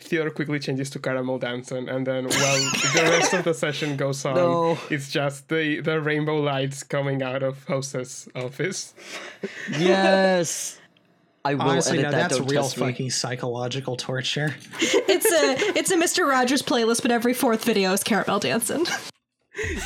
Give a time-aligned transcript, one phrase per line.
[0.00, 2.58] Theodore quickly changes to caramel dancing, and then while
[2.94, 4.78] the rest of the session goes on, No.
[4.90, 8.94] it's just the, the rainbow lights coming out of Jose's office.
[9.70, 10.78] Yes.
[11.44, 12.28] I will Honestly, edit now that.
[12.28, 12.86] that's don't real test me.
[12.86, 14.54] fucking psychological torture.
[15.14, 16.26] It's a it's a Mr.
[16.28, 18.86] Rogers playlist, but every fourth video is caramel dancing.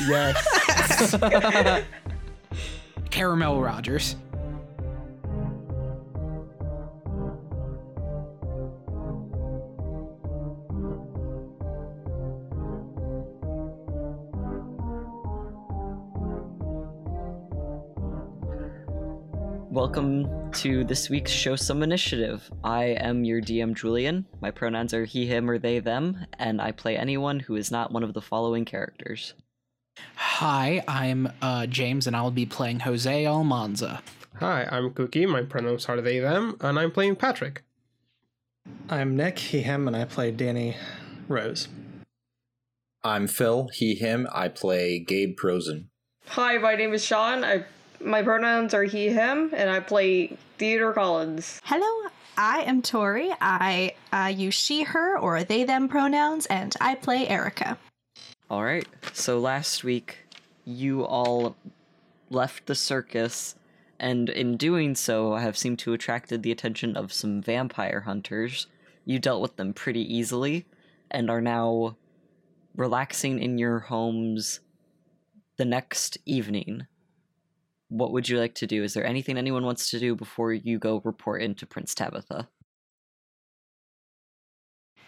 [0.07, 1.15] Yes.
[3.09, 4.15] Caramel Rogers.
[19.87, 22.51] Welcome to this week's Show Some Initiative.
[22.61, 24.25] I am your DM Julian.
[24.41, 27.93] My pronouns are he, him, or they, them, and I play anyone who is not
[27.93, 29.33] one of the following characters.
[30.15, 34.03] Hi, I'm uh, James, and I'll be playing Jose Almanza.
[34.41, 35.25] Hi, I'm Cookie.
[35.25, 37.63] My pronouns are they, them, and I'm playing Patrick.
[38.89, 40.75] I'm Nick, he, him, and I play Danny
[41.29, 41.69] Rose.
[43.05, 44.27] I'm Phil, he, him.
[44.33, 45.85] I play Gabe Prosen.
[46.31, 47.45] Hi, my name is Sean.
[47.45, 47.63] I
[47.99, 51.59] my pronouns are he, him, and I play Theodore Collins.
[51.63, 53.31] Hello, I am Tori.
[53.41, 57.77] I uh, use she, her, or they, them pronouns, and I play Erica.
[58.49, 58.87] All right.
[59.13, 60.19] So last week,
[60.63, 61.55] you all
[62.29, 63.55] left the circus,
[63.99, 68.67] and in doing so, have seemed to attracted the attention of some vampire hunters.
[69.05, 70.65] You dealt with them pretty easily,
[71.09, 71.97] and are now
[72.75, 74.59] relaxing in your homes
[75.57, 76.85] the next evening.
[77.89, 78.83] What would you like to do?
[78.83, 82.49] Is there anything anyone wants to do before you go report into Prince Tabitha?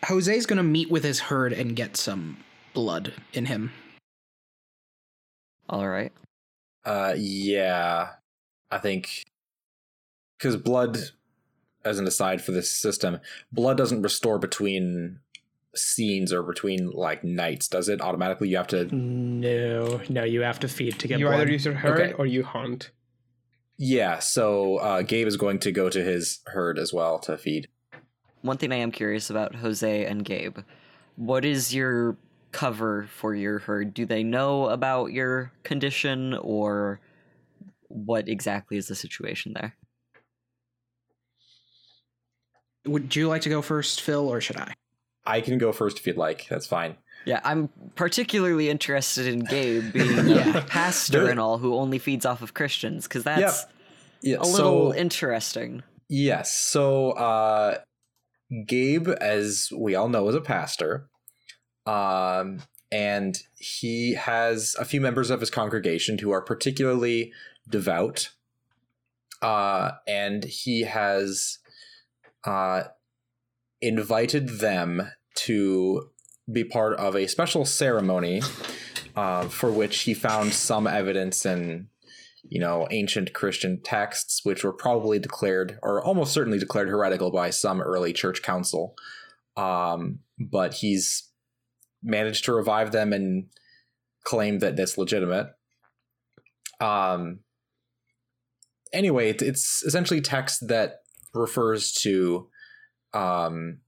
[0.06, 2.38] Jose's gonna meet with his herd and get some
[2.74, 3.72] blood in him.
[5.68, 6.12] All right.
[6.86, 8.12] Uh, yeah.
[8.72, 9.24] I think.
[10.38, 10.98] Because blood,
[11.84, 13.20] as an aside for this system,
[13.52, 15.20] blood doesn't restore between
[15.76, 18.02] scenes or between, like, nights, does it?
[18.02, 18.86] Automatically, you have to.
[18.96, 21.42] No, no, you have to feed to get you blood.
[21.42, 22.14] either use your herd Okay.
[22.14, 22.92] or you hunt.
[23.78, 27.68] Yeah, so uh, Gabe is going to go to his herd as well to feed.
[28.42, 30.60] One thing I am curious about Jose and Gabe.
[31.16, 32.18] What is your
[32.52, 33.94] cover for your herd?
[33.94, 37.00] Do they know about your condition or
[37.88, 39.76] what exactly is the situation there?
[42.86, 44.74] Would you like to go first, Phil, or should I?
[45.30, 46.48] I can go first if you'd like.
[46.50, 46.98] That's fine.
[47.26, 50.58] Yeah, I'm particularly interested in Gabe being Yeah.
[50.58, 53.66] a pastor and all who only feeds off of Christians because that's
[54.22, 55.84] Yeah, a little so- interesting.
[56.08, 56.58] Yes.
[56.58, 57.80] So uh
[58.66, 61.08] Gabe, as we all know, is a pastor.
[61.86, 67.32] Um and he has a few members of his congregation who are particularly
[67.70, 68.32] devout.
[69.42, 71.60] Uh and he has
[72.46, 72.84] uh
[73.82, 75.12] invited them
[75.46, 76.10] to
[76.52, 78.42] be part of a special ceremony
[79.16, 81.90] uh, for which he found some evidence in
[82.50, 87.50] you know, ancient Christian texts, which were probably declared, or almost certainly declared heretical by
[87.50, 88.96] some early church council.
[89.58, 91.30] Um, but he's
[92.02, 93.48] managed to revive them and
[94.24, 95.48] claim that that's legitimate.
[96.80, 97.40] Um,
[98.94, 101.02] anyway, it's essentially text that
[101.34, 102.48] refers to
[103.14, 103.80] um,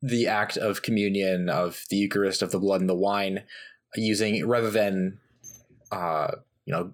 [0.00, 3.42] the act of communion, of the Eucharist, of the blood and the wine,
[3.96, 5.18] using rather than,
[5.90, 6.32] uh,
[6.64, 6.92] you know,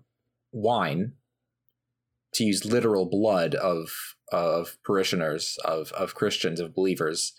[0.53, 1.13] wine
[2.35, 7.33] to use literal blood of of parishioners of of Christians of believers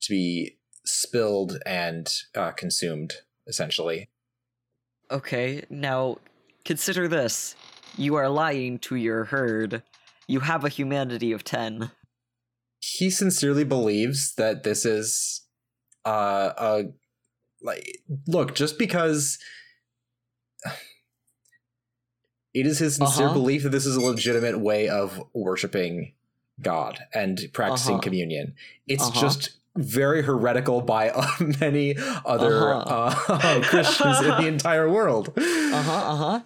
[0.00, 3.14] to be spilled and uh, consumed
[3.46, 4.08] essentially.
[5.10, 6.18] Okay, now
[6.64, 7.54] consider this.
[7.96, 9.82] You are lying to your herd.
[10.26, 11.90] You have a humanity of 10.
[12.84, 15.42] He sincerely believes that this is
[16.04, 16.84] uh a
[17.62, 17.86] like
[18.26, 19.38] look just because
[22.52, 23.34] it is his sincere Uh-huh.
[23.34, 26.12] belief that this is a legitimate way of worshiping
[26.60, 28.02] God and practicing Uh-huh.
[28.02, 28.54] communion.
[28.88, 29.20] It's Uh-huh.
[29.20, 31.26] just very heretical by uh,
[31.60, 31.94] many
[32.26, 33.30] other Uh-huh.
[33.32, 35.32] uh, Christians in the entire world.
[35.38, 36.40] Uh huh, uh huh.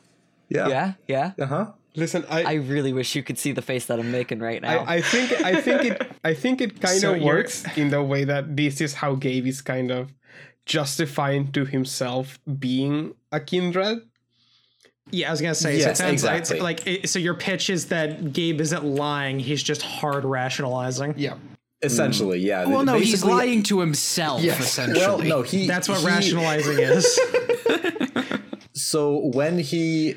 [0.51, 0.69] Yeah.
[0.69, 1.33] Yeah, yeah.
[1.41, 1.73] Uh huh.
[1.97, 4.85] Listen, I I, really wish you could see the face that I'm making right now.
[4.85, 7.91] I, I think I think it I think it kind So of you're- works in
[7.91, 10.13] the way that this is how Gabe is kind of
[10.67, 14.01] justifying to himself being a kindred.
[15.11, 15.77] Yeah, I was gonna say.
[15.79, 16.61] Yes, so it sounds like- exactly.
[16.61, 21.15] Like, it- so your pitch is that Gabe isn't lying; he's just hard rationalizing.
[21.17, 21.35] Yeah.
[21.35, 21.39] Mm.
[21.83, 22.65] Essentially, yeah.
[22.67, 24.59] Well, no, he's lying to himself, Yes.
[24.61, 24.99] essentially.
[25.07, 25.67] Well, no, he.
[25.69, 27.21] That's what he- rationalizing is.
[28.73, 30.17] So when he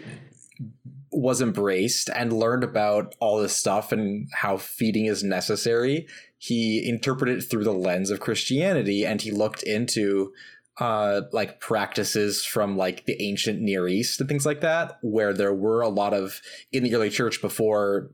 [1.19, 6.07] was embraced and learned about all this stuff and how feeding is necessary,
[6.37, 10.31] he interpreted it through the lens of Christianity and he looked into
[10.79, 15.53] uh like practices from like the ancient Near East and things like that, where there
[15.53, 16.39] were a lot of
[16.71, 18.11] in the early church before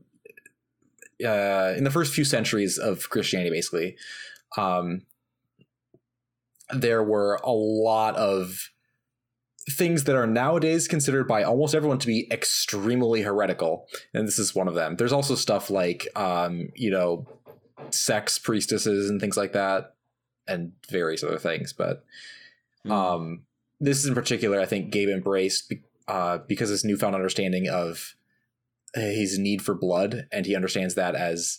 [1.24, 3.96] uh in the first few centuries of Christianity basically.
[4.56, 5.02] Um
[6.74, 8.70] there were a lot of
[9.68, 14.54] things that are nowadays considered by almost everyone to be extremely heretical and this is
[14.54, 17.26] one of them there's also stuff like um you know
[17.90, 19.94] sex priestesses and things like that
[20.46, 22.04] and various other things but
[22.84, 22.92] Hmm.
[22.92, 23.42] um
[23.80, 25.72] this in particular i think gabe embraced
[26.06, 28.14] uh because his newfound understanding of
[28.94, 31.58] his need for blood and he understands that as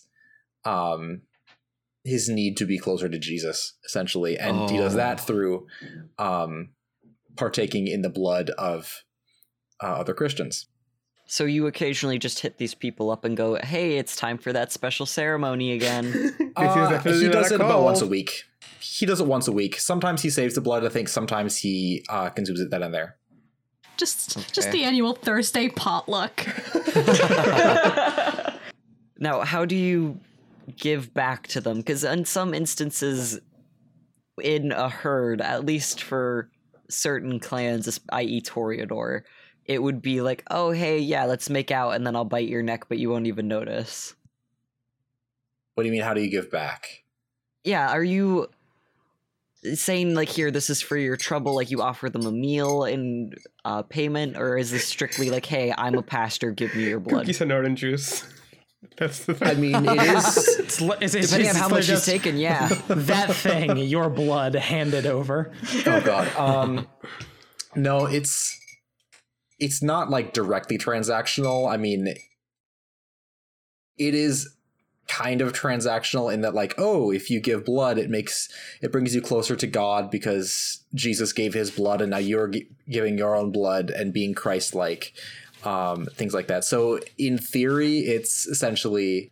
[0.64, 1.24] um
[2.06, 4.98] his need to be closer to jesus essentially and he does Oh.
[4.98, 5.68] that through
[6.18, 6.70] um
[7.38, 9.04] partaking in the blood of
[9.82, 10.68] uh, other christians.
[11.30, 14.72] So you occasionally just hit these people up and go, "Hey, it's time for that
[14.72, 18.46] special ceremony again." This is Uh, he does a it about once a week.
[18.80, 19.80] He does it once a week.
[19.80, 21.08] Sometimes he saves the blood i think.
[21.08, 23.18] Sometimes he uh consumes it then and there.
[23.98, 26.46] Just just the annual Thursday potluck.
[29.20, 30.20] now, how do you
[30.78, 31.78] give back to them?
[31.78, 33.40] Because in some instances,
[34.42, 36.50] in a herd, at least for
[36.90, 39.22] certain clans, i.e., Toreador,
[39.66, 42.64] it would be like, "Oh, hey, yeah, let's make out, and then I'll bite your
[42.64, 44.16] neck, but you won't even notice."
[45.78, 47.04] what do you mean how do you give back
[47.64, 48.48] yeah are you
[49.76, 53.32] saying like here this is for your trouble like you offer them a meal in
[53.64, 57.22] uh, payment or is this strictly like hey i'm a pastor give me your blood
[57.22, 58.24] Cookies and orange juice.
[58.98, 59.48] That's the thing.
[59.48, 60.60] i mean it is.
[60.60, 62.68] It's, li- it's, it's, depending on how much he's just taken yeah.
[62.88, 65.52] that thing, your blood handed over.
[65.86, 66.36] oh god.
[66.38, 66.88] Um
[67.76, 68.60] no it's
[69.60, 71.72] it's not like directly transactional.
[71.72, 72.14] I mean
[73.98, 74.54] it is
[75.08, 78.50] kind of transactional in that like oh if you give blood it makes
[78.82, 82.68] it brings you closer to god because jesus gave his blood and now you're gi-
[82.90, 85.14] giving your own blood and being christ-like
[85.68, 89.32] um things like that so in theory it's essentially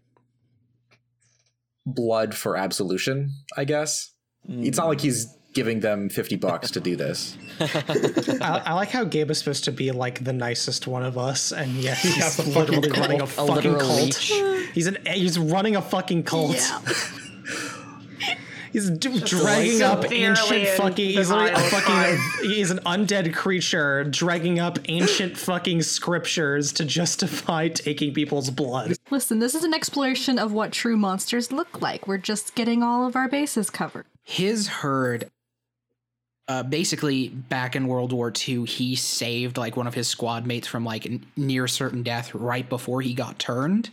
[1.85, 4.11] blood for absolution i guess
[4.47, 9.03] it's not like he's giving them 50 bucks to do this I, I like how
[9.05, 12.45] Gabe is supposed to be like the nicest one of us, and yet he's has
[12.55, 14.01] literally running a A fucking cult.
[14.01, 14.33] leech.
[14.73, 16.57] He's an he's running a fucking cult.
[18.75, 21.11] He's d- dragging up ancient fucking.
[21.11, 22.19] He's a fucking.
[22.49, 28.97] He's an undead creature dragging up ancient fucking scriptures to justify taking people's blood.
[29.09, 32.05] Listen, this is an exploration of what true monsters look like.
[32.05, 34.07] We're just getting all of our bases covered.
[34.23, 35.31] his herd
[36.49, 40.67] uh, basically back in world war ii he saved like one of his squad mates
[40.67, 43.89] from like n- near certain death right before he got turned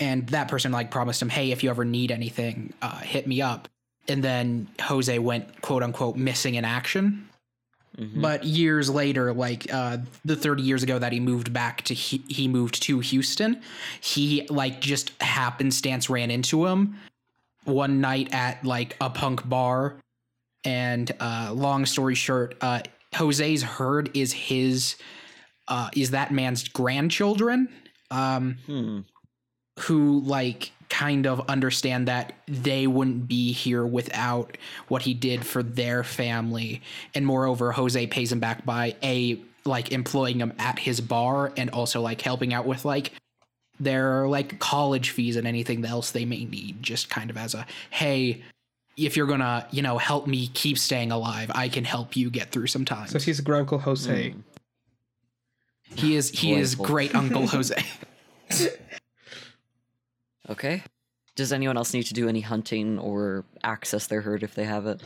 [0.00, 3.40] and that person like promised him hey if you ever need anything uh, hit me
[3.40, 3.68] up
[4.08, 7.26] and then jose went quote unquote missing in action
[7.98, 8.22] Mhm.
[8.22, 12.22] but years later like uh the 30 years ago that he moved back to he,
[12.28, 13.60] he moved to houston
[14.00, 16.96] he like just happenstance ran into him
[17.64, 19.96] one night at like a punk bar
[20.64, 22.80] and uh long story short uh
[23.12, 24.94] jose's herd is his
[25.66, 27.68] uh is that man's grandchildren
[28.12, 29.00] um Hmm.
[29.80, 34.56] who like kind of understand that they wouldn't be here without
[34.88, 36.82] what he did for their family
[37.14, 41.70] and moreover jose pays him back by a like employing him at his bar and
[41.70, 43.12] also like helping out with like
[43.78, 47.64] their like college fees and anything else they may need just kind of as a
[47.90, 48.42] hey
[48.96, 52.50] if you're gonna you know help me keep staying alive i can help you get
[52.50, 54.30] through some time So he's a Granduncle Jose.
[54.30, 54.40] Hmm.
[55.94, 56.86] he is he is Delightful.
[56.94, 57.76] great uncle jose
[60.50, 60.82] okay
[61.36, 64.86] does anyone else need to do any hunting or access their herd if they have
[64.86, 65.00] it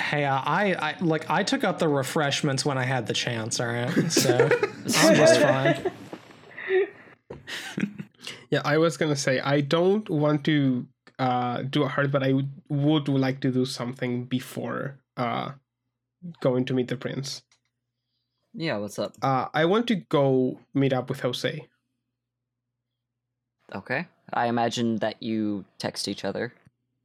[0.00, 3.60] Hey, uh, I, I like I took up the refreshments when I had the chance.
[3.60, 4.48] All right, so
[4.98, 5.92] I'm just fine.
[8.50, 10.86] Yeah, I was gonna say I don't want to
[11.18, 15.52] uh, do a herd, but I would, would like to do something before uh,
[16.40, 17.42] going to meet the prince.
[18.52, 21.68] yeah what's up Uh, I want to go meet up with Jose.
[23.74, 26.52] okay i imagine that you text each other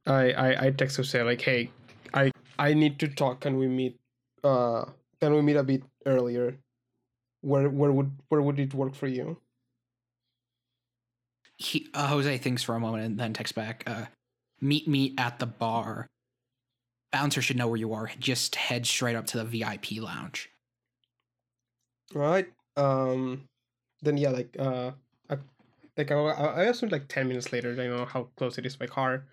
[0.06, 1.70] I, I I text Jose like, hey,
[2.14, 3.40] I I need to talk.
[3.40, 3.98] Can we meet?
[4.42, 4.84] Uh,
[5.20, 6.56] can we meet a bit earlier?
[7.42, 9.36] Where where would where would it work for you?
[11.60, 14.06] he uh, Jose thinks for a moment and then texts back, uh,
[14.60, 16.06] "Meet me at the bar.
[17.12, 18.10] Bouncer should know where you are.
[18.18, 20.48] Just head straight up to the VIP lounge."
[22.14, 22.48] All right.
[22.76, 23.44] Um,
[24.00, 24.92] then yeah, like uh, I,
[26.00, 28.86] like I, I assume like ten minutes later, I know how close it is by
[28.86, 29.24] car.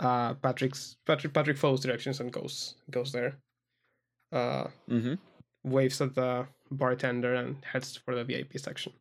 [0.00, 3.36] Uh, Patrick's Patrick Patrick follows directions and goes goes there.
[4.32, 5.14] Uh, Mm-hmm.
[5.64, 8.92] waves at the bartender and heads for the VIP section.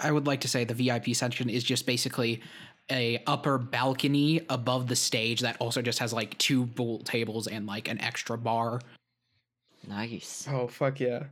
[0.00, 2.40] I would like to say the VIP section is just basically
[2.90, 7.66] a upper balcony above the stage that also just has like two pool tables and
[7.66, 8.80] like an extra bar.
[9.86, 10.46] Nice.
[10.50, 11.24] Oh fuck yeah!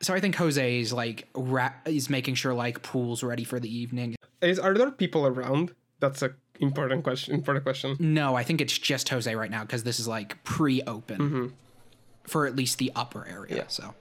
[0.00, 3.74] So I think Jose is like ra- is making sure like pool's ready for the
[3.74, 4.16] evening.
[4.42, 5.72] Is are there people around?
[6.00, 7.34] That's a important question.
[7.34, 7.96] Important question.
[7.98, 11.46] No, I think it's just Jose right now because this is like pre-open Mm-hmm.
[12.24, 13.56] for at least the upper area.
[13.56, 13.64] Yeah.
[13.68, 13.94] So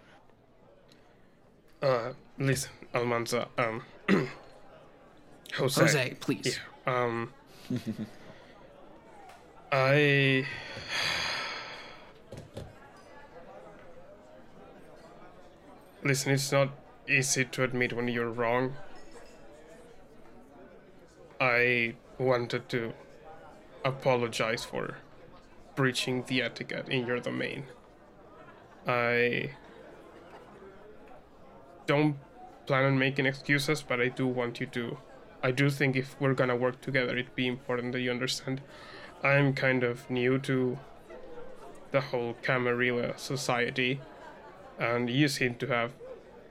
[1.82, 3.48] Uh, listen, Almanza.
[3.58, 3.82] Um,
[5.54, 5.82] Jose.
[5.82, 6.60] Jose, please.
[6.86, 7.04] Yeah.
[7.06, 7.34] Um.
[9.72, 10.46] I.
[16.06, 16.70] Listen, it's not
[17.10, 18.76] easy to admit when you're wrong.
[21.42, 22.94] I wanted to
[23.84, 24.98] apologize for
[25.76, 27.66] breaching the etiquette in your domain.
[28.88, 29.50] I
[31.88, 32.18] don't
[32.68, 35.00] plan on making excuses, but I do want you to.
[35.42, 38.62] I do think if we're gonna work together, it'd be important that you understand.
[39.24, 40.78] I'm kind of new to
[41.90, 44.02] the whole Camarilla society,
[44.80, 45.92] and you seem to have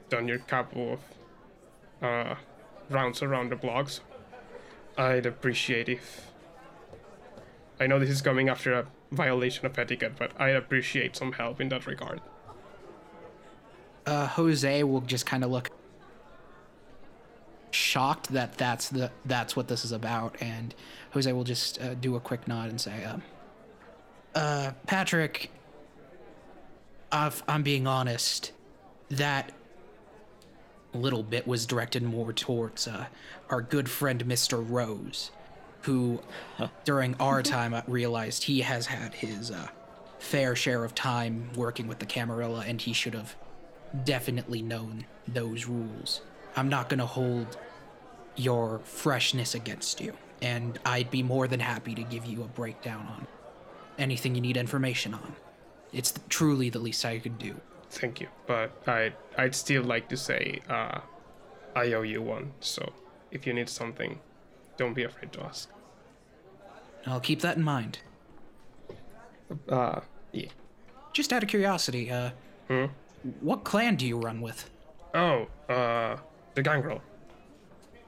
[0.08, 1.00] done your couple of
[2.02, 2.34] uh,
[2.90, 4.00] rounds around the blocks.
[4.96, 6.30] I'd appreciate if.
[7.80, 11.60] I know this is coming after a violation of etiquette, but I'd appreciate some help
[11.60, 12.20] in that regard.
[14.06, 15.70] Uh, Jose will just kind of look
[17.70, 20.74] shocked that that's the that's what this is about, and
[21.12, 23.22] Jose will just uh, do a quick nod and say, um,
[24.34, 25.50] "Uh, Patrick,
[27.14, 28.52] if I'm being honest,
[29.10, 29.52] that
[30.92, 33.06] little bit was directed more towards uh,
[33.50, 34.64] our good friend Mr.
[34.68, 35.30] Rose,
[35.82, 36.20] who,
[36.84, 39.68] during our time, realized he has had his uh,
[40.18, 43.36] fair share of time working with the Camarilla, and he should have
[44.04, 46.20] definitely known those rules.
[46.56, 47.58] I'm not gonna hold
[48.36, 53.06] your freshness against you, and I'd be more than happy to give you a breakdown
[53.06, 53.26] on
[53.98, 55.36] anything you need information on.
[55.94, 57.54] It's truly the least I could do.
[57.90, 60.98] Thank you, but I'd I'd still like to say uh,
[61.76, 62.52] I owe you one.
[62.60, 62.92] So
[63.30, 64.18] if you need something,
[64.76, 65.70] don't be afraid to ask.
[67.06, 67.98] I'll keep that in mind.
[69.68, 70.00] Uh,
[70.32, 70.48] yeah.
[71.12, 72.30] Just out of curiosity, uh,
[72.68, 72.86] Hmm?
[73.40, 74.68] what clan do you run with?
[75.14, 76.16] Oh, uh,
[76.54, 77.00] the gangrel.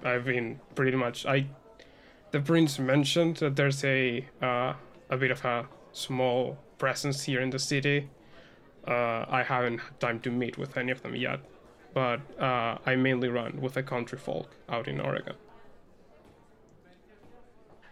[0.02, 1.24] I've been pretty much.
[1.26, 1.46] I,
[2.32, 4.74] the prince mentioned that there's a uh,
[5.10, 8.08] a bit of a small presence here in the city.
[8.86, 11.40] Uh, I haven't had time to meet with any of them yet,
[11.94, 15.34] but uh, I mainly run with the country folk out in Oregon.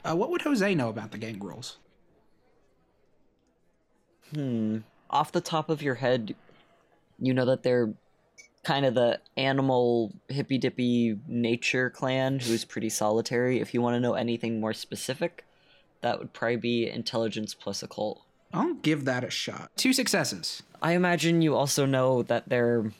[0.04, 1.78] Uh, what would Jose know about the gangrels?
[4.34, 4.78] Hmm.
[5.10, 6.34] Off the top of your head,
[7.18, 7.94] you know that they're
[8.64, 13.60] kind of the animal hippy dippy nature clan who's pretty solitary.
[13.60, 15.44] If you want to know anything more specific,
[16.00, 18.23] that would probably be intelligence plus occult.
[18.54, 19.70] I'll give that a shot.
[19.76, 20.62] Two successes.
[20.80, 22.92] I imagine you also know that they're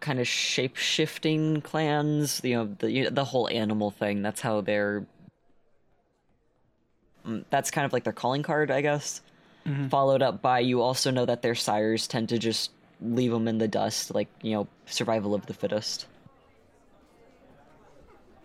[0.00, 2.40] kind of shape shifting clans.
[2.44, 4.22] You know the you- the whole animal thing.
[4.22, 5.04] That's how they're.
[7.26, 9.20] Mm, That's kind of like their calling card, I guess.
[9.88, 12.70] Followed up by you also know that their sires tend to just
[13.02, 16.06] leave them in the dust, like you know survival of the fittest.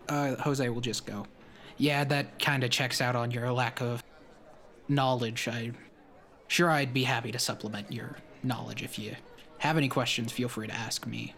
[0.08, 1.26] uh, Jose will just go.
[1.78, 4.02] Yeah, that kind of checks out on your lack of
[4.88, 5.48] knowledge.
[5.48, 5.72] I
[6.48, 9.16] sure I'd be happy to supplement your knowledge if you
[9.58, 10.32] have any questions.
[10.32, 11.34] Feel free to ask me.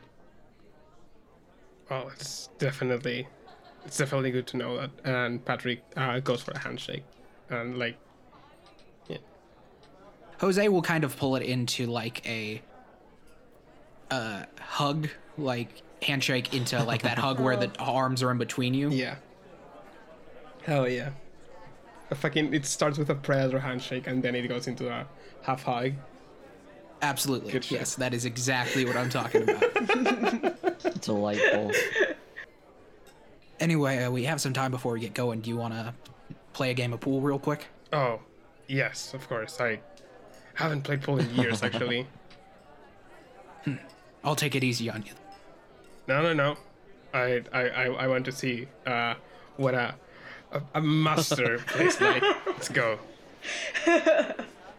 [1.90, 3.26] Well, it's definitely,
[3.84, 4.90] it's definitely good to know that.
[5.04, 7.04] And Patrick uh, goes for a handshake,
[7.48, 7.96] and like,
[9.08, 9.18] yeah.
[10.40, 12.60] Jose will kind of pull it into like a
[14.10, 18.90] uh, hug, like handshake into like that hug where the arms are in between you.
[18.90, 19.16] yeah.
[20.64, 21.10] Hell yeah.
[22.10, 25.06] A fucking, it starts with a predator handshake, and then it goes into a
[25.42, 25.92] half hug.
[27.02, 27.52] Absolutely.
[27.52, 27.78] Good shit.
[27.80, 31.00] yes, that is exactly what I'm talking about.
[31.02, 31.72] Delightful.
[33.60, 35.40] anyway, uh, we have some time before we get going.
[35.40, 35.94] Do you want to
[36.52, 37.66] play a game of pool real quick?
[37.92, 38.20] Oh,
[38.66, 39.60] yes, of course.
[39.60, 39.80] I
[40.54, 42.06] haven't played pool in years, actually.
[44.24, 45.12] I'll take it easy on you.
[46.08, 46.56] No, no, no.
[47.14, 49.14] I, I, I, I want to see uh,
[49.56, 49.94] what a,
[50.52, 52.22] a, a master plays like.
[52.46, 52.98] Let's go.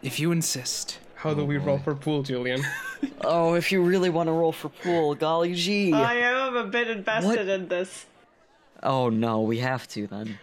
[0.02, 0.98] If you insist.
[1.16, 2.62] How do we oh, roll for pool, Julian?
[3.22, 5.90] Oh, if you really want to roll for pool, golly gee.
[5.90, 8.04] I am a bit invested in this.
[8.82, 10.38] oh no, we have to then.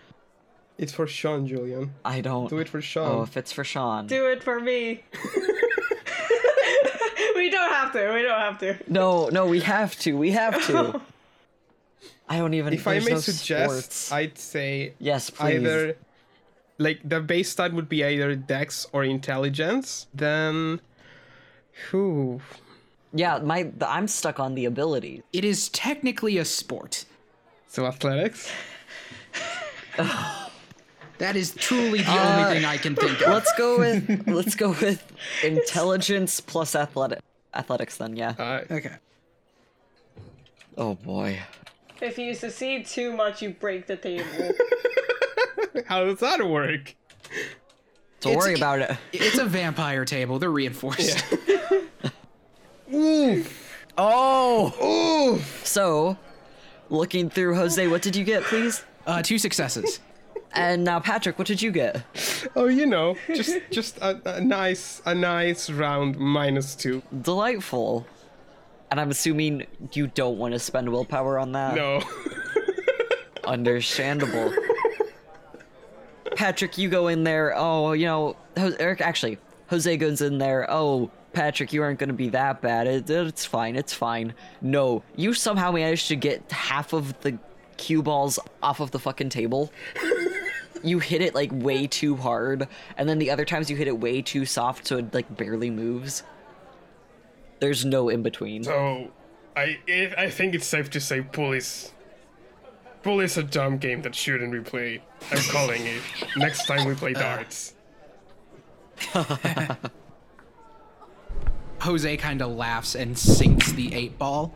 [0.78, 1.94] It's for Sean, Julian.
[2.06, 2.50] I don't.
[2.50, 3.12] Do it for Sean.
[3.12, 4.08] Oh, if it's for Sean.
[4.08, 5.04] Do it for me.
[7.36, 8.14] we don't have to.
[8.14, 8.78] We don't have to.
[8.88, 10.18] No, no, we have to.
[10.18, 11.02] We have to.
[12.30, 12.74] I don't even.
[12.74, 14.12] if I may no suggest, sports.
[14.12, 15.56] I'd say yes, please.
[15.56, 15.98] either
[16.78, 20.80] like the base stat would be either dex or intelligence then
[21.90, 22.42] who
[23.14, 25.24] Yeah, my I'm stuck on the ability.
[25.34, 27.06] It is technically a sport.
[27.68, 28.52] so athletics
[31.18, 33.30] That is truly the only thing I can think of.
[33.30, 35.02] Let's go with let's go with
[35.44, 37.20] intelligence plus athletic
[37.56, 38.16] athletics then.
[38.16, 38.36] Yeah.
[38.38, 38.96] uh, Okay.
[40.78, 41.40] Oh boy.
[42.02, 44.26] If you succeed too much, you break the table.
[45.86, 46.96] how does that work
[48.22, 48.92] Don't It's- worry about it.
[49.14, 50.40] It's a vampire table.
[50.40, 51.24] They're reinforced.
[54.00, 55.42] Oh.
[55.64, 56.18] So,
[56.90, 58.84] looking through Jose, what did you get, please?
[59.08, 60.00] Uh, two successes.
[60.54, 62.04] And now Patrick, what did you get?
[62.56, 68.08] oh you know just just a, a nice a nice round minus two Delightful.
[68.90, 71.76] And I'm assuming you don't want to spend willpower on that.
[71.76, 72.02] no
[73.44, 74.54] Understandable.
[76.36, 77.54] Patrick, you go in there.
[77.56, 79.02] Oh, you know, Eric.
[79.02, 79.38] Actually,
[79.70, 80.70] Jose goes in there.
[80.70, 82.88] Oh, Patrick, you aren't gonna be that bad.
[82.88, 83.76] It, it's fine.
[83.76, 84.34] It's fine.
[84.62, 87.38] No, you somehow managed to get half of the
[87.78, 89.72] cue balls off of the fucking table.
[90.84, 92.68] you hit it like way too hard,
[92.98, 95.70] and then the other times you hit it way too soft, so it like barely
[95.70, 96.24] moves.
[97.60, 98.64] There's no in between.
[98.64, 99.12] so
[99.56, 101.92] i i I think it's safe to say pool is
[103.04, 106.02] pool is a dumb game that shouldn't be played i'm calling it
[106.38, 107.74] next time we play darts
[111.82, 114.54] Jose kind of laughs and sinks the eight ball.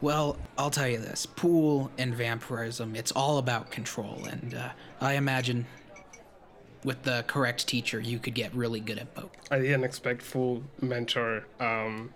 [0.00, 4.24] Well, I'll tell you this pool and vampirism, it's all about control.
[4.24, 5.66] And uh, I imagine
[6.84, 9.30] with the correct teacher, you could get really good at both.
[9.50, 12.12] I didn't expect full mentor um,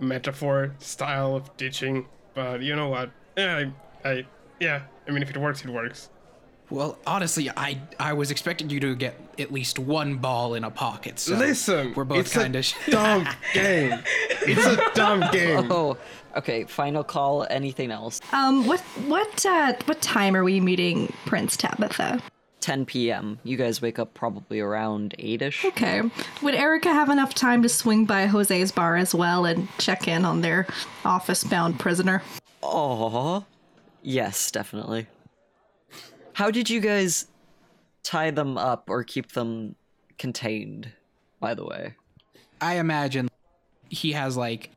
[0.00, 3.10] metaphor style of teaching, but you know what?
[3.36, 3.70] Yeah,
[4.04, 4.26] I, I,
[4.60, 4.82] yeah.
[5.06, 6.10] I mean, if it works, it works.
[6.70, 10.70] Well, honestly, I I was expecting you to get at least one ball in a
[10.70, 11.18] pocket.
[11.18, 12.66] So Listen, we're both kind of.
[12.90, 13.98] dumb game.
[14.42, 15.48] It's a dumb game.
[15.72, 15.96] Oh,
[16.36, 16.64] okay.
[16.64, 17.46] Final call.
[17.48, 18.20] Anything else?
[18.32, 22.20] Um, what what uh, what time are we meeting Prince Tabitha?
[22.60, 23.38] 10 p.m.
[23.44, 25.64] You guys wake up probably around 8ish.
[25.64, 26.02] Okay.
[26.42, 30.24] Would Erica have enough time to swing by Jose's bar as well and check in
[30.24, 30.66] on their
[31.04, 32.22] office-bound prisoner?
[32.62, 33.44] Aww.
[34.02, 35.06] Yes, definitely.
[36.32, 37.26] How did you guys
[38.02, 39.74] tie them up or keep them
[40.18, 40.92] contained,
[41.40, 41.94] by the way?
[42.60, 43.28] I imagine
[43.88, 44.70] he has like.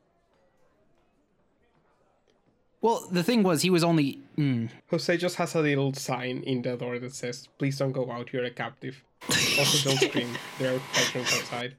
[2.82, 4.18] Well, the thing was, he was only.
[4.36, 8.10] Mm, Jose just has a little sign in the door that says, "Please don't go
[8.10, 8.32] out.
[8.32, 10.28] You're a captive." Also, don't scream.
[10.58, 11.76] There are patrons outside.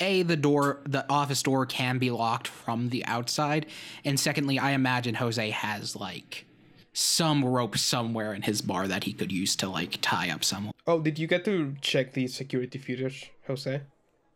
[0.00, 3.64] a the door the office door can be locked from the outside
[4.04, 6.44] and secondly i imagine jose has like
[6.92, 10.74] some rope somewhere in his bar that he could use to like tie up someone
[10.86, 13.80] Oh, did you get to check the security footage, Jose?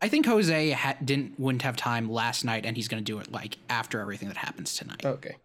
[0.01, 3.19] i think jose ha- didn't wouldn't have time last night and he's going to do
[3.19, 5.35] it like after everything that happens tonight Okay.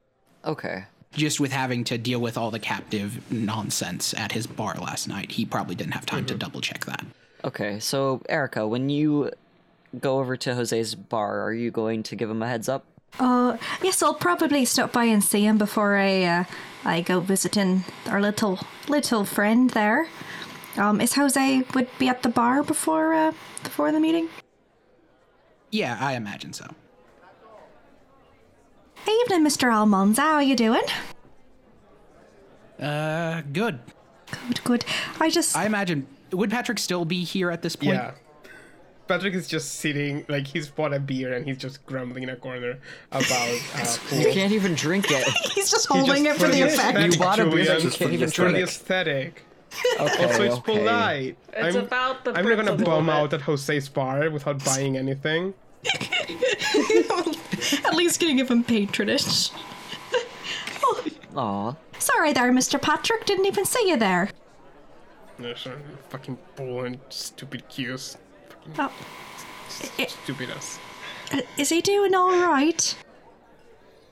[0.44, 0.85] Okay.
[1.12, 5.33] just with having to deal with all the captive nonsense at his bar last night
[5.33, 7.04] he probably didn't have time to double check that
[7.44, 9.30] Okay, so Erica, when you
[10.00, 12.87] go over to Jose's bar, are you going to give him a heads up?
[13.20, 16.44] Uh, yes, I'll probably stop by and see him before I uh,
[16.87, 20.09] I go visiting our little little friend there.
[20.78, 24.28] Um, is Jose would be at the bar before uh, before the meeting?
[25.70, 26.66] yeah i imagine so
[29.07, 29.73] Evening, Mr.
[29.73, 30.23] Almanza.
[30.23, 30.83] How are you doing?
[32.81, 33.79] uh good
[34.31, 34.85] Good, good.
[35.21, 38.14] I just i imagine would patrick still be here at this point Yeah.
[39.07, 42.37] Patrick is just sitting, like he's bought a beer and he's just grumbling in a
[42.37, 42.79] corner
[43.12, 43.97] about uh.
[44.17, 45.25] You can't even drink it.
[45.55, 47.12] he's just He holding just it for the aesthetic, effect.
[47.14, 49.43] You bought a beer, you can't even It's for the aesthetic.
[50.01, 50.79] Okay, Also, it's okay.
[50.79, 51.38] polite.
[51.53, 55.53] It's I'm, about the I'm not gonna bum out at Jose's bar without buying anything.
[57.85, 59.51] At least gonna give him patronage.
[61.37, 61.75] Aw.
[61.99, 62.81] Sorry there, Mr.
[62.81, 63.25] Patrick.
[63.27, 64.29] Didn't even see you there.
[65.38, 65.77] There's a
[66.11, 68.16] fucking bull and stupid cues.
[68.79, 68.92] Oh,
[69.99, 70.79] I- Stupid us.
[71.33, 72.94] uh, is he doing all right?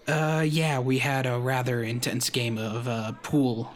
[0.08, 3.72] Uh, yeah, we had a rather intense game of uh, pool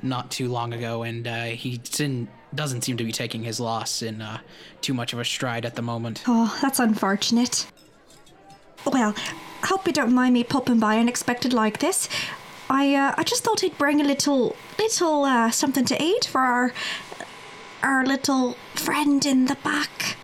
[0.00, 4.02] not too long ago, and uh, he's in doesn't seem to be taking his loss
[4.02, 4.38] in uh,
[4.80, 6.24] too much of a stride at the moment.
[6.26, 7.66] Oh, that's unfortunate.
[8.86, 9.14] Well,
[9.64, 12.08] hope you don't mind me popping by unexpected like this.
[12.70, 16.40] I uh, I just thought I'd bring a little little uh, something to eat for
[16.40, 16.72] our
[17.82, 20.16] our little friend in the back.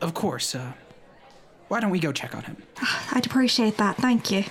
[0.00, 0.54] Of course.
[0.54, 0.72] Uh,
[1.68, 2.56] why don't we go check on him?
[3.12, 3.96] I'd appreciate that.
[3.96, 4.44] Thank you.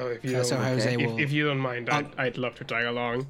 [0.00, 2.38] Oh, if you don't, so Jose if, will- if you don't mind, I'd, Um, I'd
[2.38, 3.26] love to tag along.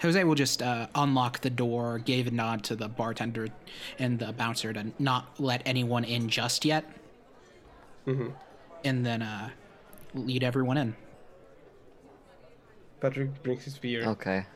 [0.00, 3.48] Jose will just uh, unlock the door, gave a nod to the bartender
[3.98, 6.84] and the bouncer to not let anyone in just yet,
[8.06, 9.50] and then uh,
[10.14, 10.96] lead everyone in.
[13.00, 14.04] Patrick brings his beer.
[14.06, 14.46] Okay.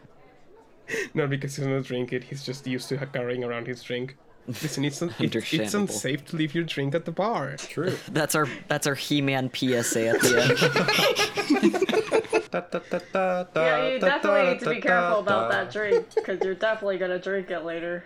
[1.14, 4.16] Not because he's not drink it, he's just used to carrying around his drink.
[4.46, 7.56] Listen, it's, un- it's, it's unsafe to leave your drink at the bar.
[7.56, 7.96] True.
[8.12, 12.20] That's our that's our He-Man PSA at the end.
[12.54, 17.50] Yeah, you definitely need to be careful about that drink because you're definitely gonna drink
[17.50, 18.04] it later.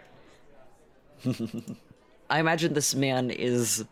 [2.31, 3.85] I imagine this man is,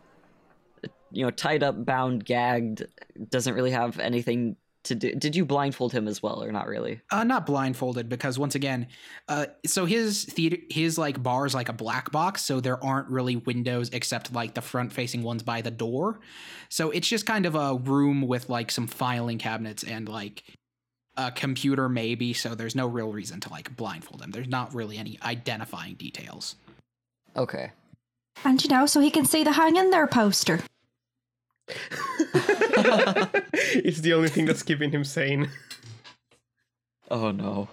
[1.11, 2.87] you know, tied up, bound, gagged,
[3.29, 4.57] doesn't really have anything
[4.87, 5.15] to do.
[5.15, 7.01] Did you blindfold him as well, or not really?
[7.11, 8.89] Uh, not blindfolded because once again,
[9.29, 13.09] uh, so his theater, his like bar is like a black box, so there aren't
[13.09, 16.21] really windows except like the front facing ones by the door.
[16.69, 20.43] So it's just kind of a room with like some filing cabinets and like
[21.17, 22.33] a computer maybe.
[22.33, 24.31] So there's no real reason to like blindfold him.
[24.31, 26.57] There's not really any identifying details.
[27.37, 27.73] Okay.
[28.45, 30.61] And you know, so he can see the hang in there poster.
[33.75, 35.51] it's the only thing that's keeping him sane.
[37.11, 37.69] Oh no.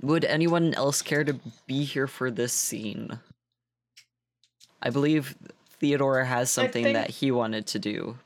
[0.00, 3.18] Would anyone else care to be here for this scene?
[4.80, 5.36] I believe
[5.80, 8.16] Theodora has something that he wanted to do.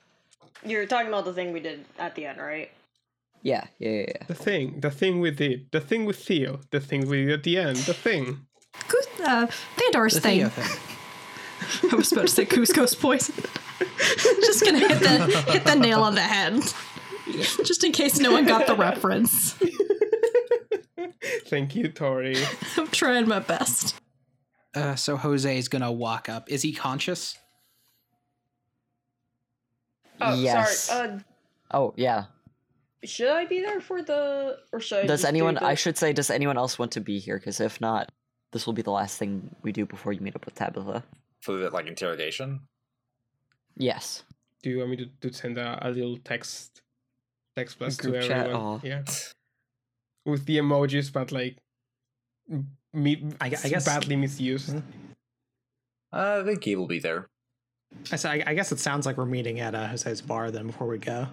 [0.64, 2.70] You're talking about the thing we did at the end, right?
[3.42, 4.04] Yeah, yeah, yeah.
[4.08, 4.26] yeah.
[4.28, 7.42] The thing, the thing we did, the thing with Theo, the thing we did at
[7.42, 8.46] the end, the thing.
[8.88, 10.38] Good, uh, Theodore's The thing.
[10.38, 10.80] Theo thing.
[11.90, 13.34] I was about to say Kuzco's poison.
[14.40, 16.62] Just gonna hit the hit the nail on the head.
[17.64, 19.54] Just in case no one got the reference.
[21.46, 22.36] Thank you, Tori.
[22.76, 23.94] I'm trying my best.
[24.74, 26.50] Uh, so Jose is gonna walk up.
[26.50, 27.38] Is he conscious?
[30.20, 30.80] Oh, Yes.
[30.80, 31.08] sorry.
[31.08, 31.18] Uh,
[31.74, 32.24] Oh, yeah.
[33.04, 35.06] should I be there for the, or should I?
[35.06, 37.38] Does just do anyone, the- I should say, does anyone else want to be here?
[37.38, 38.10] Because if not,
[38.52, 41.02] this will be the last thing we do before you meet up with Tabitha.
[41.42, 42.60] For the like interrogation.
[43.76, 44.22] Yes.
[44.62, 46.80] Do you want me to, to send a, a little text
[47.56, 48.46] text blast to Group chat?
[48.46, 48.62] everyone?
[48.62, 48.80] Aw.
[48.84, 49.02] Yeah.
[50.24, 51.56] With the emojis, but like
[52.92, 54.76] me, I gu- I guess- badly misused.
[56.12, 57.26] Uh, I think Gabe will be there.
[58.12, 60.66] I, so I, I guess it sounds like we're meeting at uh, Jose's bar then
[60.68, 61.26] before we go.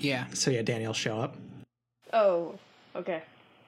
[0.00, 0.26] Yeah.
[0.34, 1.36] So yeah, Danny will show up.
[2.12, 2.58] Oh,
[2.96, 3.22] okay.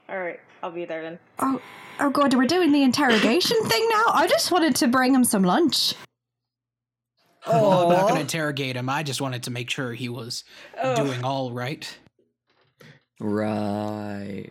[0.09, 1.19] All right, I'll be there then.
[1.39, 1.61] Oh,
[2.01, 4.05] oh god, we're doing the interrogation thing now?
[4.13, 5.95] I just wanted to bring him some lunch.
[7.47, 8.89] Well, I'm not gonna interrogate him.
[8.89, 10.43] I just wanted to make sure he was
[10.83, 10.97] Oh.
[10.97, 11.97] doing all right.
[13.21, 14.51] Right.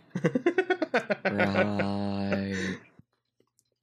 [1.24, 2.76] right.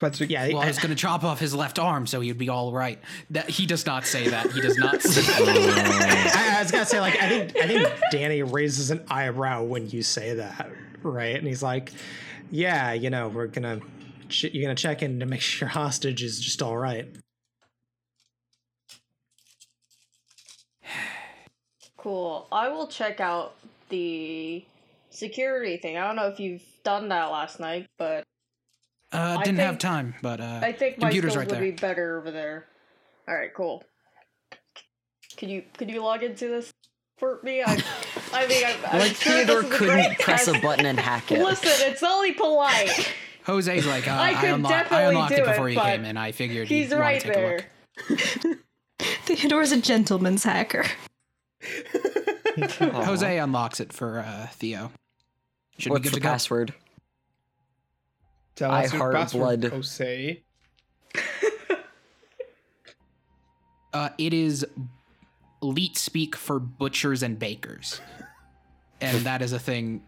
[0.00, 2.48] Patrick, Yeah, Well, I I- was gonna chop off his left arm so he'd be
[2.48, 2.98] all right.
[3.30, 4.50] That he does not say that.
[4.52, 5.22] He does not say.
[5.32, 9.88] I, I was gonna say like I think I think Danny raises an eyebrow when
[9.88, 10.68] you say that,
[11.10, 11.36] right?
[11.36, 11.92] And he's like,
[12.50, 13.80] "Yeah, you know, we're gonna
[14.28, 17.08] ch- you're gonna check in to make sure your hostage is just all right."
[21.96, 22.46] Cool.
[22.52, 23.54] I will check out
[23.88, 24.64] the
[25.10, 25.96] security thing.
[25.96, 28.24] I don't know if you've done that last night, but
[29.12, 31.72] Uh, I didn't have time, but uh, I think my computer's skills right would there.
[31.72, 32.66] be better over there.
[33.28, 33.82] All right, cool.
[35.38, 36.72] Could you could you log into this
[37.18, 37.62] for me?
[37.62, 37.76] I
[38.34, 40.86] I think I'm, I'm Like sure Theodore this is a couldn't great press a button
[40.86, 41.42] and hack it.
[41.42, 43.12] Listen, it's only polite.
[43.46, 46.04] Jose's like, uh, I I, could unlocked, I unlocked do it before it, he came
[46.04, 46.16] in.
[46.16, 47.64] I figured He's you'd right want to take
[48.08, 48.50] a there.
[48.50, 48.58] look.
[49.26, 50.84] Theodore's a gentleman's hacker.
[52.80, 54.90] Jose unlocks it for uh, Theo.
[55.78, 56.28] Should What's be good the to go.
[56.30, 56.74] password?
[58.56, 59.72] tell I us your heart password, blood.
[59.72, 60.42] Jose.
[63.92, 64.66] Uh, it is
[65.64, 68.00] leet speak for butchers and bakers,
[69.00, 70.02] and that is a thing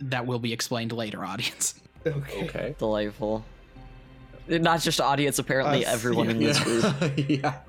[0.00, 1.74] that will be explained later, audience.
[2.06, 2.44] Okay.
[2.44, 2.74] Okay.
[2.78, 3.44] Delightful.
[4.48, 7.12] Not just audience, apparently Us, everyone in this group.
[7.28, 7.60] yeah.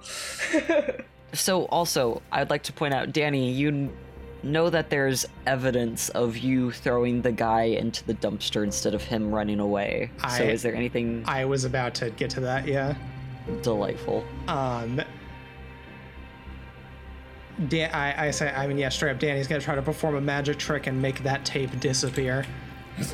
[1.33, 3.91] So, also, I'd like to point out, Danny, you
[4.43, 9.33] know that there's evidence of you throwing the guy into the dumpster instead of him
[9.33, 10.09] running away.
[10.37, 12.67] so, is there anything I was about to get to that.
[12.67, 12.95] Yeah.
[13.61, 14.23] delightful?
[14.47, 15.01] Um.
[17.67, 20.21] Dan, I, I say, I mean, yeah, straight up, Danny's gonna try to perform a
[20.21, 22.45] magic trick and make that tape disappear.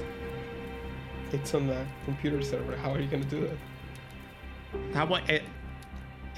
[1.33, 2.77] It's on the computer server.
[2.77, 4.95] How are you gonna do that?
[4.95, 5.29] How what?
[5.29, 5.43] It,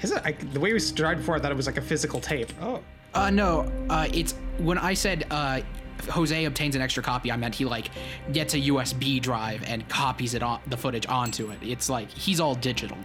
[0.02, 0.20] is it?
[0.24, 2.52] I, the way we tried before, I thought it was like a physical tape.
[2.60, 2.82] Oh,
[3.14, 5.60] Uh, no, uh, it's when I said uh,
[6.08, 7.90] Jose obtains an extra copy, I meant he like
[8.32, 11.58] gets a USB drive and copies it on the footage onto it.
[11.62, 12.98] It's like he's all digital.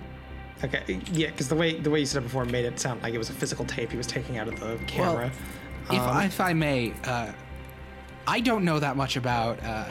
[0.65, 3.13] Okay, yeah, because the way the way you said it before made it sound like
[3.13, 5.31] it was a physical tape he was taking out of the camera.
[5.91, 7.31] If, I, if I may, uh,
[8.25, 9.85] I don't know that much about uh,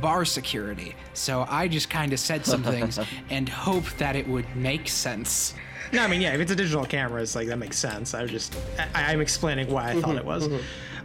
[0.00, 2.98] bar security, so I just kind of said some things
[3.30, 5.54] and hoped that it would make sense.
[5.92, 8.12] no, I mean, yeah, if it's a digital camera, it's like that makes sense.
[8.12, 8.56] I was just,
[8.94, 10.48] I, I'm explaining why I thought it was.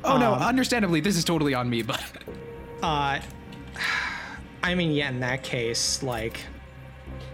[0.03, 2.01] Oh no, understandably, this is totally on me, but
[2.81, 3.19] Uh,
[4.63, 6.39] I mean, yeah, in that case, like,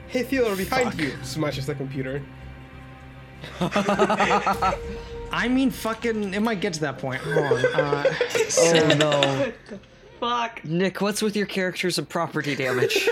[0.10, 1.14] hey Theodore, behind you!
[1.24, 2.22] Smashes the computer.
[5.32, 7.22] I mean, fucking, it might get to that point.
[7.22, 7.66] Hold on.
[7.66, 8.04] Uh,
[8.60, 9.52] Oh no.
[10.20, 10.64] Fuck.
[10.66, 13.08] Nick, what's with your characters and property damage?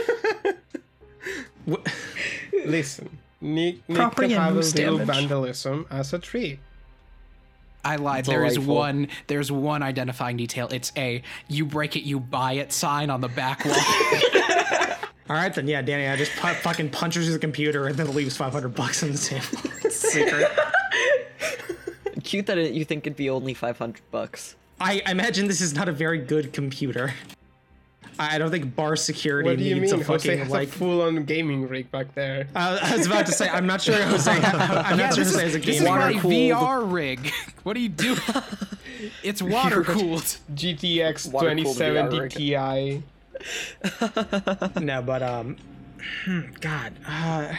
[2.65, 5.07] Listen, Nick, Nick Property can and have a little damage.
[5.07, 6.59] vandalism as a treat.
[7.83, 8.25] I lied.
[8.25, 8.75] There is Delightful.
[8.75, 9.07] one.
[9.27, 10.67] There's one identifying detail.
[10.71, 13.75] It's a "you break it, you buy it" sign on the back wall.
[15.29, 18.37] All right, then, yeah, Danny, I just pu- fucking punches the computer and then leaves
[18.37, 19.89] 500 bucks on the table.
[19.89, 20.51] Secret.
[22.23, 24.55] Cute that it, you think it'd be only 500 bucks.
[24.79, 27.13] I I imagine this is not a very good computer.
[28.17, 30.01] I I don't think bar security What do you needs mean?
[30.01, 30.69] a Jose fucking has like.
[30.69, 32.47] full-on gaming rig back there.
[32.55, 34.31] Uh, I was about to say, I'm not sure Jose.
[34.31, 35.75] I'm not sure this Jose has is, a this game.
[35.75, 36.33] is my Water-cooled.
[36.33, 37.31] VR rig.
[37.63, 38.19] What are you doing?
[39.23, 40.21] it's water cooled.
[40.53, 43.03] GTX Water-cooled 2070 Ti.
[44.81, 45.57] No, but um,
[46.25, 46.93] hmm, God.
[47.07, 47.53] Uh,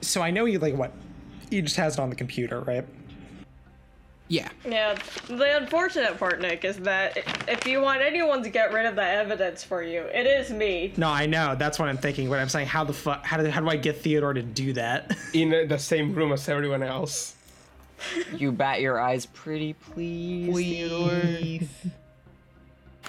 [0.00, 0.92] so I know you like what?
[1.50, 2.84] You just has it on the computer, right?
[4.30, 4.48] Yeah.
[4.64, 8.94] Yeah, the unfortunate part, Nick, is that if you want anyone to get rid of
[8.94, 10.92] the evidence for you, it is me.
[10.96, 11.56] No, I know.
[11.56, 12.28] That's what I'm thinking.
[12.30, 13.26] But I'm saying, how the fuck?
[13.26, 15.16] How do how do I get Theodore to do that?
[15.34, 17.34] in the same room as everyone else.
[18.34, 20.54] You bat your eyes pretty, please.
[20.54, 21.90] Theodore.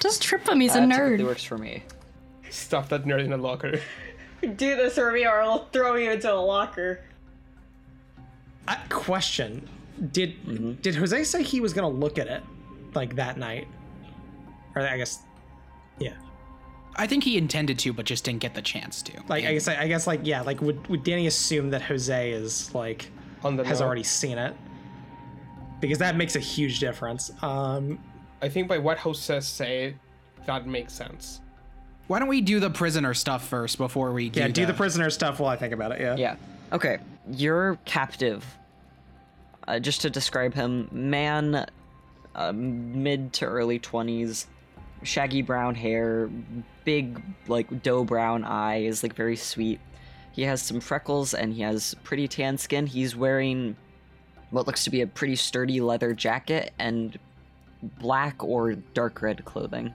[0.01, 1.27] Just trip him, he's a That typically nerd.
[1.27, 1.83] works for me.
[2.49, 3.79] Stuff that nerd in a locker.
[4.41, 7.01] Do this for me, or I'll throw you into a locker.
[8.67, 9.69] Uh, question:
[10.11, 12.41] Did did Jose say he was gonna look at it
[12.95, 13.67] like that night?
[14.75, 15.19] Or I guess,
[15.99, 16.13] yeah.
[16.95, 19.13] I think he intended to, but just didn't get the chance to.
[19.29, 20.41] Like I guess I guess like yeah.
[20.41, 23.11] Like would would Danny assume that Jose is like
[23.43, 23.85] On the has note.
[23.85, 24.55] already seen it?
[25.79, 27.31] Because that makes a huge difference.
[27.43, 27.99] Um,
[28.41, 29.95] I think by what Jose said,
[30.45, 31.41] that makes sense.
[32.07, 35.09] Why don't we do the prisoner stuff first before we yeah, do, do the prisoner
[35.09, 36.01] stuff while I think about it.
[36.01, 36.15] Yeah.
[36.15, 36.35] Yeah.
[36.73, 36.97] Okay.
[37.31, 38.45] Your captive.
[39.67, 41.67] Uh, just to describe him, man,
[42.35, 44.47] uh, mid to early twenties,
[45.03, 46.29] shaggy brown hair,
[46.83, 49.79] big like dough brown eyes, like very sweet.
[50.31, 52.87] He has some freckles and he has pretty tan skin.
[52.87, 53.75] He's wearing
[54.49, 57.17] what looks to be a pretty sturdy leather jacket and
[57.99, 59.93] black or dark red clothing.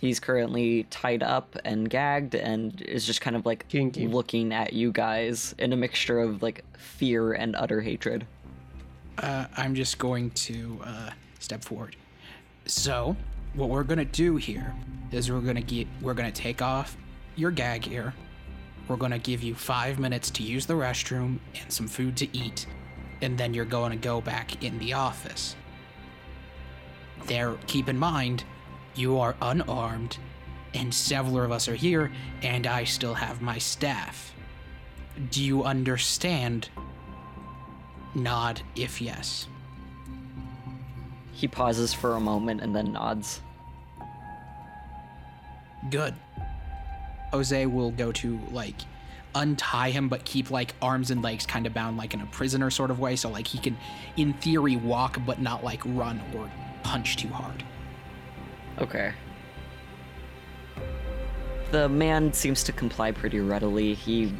[0.00, 4.06] He's currently tied up and gagged and is just kind of like Kinky.
[4.06, 8.24] looking at you guys in a mixture of like fear and utter hatred.
[9.18, 11.96] uh, I'm just going to uh, step forward.
[12.66, 13.16] So,
[13.54, 14.72] what we're gonna do here
[15.10, 16.96] is we're gonna get we're gonna take off
[17.34, 18.14] your gag here.
[18.86, 22.66] We're gonna give you five minutes to use the restroom and some food to eat,
[23.22, 25.56] and then you're going to go back in the office.
[27.26, 28.44] There, keep in mind,
[28.94, 30.18] you are unarmed,
[30.74, 34.34] and several of us are here, and I still have my staff.
[35.30, 36.68] Do you understand?
[38.14, 39.46] Nod if yes.
[41.32, 43.40] He pauses for a moment and then nods.
[45.90, 46.14] Good.
[47.32, 48.80] Jose will go to like
[49.38, 52.70] untie him but keep like arms and legs kind of bound like in a prisoner
[52.70, 53.76] sort of way so like he can
[54.16, 56.50] in theory walk but not like run or
[56.82, 57.62] punch too hard.
[58.78, 59.12] Okay.
[61.70, 63.94] The man seems to comply pretty readily.
[63.94, 64.32] He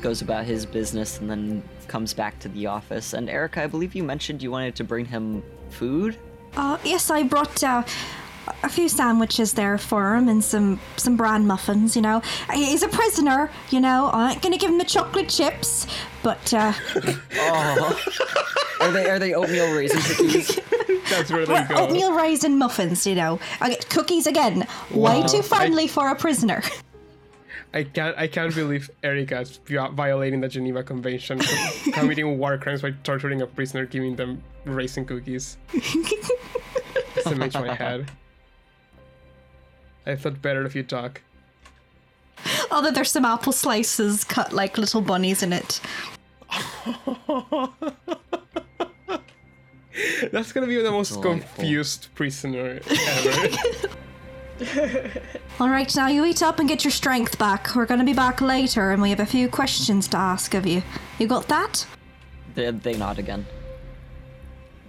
[0.00, 3.12] goes about his business and then comes back to the office.
[3.12, 6.18] And Erica, I believe you mentioned you wanted to bring him food?
[6.56, 7.84] Uh, yes, I brought uh,
[8.62, 11.96] a few sandwiches there for him and some some bran muffins.
[11.96, 13.50] You know, he's a prisoner.
[13.70, 15.86] You know, I ain't gonna give him the chocolate chips,
[16.22, 16.72] but uh,
[18.80, 20.60] Are they are they oatmeal raisin cookies?
[21.10, 21.74] That's where they well, go.
[21.76, 23.06] oatmeal raisin muffins.
[23.06, 24.66] You know, I get cookies again.
[24.90, 26.62] Way too finely for a prisoner.
[27.74, 31.40] I can't I can't believe Erica's violating the Geneva Convention,
[31.92, 35.56] committing war crimes by torturing a prisoner, giving them raisin cookies.
[35.72, 38.10] It's image in my head.
[40.06, 41.22] I thought better if you talk.
[42.46, 45.80] Oh, Although there's some apple slices cut like little bunnies in it.
[50.32, 51.40] That's gonna be the most Delightful.
[51.56, 53.56] confused prisoner ever.
[55.60, 57.74] All right, now you eat up and get your strength back.
[57.74, 60.82] We're gonna be back later, and we have a few questions to ask of you.
[61.18, 61.86] You got that?
[62.54, 63.46] They, they nod again.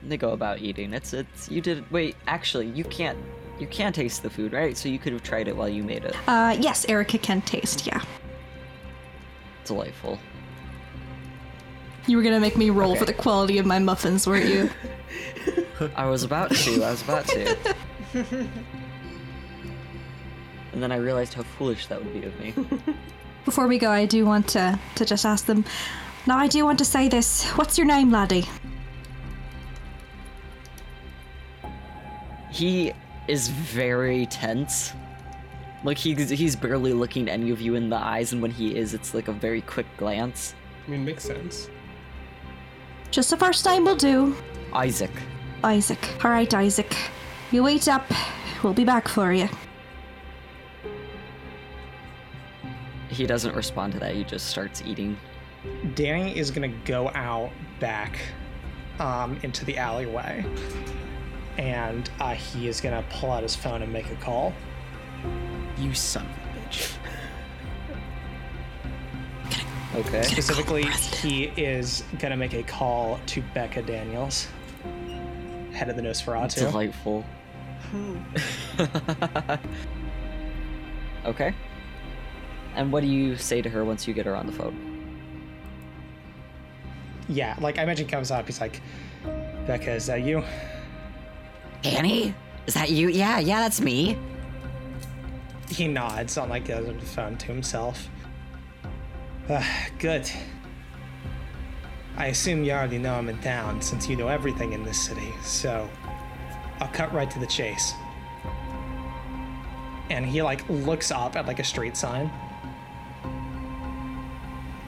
[0.03, 0.93] They go about eating.
[0.93, 2.15] It's it's you did wait.
[2.27, 3.17] Actually, you can't
[3.59, 4.75] you can't taste the food, right?
[4.75, 6.15] So you could have tried it while you made it.
[6.27, 7.87] Uh, yes, Erica can taste.
[7.87, 8.01] Yeah.
[9.65, 10.19] Delightful.
[12.07, 14.69] You were gonna make me roll for the quality of my muffins, weren't you?
[15.95, 16.83] I was about to.
[16.83, 17.57] I was about to.
[18.13, 18.49] and
[20.73, 22.53] then I realized how foolish that would be of me.
[23.45, 25.65] Before we go, I do want to to just ask them.
[26.27, 27.45] Now, I do want to say this.
[27.51, 28.47] What's your name, laddie?
[32.51, 32.93] He
[33.27, 34.93] is very tense.
[35.83, 38.93] Like he's he's barely looking any of you in the eyes, and when he is,
[38.93, 40.55] it's like a very quick glance.
[40.87, 41.69] I mean, makes sense.
[43.11, 44.35] Just the first name will do.
[44.73, 45.11] Isaac.
[45.63, 46.25] Isaac.
[46.25, 46.95] All right, Isaac.
[47.51, 48.05] You wait up.
[48.63, 49.47] We'll be back for you.
[53.09, 54.15] He doesn't respond to that.
[54.15, 55.17] He just starts eating.
[55.93, 58.19] Danny is gonna go out back
[58.99, 60.45] um, into the alleyway,
[61.57, 64.53] and uh, he is gonna pull out his phone and make a call.
[65.77, 66.97] You son of a bitch.
[69.95, 70.23] Okay.
[70.23, 70.85] Specifically,
[71.21, 74.47] he is gonna make a call to Becca Daniels,
[75.71, 76.59] head of the Nosferatu.
[76.59, 77.25] Delightful.
[81.25, 81.53] okay.
[82.75, 84.91] And what do you say to her once you get her on the phone?
[87.29, 88.81] Yeah, like I imagine he comes up, he's like,
[89.65, 90.43] Becca, is that you?
[91.85, 92.33] Annie?
[92.67, 93.09] Is that you?
[93.09, 94.17] Yeah, yeah, that's me.
[95.69, 98.09] He nods on like the other phone to himself.
[99.47, 99.63] Uh,
[99.99, 100.29] good.
[102.17, 105.33] I assume you already know I'm in town since you know everything in this city,
[105.43, 105.87] so
[106.79, 107.93] I'll cut right to the chase.
[110.09, 112.31] And he like looks up at like a street sign.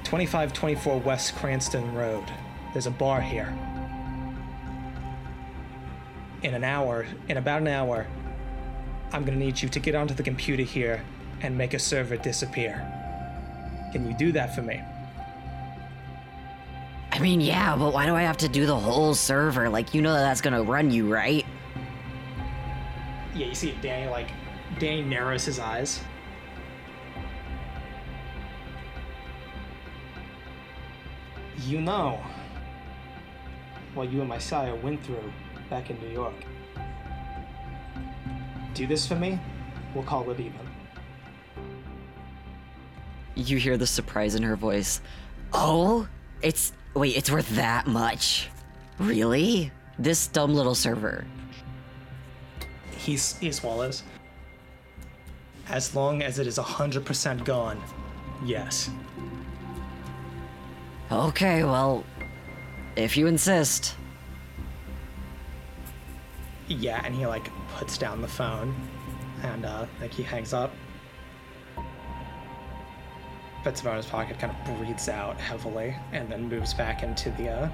[0.03, 2.23] 2524 West Cranston Road.
[2.71, 3.57] There's a bar here.
[6.43, 8.05] In an hour, in about an hour,
[9.11, 11.03] I'm gonna need you to get onto the computer here
[11.41, 12.85] and make a server disappear.
[13.91, 14.81] Can you do that for me?
[17.11, 19.69] I mean, yeah, but why do I have to do the whole server?
[19.69, 21.45] Like, you know that that's gonna run you, right?
[23.33, 24.29] Yeah, you see Danny like
[24.77, 26.01] Danny narrows his eyes.
[31.65, 32.19] You know
[33.95, 35.33] what you and my sire went through
[35.69, 36.33] back in New York.
[38.73, 39.39] Do this for me,
[39.93, 40.53] we'll call it even.
[43.35, 45.01] You hear the surprise in her voice.
[45.53, 46.07] Oh?
[46.41, 46.73] It's.
[46.93, 48.49] Wait, it's worth that much?
[48.97, 49.71] Really?
[49.99, 51.25] This dumb little server.
[52.97, 54.03] He's, he swallows.
[55.69, 57.81] As long as it is 100% gone,
[58.45, 58.89] yes.
[61.11, 62.03] Okay, well,
[62.95, 63.95] if you insist.
[66.67, 68.75] Yeah, and he like puts down the phone
[69.43, 70.73] and uh like he hangs up.
[73.63, 77.31] Puts it on his pocket, kind of breathes out heavily, and then moves back into
[77.31, 77.69] the uh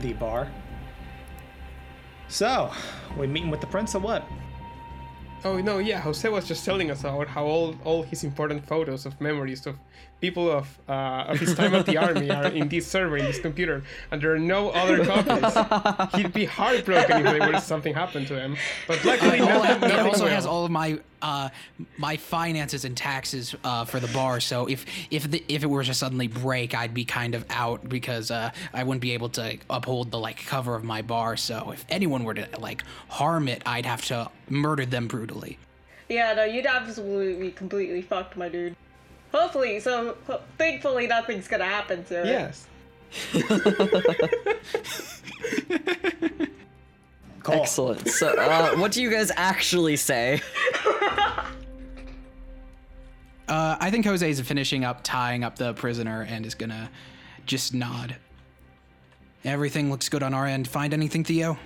[0.00, 0.50] the bar.
[2.28, 2.72] So,
[3.18, 4.24] we meeting with the prince or what?
[5.44, 9.06] Oh no, yeah, Jose was just telling us about how all all his important photos
[9.06, 9.76] of memories of
[10.20, 13.40] people of uh, of his time at the army are in this server in this
[13.40, 16.14] computer, and there are no other copies.
[16.14, 18.56] He'd be heartbroken if there were something happened to him.
[18.86, 20.30] But luckily, nothing, it nothing also will.
[20.30, 21.48] has all of my uh,
[21.96, 24.40] my finances and taxes uh, for the bar.
[24.40, 27.88] So if if the, if it were to suddenly break, I'd be kind of out
[27.88, 31.36] because uh, I wouldn't be able to uphold the like cover of my bar.
[31.36, 35.58] So if anyone were to like harm it, I'd have to murder them brutally.
[36.08, 38.74] Yeah, no, you'd absolutely be completely fucked, my dude.
[39.32, 42.26] Hopefully, so ho- thankfully nothing's gonna happen to it.
[42.26, 42.66] Yes.
[47.42, 47.62] Cool.
[47.62, 48.06] Excellent.
[48.06, 50.42] So, uh, what do you guys actually say?
[53.48, 56.88] Uh, I think Jose is finishing up tying up the prisoner and is gonna
[57.46, 58.14] just nod.
[59.44, 60.68] Everything looks good on our end.
[60.68, 61.58] Find anything, Theo?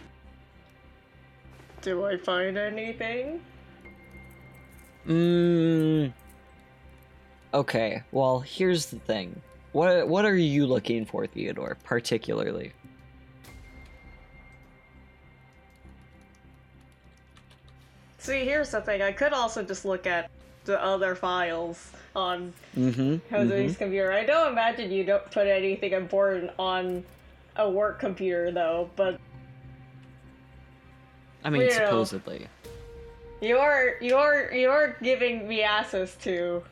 [1.82, 3.42] Do I find anything?
[5.06, 6.14] Mm.
[7.54, 9.40] Okay, well, here's the thing.
[9.72, 12.72] What what are you looking for, Theodore, particularly?
[18.18, 19.02] See, here's the thing.
[19.02, 20.30] I could also just look at
[20.64, 23.16] the other files on Mm-hmm.
[23.32, 24.12] Jose's computer.
[24.12, 27.04] I don't imagine you don't put anything important on
[27.56, 28.90] a work computer, though.
[28.96, 29.20] But
[31.44, 32.48] I mean, supposedly.
[33.40, 36.62] you are you are you are giving me access to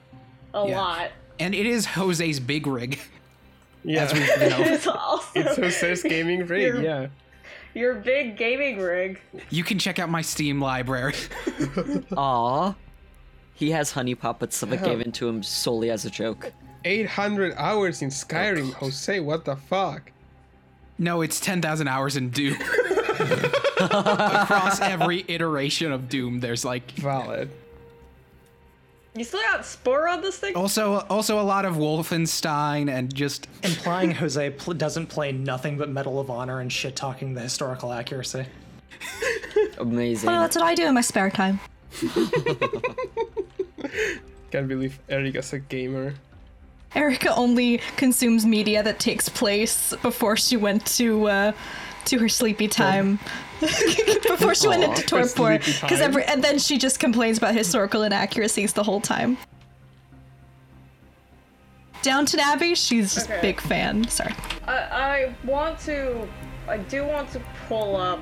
[0.55, 0.79] a Yeah.
[0.81, 1.11] lot.
[1.39, 2.99] And it is Jose's big rig.
[3.85, 4.27] Yeah, As we know,
[4.73, 6.63] It's also it's Jose's gaming rig.
[6.63, 7.07] You're- Yeah.
[7.75, 9.21] your big gaming rig.
[9.51, 11.15] you can check out my Steam library.
[12.17, 12.75] Aw.
[13.55, 14.89] He has honey puppets that Hell.
[14.89, 16.53] given to him solely as a joke.
[16.85, 19.21] 800 hours in Skyrim, Jose.
[19.21, 20.11] What the fuck?
[20.99, 22.55] No, it's 10,000 hours in Doom.
[23.81, 27.51] Across every iteration of Doom, there's like Valid.
[29.15, 30.57] You still got Spore on this thing?
[30.57, 35.91] also also a lot of Wolfenstein and just Implying Jose pl- doesn't play nothing but
[35.91, 38.47] Medal of Honor and shit talking the historical accuracy.
[39.79, 40.29] Amazing.
[40.31, 41.61] Well, that's what I do in my spare time.
[44.51, 46.15] Can't believe Erica's a gamer.
[46.95, 51.53] Erica only consumes media that takes place before she went to uh,
[52.07, 53.19] to her sleepy time.
[53.61, 58.73] before she went into torpor, because every and then she just complains about historical inaccuracies
[58.73, 59.39] the whole time.
[62.03, 63.41] Downton Abbey, she's just Okay.
[63.41, 64.07] big fan.
[64.09, 64.35] Sorry.
[64.67, 66.29] I, I want to.
[66.69, 68.21] I do want to pull up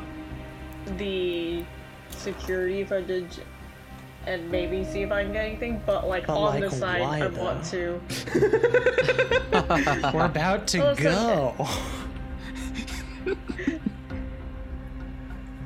[0.99, 1.65] the
[2.11, 3.39] security footage
[4.27, 5.83] and maybe see if I can get anything.
[5.87, 8.01] But like But, on like, the side, why, I want to.
[10.15, 11.69] We're about to Well, it's go.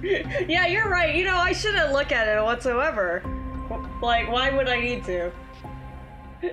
[0.02, 1.14] Yeah, you're right.
[1.14, 3.22] You know, I shouldn't look at it whatsoever.
[4.02, 5.30] Like, why would I need to?
[6.42, 6.50] No,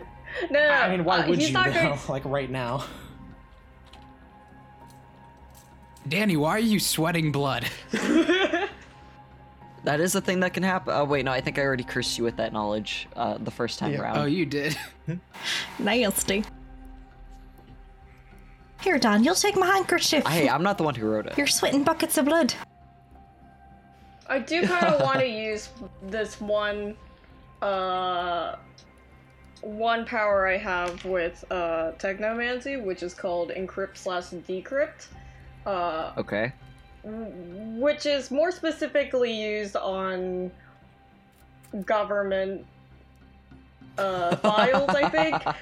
[0.49, 0.69] no, no.
[0.69, 1.63] I mean, why uh, would you though?
[1.73, 2.85] going- Like right now.
[6.07, 7.65] Danny, why are you sweating blood?
[9.83, 10.93] That is a thing that can happen.
[10.95, 13.79] Oh wait, no, I think I already cursed you with that knowledge uh, the first
[13.79, 14.01] time Yeah.
[14.01, 14.17] around.
[14.19, 14.77] Oh, you did.
[15.79, 16.43] Nasty.
[18.81, 20.25] Here, Don, you'll take my handkerchief.
[20.25, 21.37] Hey, I'm not the one who wrote it.
[21.37, 22.53] You're sweating buckets of blood.
[24.27, 25.69] I do kind of want to use
[26.07, 26.95] this one,
[27.61, 28.55] uh,
[29.61, 35.07] one power I have with uh, Technomancy, which is called Encrypt slash Decrypt,
[35.67, 36.51] uh, Okay.
[37.03, 40.49] which is more specifically used on
[41.85, 42.65] government
[43.99, 45.35] uh, files, I think.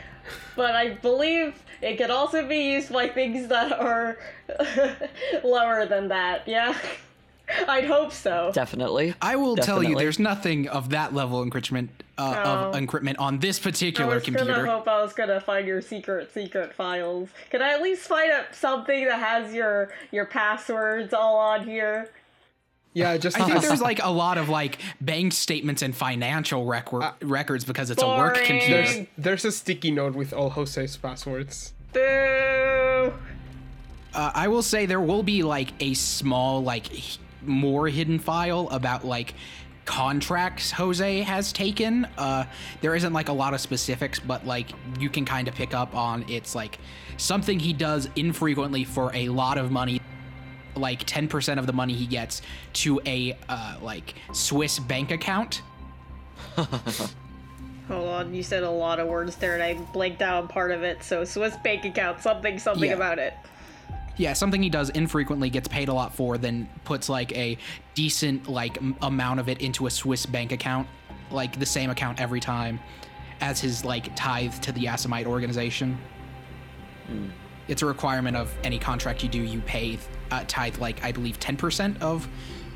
[0.55, 4.17] But I believe it could also be used by things that are
[5.43, 6.47] lower than that.
[6.47, 6.77] Yeah,
[7.67, 8.51] I'd hope so.
[8.53, 9.13] Definitely.
[9.21, 12.77] I will tell you, there's nothing of that level encryptment uh, of Oh.
[12.77, 14.65] encryptment on this particular I particular was computer.
[14.67, 17.29] gonna hope I was gonna find your secret, secret files.
[17.49, 22.09] Can I at least find up something that has your your passwords all on here?
[22.93, 27.03] Yeah, just I think there's like a lot of like bank statements and financial record
[27.21, 28.47] records because it's a work Boring.
[28.47, 28.83] computer.
[28.83, 31.73] there's there's a sticky note with all Jose's passwords.
[31.93, 33.13] Boo!
[34.13, 38.67] Uh, I will say there will be like a small, like h- more hidden file
[38.71, 39.35] about like
[39.85, 42.05] contracts Jose has taken.
[42.17, 42.45] Uh,
[42.81, 45.95] there isn't like a lot of specifics, but like you can kind of pick up
[45.95, 46.79] on it's like
[47.17, 50.01] something he does infrequently for a lot of money.
[50.75, 52.41] Like 10% of the money he gets
[52.73, 55.61] to a uh, like Swiss bank account.
[57.87, 60.69] Hold on, you said a lot of words there, and I blanked out on part
[60.71, 61.03] of it.
[61.03, 62.95] So Swiss bank account, something, something Yeah.
[62.95, 63.33] about it.
[64.17, 67.57] Yeah, something he does infrequently gets paid a lot for, then puts like a
[67.95, 70.87] decent like m- amount of it into a Swiss bank account,
[71.31, 72.79] like the same account every time,
[73.41, 75.97] as his like tithe to the Assamite organization.
[77.67, 79.41] It's a requirement of any contract you do.
[79.41, 79.97] You pay
[80.31, 82.25] uh, tithe like I believe ten percent of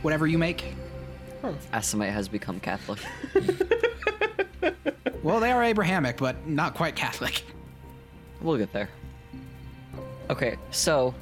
[0.02, 0.76] whatever you make.
[1.74, 3.00] Assamite has become Catholic.
[5.24, 7.44] Well, they are Abrahamic, but not quite Catholic.
[8.42, 8.90] We'll get there.
[10.30, 11.16] Okay, so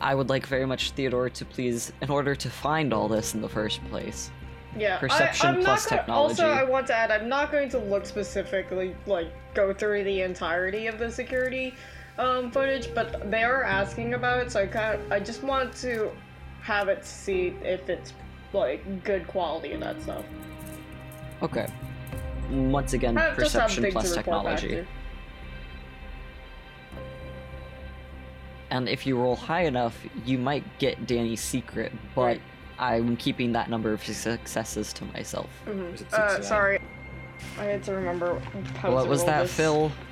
[0.00, 3.40] I would like very much Theodore to please, in order to find all this in
[3.40, 4.30] the first place.
[4.78, 6.48] Yeah, Perception I, I'm plus not gonna, Also.
[6.48, 10.86] I want to add, I'm not going to look specifically, like, go through the entirety
[10.86, 11.74] of the security
[12.18, 15.74] um, footage, but they are asking about it, so I kind of, I just want
[15.76, 16.10] to
[16.62, 18.12] have it see if it's
[18.52, 20.24] like good quality and that stuff.
[21.42, 21.66] Okay.
[22.50, 24.86] Once again, Have- perception plus to report back technology.
[28.70, 32.42] And if you roll high enough, you might get Danny's secret, but Right.
[32.78, 35.48] I'm keeping that number of successes to myself.
[35.66, 36.80] Is it Uh, sorry.
[37.58, 38.38] I had to remember
[38.78, 39.54] how What to was roll that, this.
[39.54, 39.92] Phil?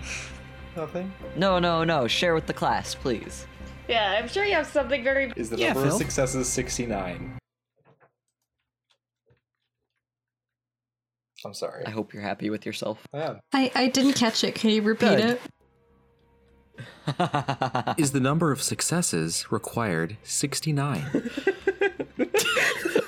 [0.76, 1.12] Nothing.
[1.36, 2.06] No, no, no.
[2.06, 3.46] Share with the class, please.
[3.88, 5.32] Yeah, I'm sure you have something very.
[5.36, 5.92] Is the Yeah, number Phil.
[5.94, 7.38] of successes 69?
[11.44, 11.84] I'm sorry.
[11.86, 13.06] I hope you're happy with yourself.
[13.14, 13.40] I am.
[13.52, 14.54] I, I didn't catch it.
[14.54, 15.38] Can you repeat Good.
[17.16, 17.94] it?
[17.98, 21.30] Is the number of successes required 69?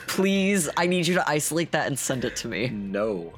[0.09, 2.69] Please, I need you to isolate that and send it to me.
[2.71, 3.33] No.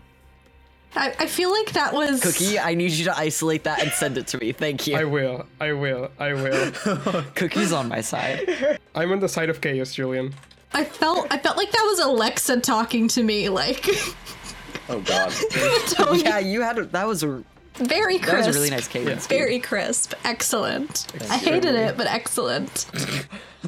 [0.97, 4.17] I, I feel like that was Cookie, I need you to isolate that and send
[4.17, 4.53] it to me.
[4.53, 4.97] Thank you.
[4.97, 5.47] I will.
[5.61, 6.11] I will.
[6.19, 6.71] I will.
[7.35, 8.79] Cookie's on my side.
[8.95, 10.35] I'm on the side of chaos, Julian.
[10.73, 13.87] I felt I felt like that was Alexa talking to me, like
[14.89, 15.31] Oh god.
[15.89, 16.23] Tony.
[16.23, 17.43] yeah, you had a, that was a
[17.75, 18.33] very crisp.
[18.33, 19.27] that was a really nice cadence.
[19.27, 19.39] dude.
[19.39, 20.15] Very crisp.
[20.25, 21.07] Excellent.
[21.31, 22.87] I hated it, but excellent.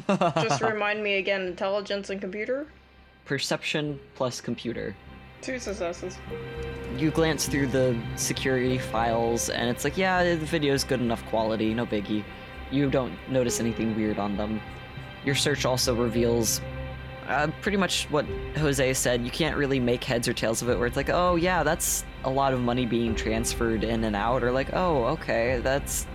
[0.07, 2.67] Just remind me again intelligence and computer?
[3.25, 4.95] Perception plus computer.
[5.41, 6.17] Two successes.
[6.97, 11.73] You glance through the security files, and it's like, yeah, the video's good enough quality,
[11.73, 12.23] no biggie.
[12.71, 14.59] You don't notice anything weird on them.
[15.23, 16.59] Your search also reveals
[17.27, 18.25] uh, pretty much what
[18.57, 19.23] Jose said.
[19.23, 22.03] You can't really make heads or tails of it, where it's like, oh yeah, that's
[22.23, 26.07] a lot of money being transferred in and out, or like, oh okay, that's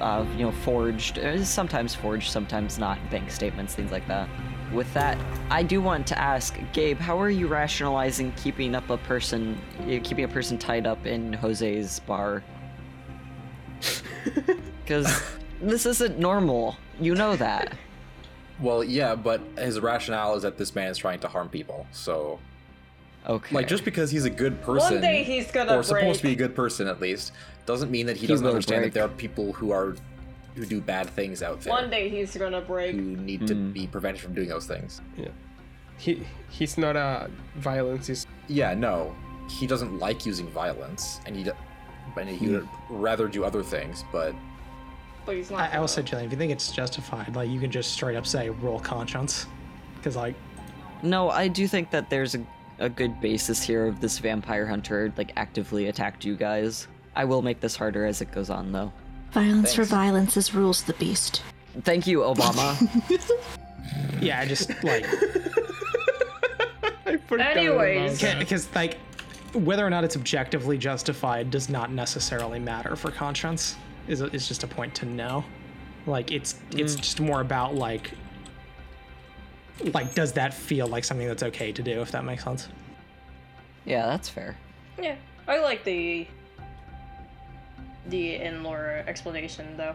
[0.00, 1.18] uh, you know forged.
[1.18, 2.98] Uh, Sometimes forged, sometimes not.
[3.10, 4.28] Bank statements, things like that.
[4.72, 5.16] With that,
[5.50, 9.58] I do want to ask Gabe, how are you rationalizing keeping up a person,
[10.04, 12.42] keeping a person tied up in Jose's bar?
[14.84, 15.22] Because
[15.60, 16.74] this isn't normal.
[16.98, 17.74] You know that.
[18.58, 21.86] Well, yeah, but his rationale is that this man is trying to harm people.
[21.92, 22.38] So,
[23.26, 23.54] Okay.
[23.54, 26.32] like, just because he's a good person, One day he's gonna or supposed to be
[26.32, 27.32] a good person at least,
[27.66, 28.94] doesn't mean that he, He doesn't understand break.
[28.94, 29.94] that there are people who are
[30.58, 32.94] who do bad things out there One day he's gonna break.
[32.94, 33.72] who need to hmm.
[33.72, 35.00] be prevented from doing those things.
[35.16, 35.28] Yeah.
[35.96, 38.06] He he's not a violence.
[38.08, 39.14] He's Yeah, no,
[39.48, 41.52] he doesn't like using violence, and he, do-
[42.14, 42.96] but he would hmm.
[42.96, 44.04] rather do other things.
[44.12, 44.34] But
[45.24, 45.60] But he's not.
[45.60, 45.80] I, I gonna.
[45.82, 48.80] also, Jillian, if you think it's justified, like you can just straight up say roll
[48.80, 49.46] conscience,
[49.96, 50.34] because like
[51.02, 52.44] No, I do think that there's a,
[52.78, 56.88] a good basis here of this vampire hunter like actively attacked you guys.
[57.16, 58.92] I will make this harder as it goes on though.
[59.32, 61.42] Violence for violence is rules the beast.
[61.82, 62.76] Thank you, Obama.
[64.20, 65.06] yeah, I just like
[67.06, 68.20] I Anyways.
[68.38, 68.98] because like
[69.54, 73.76] whether or not it's objectively justified does not necessarily matter for conscience.
[74.06, 75.44] Is is just a point to know.
[76.06, 76.98] Like it's it's mm.
[76.98, 78.10] just more about like
[79.92, 82.68] like does that feel like something that's okay to do if that makes sense.
[83.84, 84.56] yeah, that's fair.
[85.00, 85.16] Yeah,
[85.46, 86.26] I like the
[88.08, 89.94] the in-lore explanation though.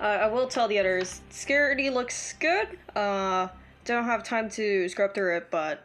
[0.00, 2.78] Uh, I will tell the others, security looks good.
[2.94, 3.48] Uh,
[3.84, 5.84] don't have time to scrub through it, but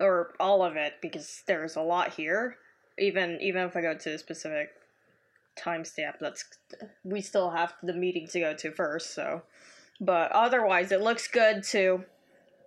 [0.00, 2.56] or all of it because there's a lot here.
[2.98, 4.70] Even even if I go to a specific
[5.58, 6.44] timestamp, that's
[7.04, 9.14] we still have the meeting to go to first.
[9.14, 9.42] So,
[10.00, 12.04] but otherwise, it looks good too.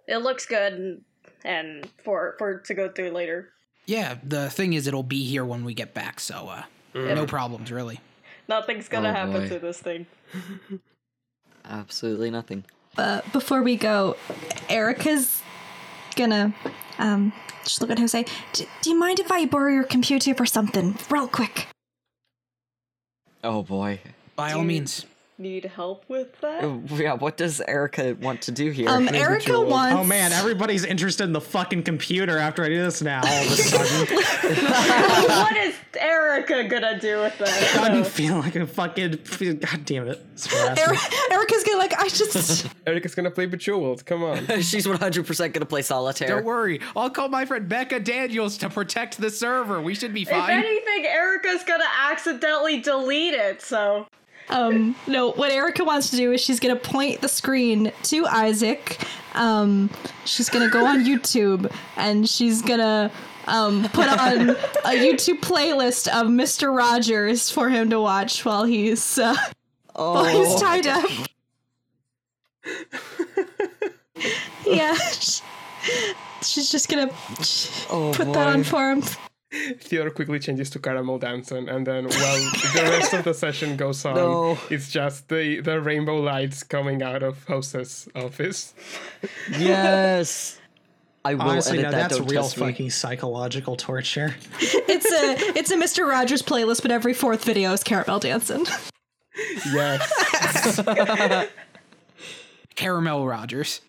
[0.07, 1.01] It looks good, and,
[1.43, 3.49] and for for to go through later.
[3.85, 6.63] Yeah, the thing is, it'll be here when we get back, so uh,
[6.95, 7.99] no problems really.
[8.47, 9.49] Nothing's gonna Oh, happen boy.
[9.49, 10.05] to this thing.
[11.65, 12.65] Absolutely nothing.
[12.97, 14.15] Uh, before we go,
[14.69, 15.41] Erica's
[16.15, 16.53] gonna
[16.99, 17.33] um
[17.63, 18.25] just look at Jose.
[18.53, 21.67] D- do you mind if I borrow your computer for something, real quick?
[23.43, 23.99] Oh boy.
[24.35, 24.67] By all Dude.
[24.67, 25.05] means.
[25.43, 26.63] Need help with that?
[26.91, 28.87] Yeah, what does Erica want to do here?
[28.87, 29.93] Um, Erica wants.
[29.99, 33.19] Oh man, everybody's interested in the fucking computer after I do this now.
[33.25, 34.15] All of a sudden,
[35.27, 37.75] what is Erica gonna do with that?
[37.91, 39.19] I'm So, feeling like a fucking.
[39.59, 40.25] God damn it!
[40.31, 40.47] It's
[41.29, 41.93] Erica's gonna like.
[41.99, 42.67] I just.
[42.87, 44.05] Erica's gonna play Bejeweled.
[44.05, 44.45] Come on.
[44.61, 46.29] She's 100% gonna play solitaire.
[46.29, 49.81] Don't worry, I'll call my friend Becca Daniels to protect the server.
[49.81, 50.57] We should be fine.
[50.57, 53.61] if anything, Erica's gonna accidentally delete it.
[53.61, 54.07] So
[54.49, 58.99] Um, no, what Erica wants to do is she's gonna point the screen to Isaac.
[59.33, 59.89] Um,
[60.25, 63.11] she's gonna go on YouTube and she's gonna
[63.47, 64.55] um, put on a
[64.95, 66.75] YouTube playlist of Mr.
[66.75, 69.35] Rogers for him to watch while he's uh,
[69.93, 71.09] while he's Oh, tied up.
[74.65, 74.93] yeah,
[76.41, 77.09] she's just gonna
[77.89, 79.03] oh put that on for him.
[79.79, 82.39] Theodore quickly changes to caramel dancing, and then while
[82.73, 84.57] the rest of the session goes on, No.
[84.69, 88.73] it's just the the rainbow lights coming out of Jose's office.
[89.51, 90.59] Yes.
[91.25, 92.09] I will Honestly, edit no, that.
[92.09, 92.65] that's don't real test me.
[92.67, 94.35] fucking psychological torture.
[94.59, 96.05] It's a it's a Mr.
[96.09, 98.65] Rogers playlist, but every fourth video is caramel dancing.
[99.71, 100.79] Yes.
[102.75, 103.81] Caramel Rogers.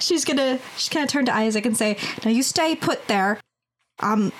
[0.00, 3.38] she's gonna she's gonna turn to Isaac and say, "Now you stay put there.
[4.00, 4.32] Um,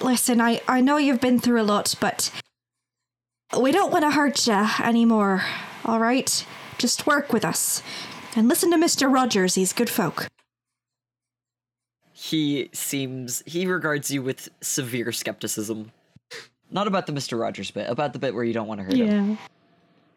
[0.00, 2.30] listen, I, I know you've been through a lot, but
[3.58, 5.42] we don't want to hurt you anymore,
[5.84, 6.44] all right?
[6.78, 7.82] Just work with us.
[8.36, 9.12] And listen to Mr.
[9.12, 10.26] Rogers, he's good folk.
[12.12, 15.92] He seems he regards you with severe skepticism.
[16.70, 17.38] Not about the Mr.
[17.38, 19.38] Rogers bit, about the bit where you don't want to hurt him.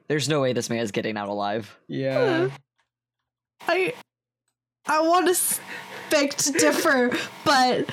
[0.07, 1.77] There's no way this man is getting out alive.
[1.87, 2.49] Yeah.
[3.67, 3.93] I
[4.85, 5.59] I want to
[6.09, 7.11] beg to differ,
[7.43, 7.89] but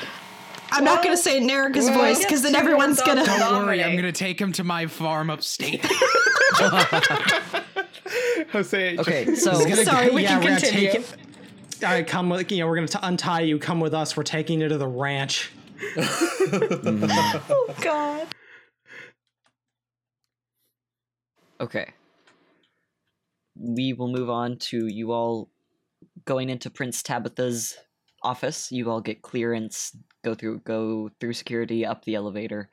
[0.74, 3.28] I'm not going to say it in Erica's well, voice because then everyone's going thumbs
[3.28, 3.34] to.
[3.44, 3.50] up.
[3.50, 5.84] Don't worry, I'm gonna take him to my farm upstate.
[8.52, 8.96] Jose.
[8.96, 10.90] just- Okay, so gonna- Sorry, we yeah, can we're gonna continue.
[10.92, 11.16] take it.
[11.84, 13.58] All right, come with you know we're gonna t- untie you.
[13.58, 14.16] Come with us.
[14.16, 15.50] We're taking you to the ranch.
[15.96, 18.26] Oh, God.
[21.60, 21.90] Okay.
[23.56, 25.48] We will move on to you all
[26.24, 27.76] going into Prince Tabitha's
[28.22, 28.70] office.
[28.72, 32.70] You all get clearance, go through go through security, up the elevator.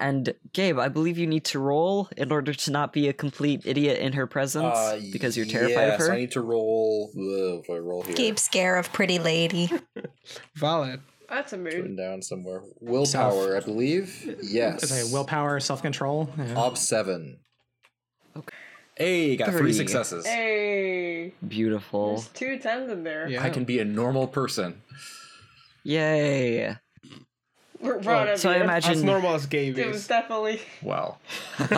[0.00, 3.62] And Gabe, I believe you need to roll in order to not be a complete
[3.64, 6.12] idiot in her presence Uh, because you're terrified of yes, her.
[6.12, 7.10] I need to roll.
[7.16, 9.68] Uh, if I roll here, Gabe scare of pretty lady.
[10.54, 11.00] Valid.
[11.28, 11.96] That's a written mood.
[11.98, 12.62] down somewhere.
[12.80, 14.38] Willpower, I believe.
[14.40, 14.84] Yes.
[14.90, 16.30] Okay, willpower, self control.
[16.54, 17.40] Op seven.
[18.36, 18.56] Okay.
[18.96, 19.72] Hey, got three Three.
[19.74, 20.26] successes.
[20.26, 22.14] Hey, Beautiful.
[22.14, 23.28] there's two tens in there.
[23.28, 23.42] Yeah.
[23.44, 24.80] I can be a normal person.
[25.84, 26.76] Yay.
[27.80, 30.08] We're proud of So I imagine As normal as Gabe It was is.
[30.08, 31.20] definitely Well,
[31.58, 31.70] Gabe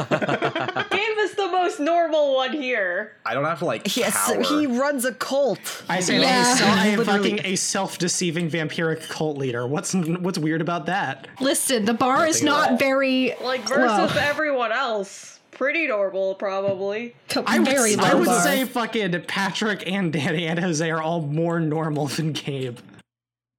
[1.18, 3.12] is the most normal one here.
[3.26, 4.42] I don't have to like Yes, cower.
[4.42, 5.82] he runs a cult.
[5.90, 6.54] I say Yeah.
[6.54, 9.66] a self- I am fucking a self-deceiving vampiric cult leader.
[9.66, 11.28] What's what's weird about that?
[11.38, 12.70] Listen, the bar is Nothing at all.
[12.70, 13.76] not very Like versus
[14.14, 17.14] well, everyone else, pretty normal probably.
[17.46, 18.40] I would, very low I would bar.
[18.40, 22.78] say fucking Patrick and Danny and Jose are all more normal than Gabe.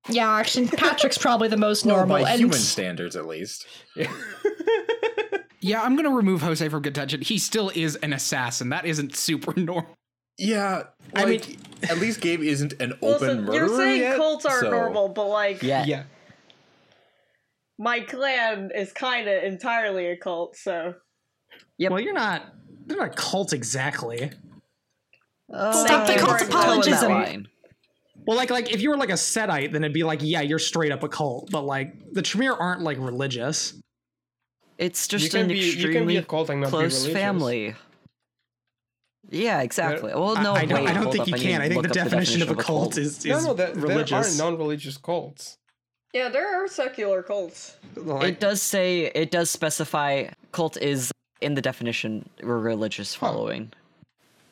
[0.10, 2.22] Yeah, actually, Patrick's probably the most Well, normal.
[2.24, 3.66] by and human standards, at least.
[5.62, 7.22] yeah, I'm gonna remove Jose from contention.
[7.22, 8.70] He still is an assassin.
[8.70, 9.96] That isn't super normal.
[10.38, 10.84] Yeah,
[11.16, 11.42] I mean-
[11.90, 15.10] at least Gabe isn't an open Listen, murderer you're saying yet, cults aren't so- normal,
[15.10, 15.84] but like Yeah.
[15.86, 16.04] Yeah.
[17.78, 20.96] my clan is kind of entirely a cult, so
[21.78, 21.92] Yep.
[21.92, 22.44] Well, you're not.
[22.86, 24.32] They're not a cult exactly.
[25.52, 27.48] Stop the cult apologism.
[28.22, 28.26] Line.
[28.28, 30.60] Well, like like if you were like a Setite, then it'd be like, yeah, you're
[30.60, 31.50] straight up a cult.
[31.52, 33.74] But like the Tremere aren't like religious.
[34.78, 37.76] It's just an be you can be extremely cult and close family.
[39.30, 40.14] Yeah, exactly.
[40.14, 41.60] Well, no, I, I don't, wait, I don't think up, you can.
[41.60, 44.14] to I think look the definition, of a cult, is, No, is no, there, there
[44.14, 45.58] are non-religious cults.
[46.14, 47.78] yeah, there are secular cults.
[47.96, 53.72] Like, It does say it does specify cult is in the definition a religious following.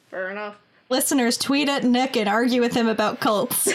[0.09, 0.55] Fair enough.
[0.89, 3.67] Listeners, tweet at Nick and argue with him about cults.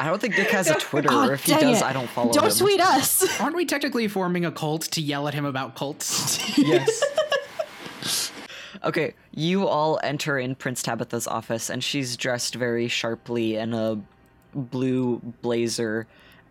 [0.00, 1.84] I don't think Nick has a Twitter, oh, or if he does, it.
[1.84, 2.34] I don't follow him.
[2.34, 3.40] Don't tweet us.
[3.40, 6.38] Aren't we technically forming a cult to yell at him about cults?
[6.58, 7.02] Yes.
[8.84, 14.00] Okay, you all enter in Prince Tabitha's office, and she's dressed very sharply in a
[14.54, 16.06] blue blazer,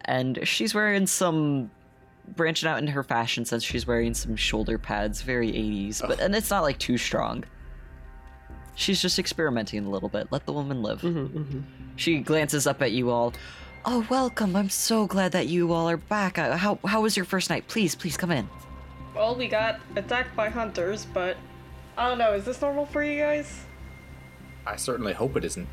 [0.06, 1.70] and she's wearing some
[2.36, 3.64] branching out in her fashion sense.
[3.64, 7.44] She's wearing some shoulder pads, very 80s, but and it's not like too strong.
[8.76, 10.28] She's just experimenting a little bit.
[10.32, 11.04] Let the woman live.
[11.98, 13.34] She glances up at you all.
[13.84, 14.56] Oh, welcome!
[14.56, 16.38] I'm so glad that you all are back.
[16.38, 17.68] Uh, How how was your first night?
[17.68, 18.48] Please, please come in.
[19.16, 21.36] Well, we got attacked by hunters, but
[21.98, 22.34] I don't know.
[22.34, 23.66] Is this normal for you guys?
[24.68, 25.68] I certainly hope it isn't.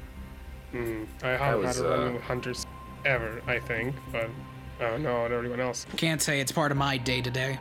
[0.72, 2.66] Mm, I haven't was, had a run uh, with hunters
[3.04, 4.28] ever, I think, but
[4.80, 5.86] I don't know about everyone else.
[5.96, 7.58] Can't say it's part of my day to day.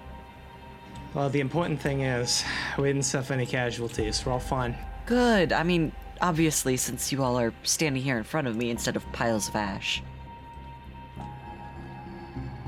[1.14, 2.44] well, the important thing is
[2.78, 4.26] we didn't suffer any casualties.
[4.26, 4.76] We're all fine.
[5.08, 5.54] Good.
[5.54, 9.10] I mean, obviously, since you all are standing here in front of me instead of
[9.14, 10.04] piles of ash.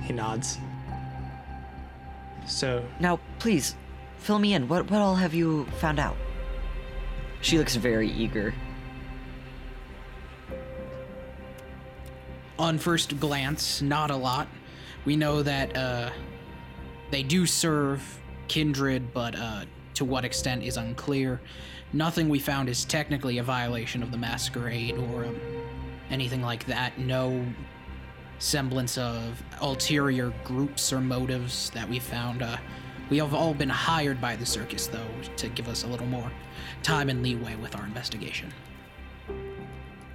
[0.01, 0.57] He nods.
[2.47, 3.75] So Now, please,
[4.17, 4.67] fill me in.
[4.69, 6.15] What what all have you found out?
[7.41, 8.53] She looks very eager.
[12.57, 14.47] On first glance, not a lot.
[15.05, 16.09] We know that uh,
[17.11, 18.01] they do serve
[18.47, 19.65] kindred, but uh,
[19.95, 21.41] to what extent is unclear.
[21.91, 25.39] Nothing we found is technically a violation of the masquerade or um,
[26.11, 26.99] anything like that.
[26.99, 27.43] No
[28.37, 32.43] semblance of ulterior groups or motives that we found.
[32.43, 32.57] Uh,
[33.09, 36.31] we have all been hired by the circus, though, to give us a little more
[36.83, 38.53] time and leeway with our investigation.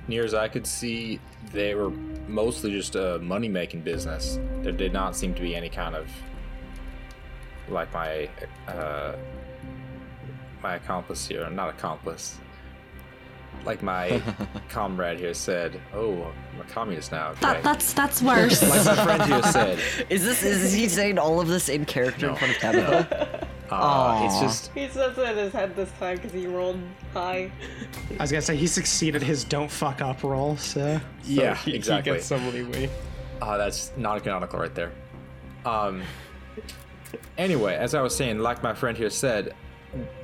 [0.06, 1.18] Near as I could see,
[1.50, 1.90] they were
[2.28, 4.38] mostly just a money making business.
[4.62, 6.08] There did not seem to be any kind of
[7.68, 8.28] like my
[8.68, 9.14] uh,
[10.64, 12.38] my accomplice here, not accomplice.
[13.64, 14.20] like my
[14.68, 15.80] comrade here said.
[15.94, 17.28] Oh, I'm a communist now.
[17.30, 17.40] Okay.
[17.40, 18.62] That that's that's worse.
[18.62, 19.78] like my friend here said.
[20.10, 23.48] Is this is he saying all of this in character in front of Tabitha?
[23.70, 26.78] Uh, it's just He says it in his head this time because he rolled
[27.14, 27.50] high.
[28.20, 32.12] I was gonna say he succeeded his don't fuck up roll, so yeah, he, exactly.
[32.12, 32.90] He gets some leeway.
[33.40, 34.92] Uh, that's not canonical right there.
[35.64, 36.02] Um.
[37.38, 39.54] Anyway, as I was saying, like my friend here said,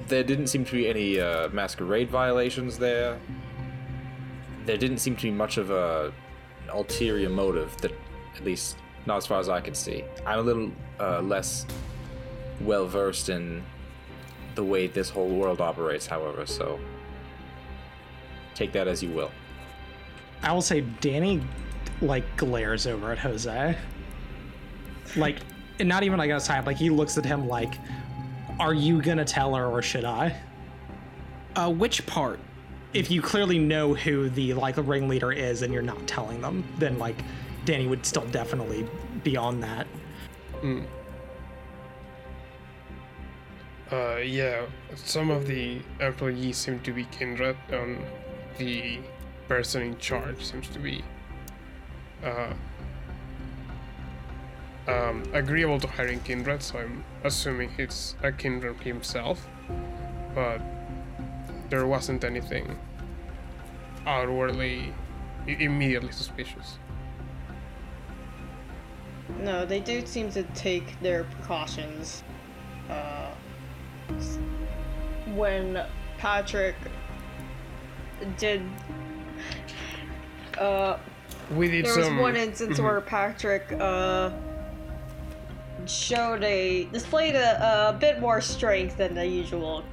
[0.09, 3.19] there didn't seem to be any uh, masquerade violations there.
[4.67, 6.13] There didn't seem to be much of a
[6.65, 7.93] an ulterior motive that,
[8.37, 10.05] at least not as far as I could see.
[10.27, 11.67] I'm a little uh, less
[12.61, 13.63] well versed in
[14.55, 16.47] the way this whole world operates, however.
[16.47, 16.79] So
[18.55, 19.31] take that as you will.
[20.43, 21.43] I will say Danny
[22.03, 23.77] like glares over at Jose.
[25.17, 25.39] Like
[25.81, 27.75] not even like outside, like he looks at him like,
[28.61, 30.37] Are you gonna tell her or should I?
[31.57, 32.39] Uh, which part?
[32.93, 36.99] If you clearly know who the like ringleader is and you're not telling them, then
[36.99, 37.17] like
[37.65, 38.87] Danny would still definitely
[39.25, 39.87] be on that.
[43.91, 47.99] Uh, yeah, some of the employees seem to be kindred, and
[48.59, 48.99] the
[49.49, 51.03] person in charge seems to be
[52.23, 52.53] uh,
[54.91, 59.47] um, agreeable to hiring kindred, so I'm assuming he's a kindred himself.
[60.35, 60.61] But
[61.69, 62.79] there wasn't anything
[64.07, 64.93] outwardly
[65.47, 66.79] immediately suspicious.
[69.41, 72.23] No, they do seem to take their precautions.
[72.89, 73.31] Uh,
[75.35, 75.85] when
[76.19, 76.75] Patrick
[78.37, 78.63] did,
[80.59, 80.99] uh,
[81.55, 82.85] We did there was one instance Mhm.
[82.85, 84.31] where Patrick uh,
[85.87, 89.85] showed a displayed a, a bit more strength than the usual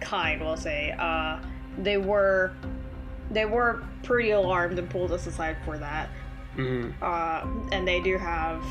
[0.00, 0.40] kind.
[0.40, 0.94] We'll say.
[0.98, 1.38] Uh,
[1.78, 2.52] they were
[3.30, 6.08] they were pretty alarmed and pulled us aside for that.
[6.56, 6.92] Mhm.
[7.02, 8.64] Uh, and they do have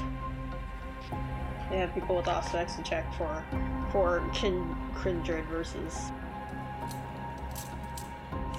[1.70, 3.44] they have people with Auspex to check for
[3.92, 6.12] for kin kindred versus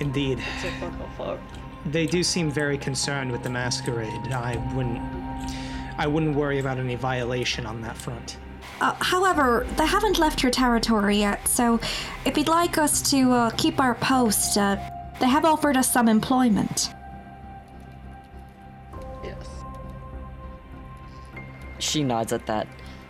[0.00, 0.42] Indeed.
[0.60, 1.40] cyclical folk.
[1.86, 4.32] They do seem very concerned with the masquerade.
[4.32, 5.00] I wouldn't
[5.96, 8.38] I wouldn't worry about any violation on that front.
[8.80, 11.78] Uh, however, they haven't left your territory yet, so
[12.24, 14.76] if you'd like us to uh, keep our post, uh,
[15.20, 16.92] they have offered us some employment.
[19.22, 19.48] Yes.
[21.78, 22.66] She nods at that.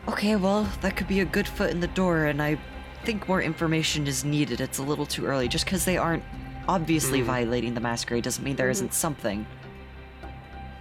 [0.06, 2.58] Okay, well, that could be a good foot in the door, and I
[3.04, 4.60] think more information is needed.
[4.60, 5.48] It's a little too early.
[5.48, 6.22] Just because they aren't
[6.68, 9.46] obviously violating the masquerade doesn't mean there isn't something.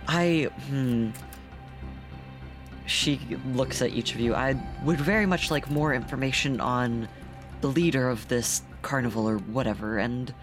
[0.08, 0.50] I.
[0.68, 1.12] Hmm.
[2.86, 3.20] She
[3.54, 4.36] looks at each of you.
[4.36, 7.08] I would very much like more information on
[7.62, 10.34] the leader of this carnival or whatever, and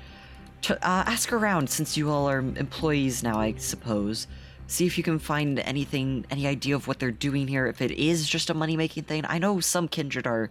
[0.63, 4.27] to, uh, ask around since you all are employees now, I suppose.
[4.67, 7.91] See if you can find anything, any idea of what they're doing here, if it
[7.91, 9.25] is just a money making thing.
[9.29, 10.51] I know some kindred are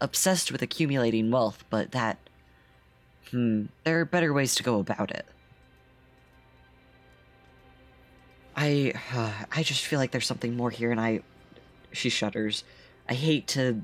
[0.00, 2.18] obsessed with accumulating wealth, but that.
[3.30, 5.24] Hmm, there are better ways to go about it.
[8.62, 8.92] I.
[9.12, 11.20] Uh, I just feel like there's something more here, and I.
[11.92, 12.64] She shudders.
[13.08, 13.82] I hate to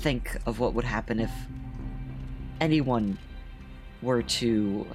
[0.00, 1.30] think of what would happen if
[2.60, 3.18] anyone
[4.02, 4.86] were to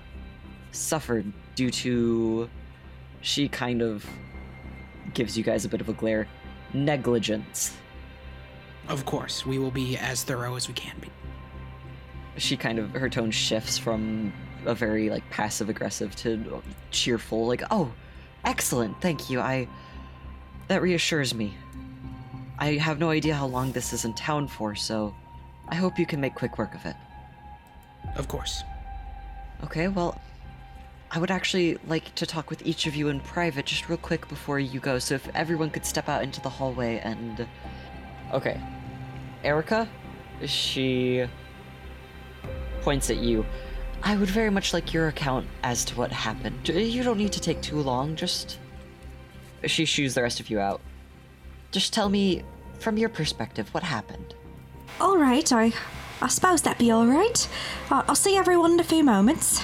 [0.71, 1.23] suffer
[1.55, 2.49] due to
[3.21, 4.05] she kind of
[5.13, 6.27] gives you guys a bit of a glare
[6.73, 7.75] negligence
[8.87, 11.09] Of course, we will be as thorough as we can be.
[12.37, 14.33] she kind of her tone shifts from
[14.65, 16.61] a very like passive aggressive to
[16.91, 17.91] cheerful like oh
[18.45, 19.67] excellent thank you i
[20.67, 21.53] that reassures me
[22.59, 25.13] i have no idea how long this is in town for so
[25.69, 26.95] i hope you can make quick work of it
[28.15, 28.63] Of course.
[29.63, 30.19] Okay, well,
[31.11, 34.27] I would actually like to talk with each of you in private just real quick
[34.27, 34.99] before you go.
[34.99, 37.47] So if everyone could step out into the hallway and.
[38.33, 38.59] Okay.
[39.43, 39.87] Erica?
[40.45, 41.25] She
[42.81, 43.45] points at you.
[44.05, 46.69] I would very much like your account as to what happened.
[46.69, 48.59] You don't need to take too long, just.
[49.65, 50.79] She shoos the rest of you out.
[51.71, 52.43] Just tell me,
[52.79, 54.35] from your perspective, what happened.
[55.01, 55.73] All right, I,
[56.21, 57.49] I suppose that'd be all right.
[57.89, 59.63] Uh, I'll see everyone in a few moments.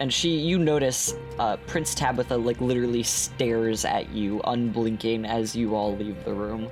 [0.00, 5.74] and she you notice uh, prince tabitha like literally stares at you unblinking as you
[5.74, 6.70] all leave the room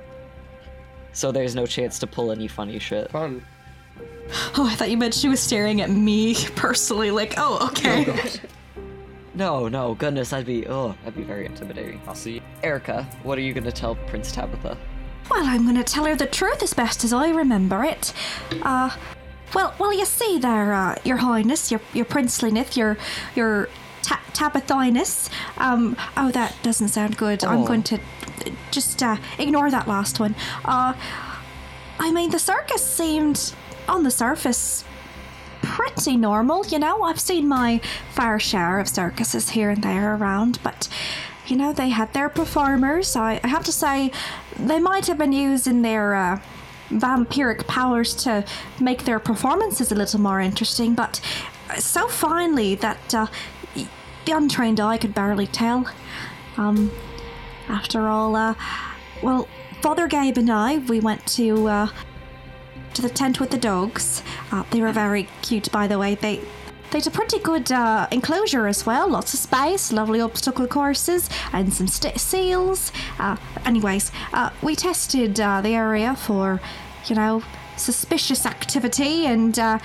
[1.11, 3.43] so there's no chance to pull any funny shit Fun.
[4.57, 8.05] Oh, I thought you meant she was staring at me personally, like, oh, okay.
[9.33, 12.41] no no goodness I'd be oh that'd be very intimidating I'll see.
[12.63, 14.75] erica what are you gonna tell prince tabitha
[15.29, 18.13] Well, I'm gonna tell her the truth as best as I remember it.
[18.63, 18.89] Uh,
[19.53, 22.97] Well, well, you see there, uh, Your Highness, your your princeliness, your
[23.35, 23.69] your
[24.01, 25.29] ta- Tabithiness.
[25.57, 27.43] Um, oh, that doesn't sound good.
[27.43, 27.67] I'm Oh.
[27.67, 27.99] going to
[28.71, 30.35] just uh, ignore that last one.
[30.65, 30.93] Uh,
[31.99, 33.53] I mean, the circus seemed,
[33.87, 34.83] on the surface,
[35.61, 36.65] pretty normal.
[36.65, 37.79] You know, I've seen my
[38.13, 40.89] fair share of circuses here and there around, but.
[41.47, 43.15] You know, they had their performers.
[43.15, 44.11] I, I have to say,
[44.59, 46.41] they might have been using their uh,
[46.89, 48.43] vampiric powers to
[48.81, 51.21] make their performances a little more interesting, but
[51.77, 53.27] so finely that uh,
[53.73, 55.89] the untrained eye could barely tell.
[56.57, 56.91] Um,
[57.69, 58.55] after all, uh,
[59.21, 59.47] well,
[59.81, 61.89] Father Gabe and I, we went to uh,
[62.97, 64.23] to the tent with the dogs.
[64.51, 66.15] Uh, they were very cute, by the way.
[66.15, 66.41] They
[66.89, 69.09] they had a pretty good uh, enclosure as well.
[69.09, 72.91] Lots of space, lovely obstacle courses, and some st- seals.
[73.19, 73.35] Uh,
[73.65, 76.61] anyways, uh, we tested uh, the area for,
[77.05, 77.43] you know,
[77.75, 79.79] suspicious activity, and uh,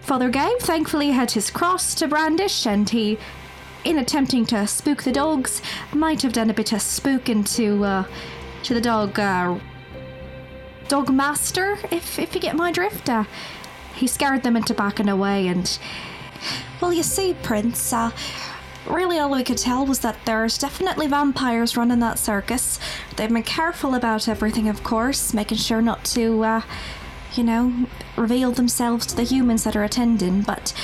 [0.00, 3.18] Father Gabe thankfully had his cross to brandish, and he,
[3.84, 5.62] in attempting to spook the dogs,
[5.94, 8.04] might have done a bit of spooking to uh,
[8.64, 9.18] to the dog
[10.92, 13.08] dog master, if if you get my drift.
[13.08, 13.24] Uh,
[13.94, 15.78] he scared them into backing away, and
[16.82, 17.94] well, you see, Prince.
[17.94, 18.10] Uh,
[18.86, 22.78] really, all we could tell was that there's definitely vampires running that circus.
[23.16, 26.62] They've been careful about everything, of course, making sure not to, uh,
[27.32, 30.42] you know, reveal themselves to the humans that are attending.
[30.42, 30.74] But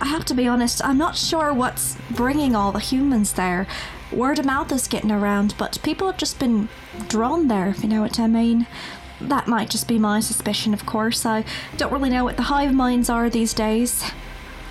[0.00, 3.68] I have to be honest, I'm not sure what's bringing all the humans there.
[4.12, 6.68] Word of mouth is getting around, but people have just been
[7.08, 8.66] drawn there, if you know what I mean.
[9.28, 11.24] That might just be my suspicion, of course.
[11.24, 11.44] I
[11.76, 14.04] don't really know what the hive minds are these days.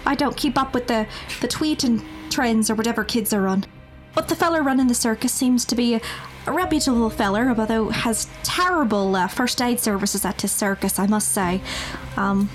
[0.06, 1.08] I don't keep up with the,
[1.42, 3.66] the tweet and trends or whatever kids are on.
[4.14, 6.02] But the feller running the circus seems to be a,
[6.46, 11.30] a reputable feller, although has terrible uh, first aid services at his circus, I must
[11.30, 11.62] say.
[12.16, 12.50] Um,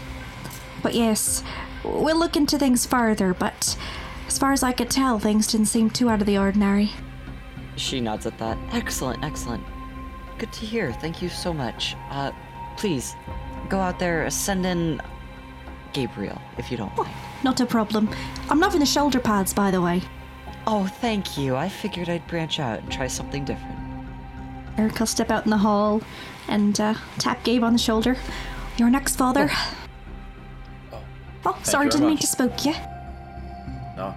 [0.82, 1.42] but yes,
[1.84, 3.76] we'll look into things further, but
[4.28, 6.90] as far as I could tell, things didn't seem too out of the ordinary.
[7.76, 8.56] She nods at that.
[8.72, 9.64] Excellent, excellent.
[10.38, 10.92] Good to hear.
[10.92, 11.96] Thank you so much.
[12.10, 12.30] Uh,
[12.76, 13.16] please,
[13.68, 15.00] go out there, send in
[15.92, 17.12] Gabriel, if you don't mind.
[17.42, 18.08] Not a problem.
[18.48, 20.02] I'm loving the shoulder pads, by the way.
[20.66, 21.56] Oh, thank you.
[21.56, 23.76] I figured I'd branch out and try something different.
[24.76, 26.02] Eric I'll step out in the hall
[26.46, 28.16] and uh, tap Gabe on the shoulder.
[28.76, 29.50] You're next, father.
[31.44, 32.74] Oh, sorry, you very didn't mean to spook you.
[33.96, 34.14] No,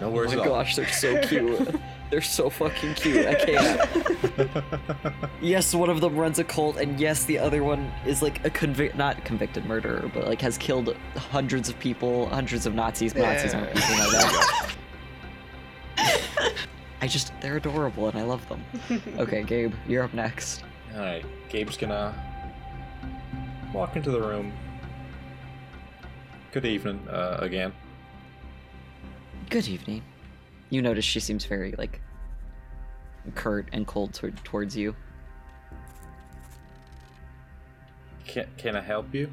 [0.00, 0.54] no Oh worries my at all.
[0.58, 1.68] gosh, they're so cute.
[2.10, 3.26] They're so fucking cute.
[3.26, 5.14] I can't.
[5.40, 8.50] yes, one of them runs a cult, and yes, the other one is like a
[8.50, 13.14] convict, not convicted murderer, but like has killed hundreds of people, hundreds of Nazis.
[13.14, 14.74] Nazis aren't people like that.
[17.00, 18.64] I just, they're adorable, and I love them.
[19.18, 20.62] Okay, Gabe, you're up next.
[20.94, 22.14] All right, Gabe's gonna
[23.72, 24.52] walk into the room.
[26.52, 27.72] Good evening, uh, again.
[29.50, 30.02] Good evening.
[30.74, 32.00] You notice she seems very like
[33.36, 34.96] curt and cold toward, towards you.
[38.26, 39.30] Can can I help you?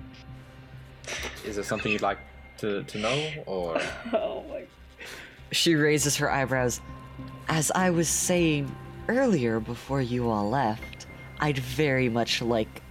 [1.43, 2.19] Is there something you'd like
[2.59, 3.81] to, to know, or
[4.13, 4.65] Oh my.
[5.51, 6.79] She raises her eyebrows.
[7.47, 8.73] As I was saying
[9.07, 11.07] earlier before you all left,
[11.39, 12.83] I'd very much like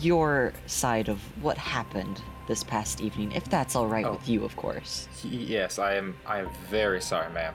[0.00, 4.12] your side of what happened this past evening, if that's all right Oh.
[4.12, 5.06] with you, of course.
[5.22, 6.16] Yes, I am.
[6.26, 7.54] I am very sorry, ma'am.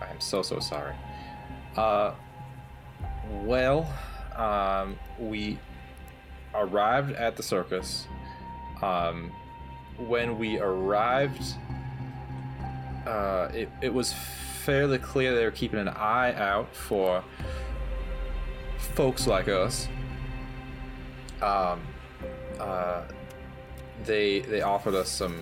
[0.00, 0.94] I am so so sorry.
[1.76, 2.12] Uh,
[3.42, 3.92] well,
[4.36, 5.58] um, we
[6.54, 8.06] arrived at the circus.
[8.80, 9.30] Um,
[9.98, 11.42] when we arrived,
[13.06, 14.12] uh, it it was
[14.64, 17.24] fairly clear they were keeping an eye out for
[18.94, 19.88] folks like us.
[21.40, 21.80] Um,
[22.60, 23.02] uh,
[24.04, 25.40] they they offered us some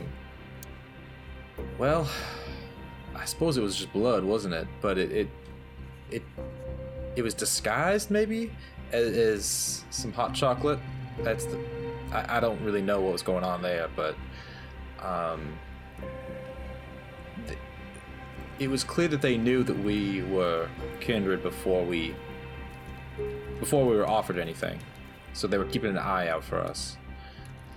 [1.78, 2.08] well,
[3.14, 4.66] I suppose it was just blood, wasn't it?
[4.80, 5.28] But it it
[6.10, 6.22] it,
[7.16, 8.50] it was disguised maybe
[8.92, 10.78] as, as some hot chocolate.
[11.22, 11.58] That's the
[12.12, 14.14] I, I don't really know what was going on there, but
[15.00, 15.58] um,
[17.46, 17.58] th-
[18.58, 20.68] it was clear that they knew that we were
[21.00, 22.14] kindred before we
[23.58, 24.78] before we were offered anything,
[25.34, 26.96] so they were keeping an eye out for us.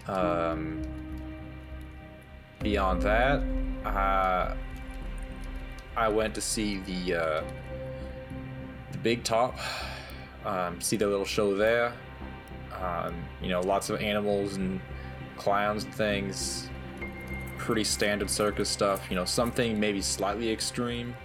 [0.07, 0.81] Um,
[2.59, 3.41] beyond that,
[3.85, 4.55] uh,
[5.95, 7.43] I went to see the uh,
[8.91, 9.57] the Big Top,
[10.45, 11.93] um, see the little show there.
[12.81, 14.81] Um, you know, lots of animals and
[15.37, 16.69] clowns and things.
[17.57, 19.05] Pretty standard circus stuff.
[19.09, 21.15] You know, something maybe slightly extreme.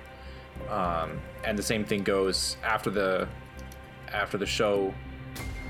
[0.68, 3.28] Um, and the same thing goes after the
[4.12, 4.94] after the show.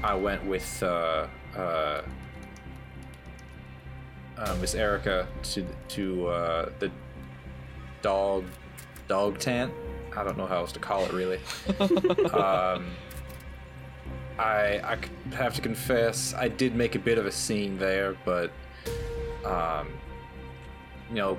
[0.02, 2.02] I went with uh, uh,
[4.38, 6.90] uh, Miss Erica to to uh, the
[8.02, 8.44] dog
[9.08, 9.72] dog tent.
[10.16, 11.38] I don't know how else to call it really.
[12.32, 12.90] um,
[14.38, 14.98] I I
[15.34, 18.52] have to confess I did make a bit of a scene there, but
[19.44, 19.88] um,
[21.08, 21.38] you know,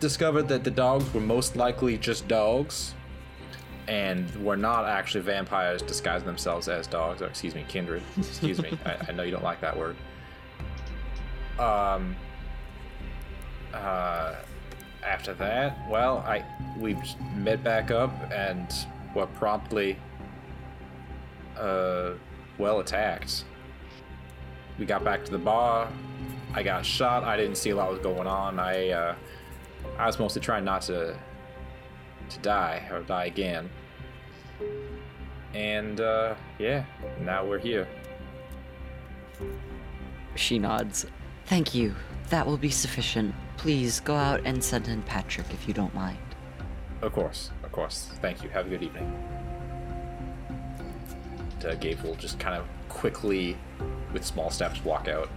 [0.00, 2.94] discovered that the dogs were most likely just dogs,
[3.88, 7.22] and were not actually vampires disguising themselves as dogs.
[7.22, 8.02] Or excuse me, kindred.
[8.18, 8.78] Excuse me.
[8.84, 9.96] I, I know you don't like that word.
[11.58, 12.16] Um.
[13.72, 14.36] Uh.
[15.04, 16.44] After that, well, I
[16.78, 16.96] we
[17.34, 18.72] met back up and
[19.16, 19.98] were promptly
[21.58, 22.12] uh
[22.56, 23.44] well attacked.
[24.78, 25.90] We got back to the bar.
[26.54, 27.24] I got shot.
[27.24, 28.60] I didn't see a lot was going on.
[28.60, 29.14] I uh
[29.98, 31.18] I was mostly trying not to
[32.28, 33.68] to die or die again.
[35.52, 36.84] And uh yeah,
[37.20, 37.88] now we're here.
[40.36, 41.06] She nods.
[41.52, 41.94] Thank you.
[42.30, 43.34] That will be sufficient.
[43.58, 46.16] Please go out and send in Patrick if you don't mind.
[47.02, 48.08] Of course, of course.
[48.22, 48.48] Thank you.
[48.48, 49.14] Have a good evening.
[50.48, 53.58] And, uh, Gabe will just kind of quickly,
[54.14, 55.28] with small steps, walk out.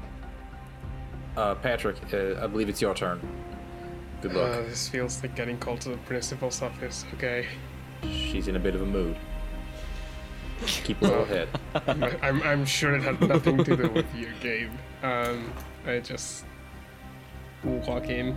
[1.36, 3.20] Uh, Patrick, uh, I believe it's your turn.
[4.22, 4.55] Good luck.
[4.55, 7.03] Uh, this feels like getting called to the principal's office.
[7.16, 7.45] Okay.
[8.03, 9.18] She's in a bit of a mood.
[10.66, 11.49] Keep a level head.
[11.88, 14.72] I'm, I'm, I'm sure it had nothing to do with you, Gabe.
[15.03, 15.51] Um,
[15.86, 16.46] I just
[17.64, 18.36] walk in.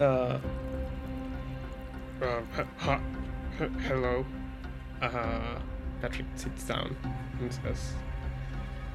[0.00, 0.38] Uh.
[2.20, 2.98] Uh, h- h-
[3.60, 4.24] h- hello.
[5.02, 5.58] Uh,
[6.00, 6.96] Patrick sits down
[7.40, 7.92] and says,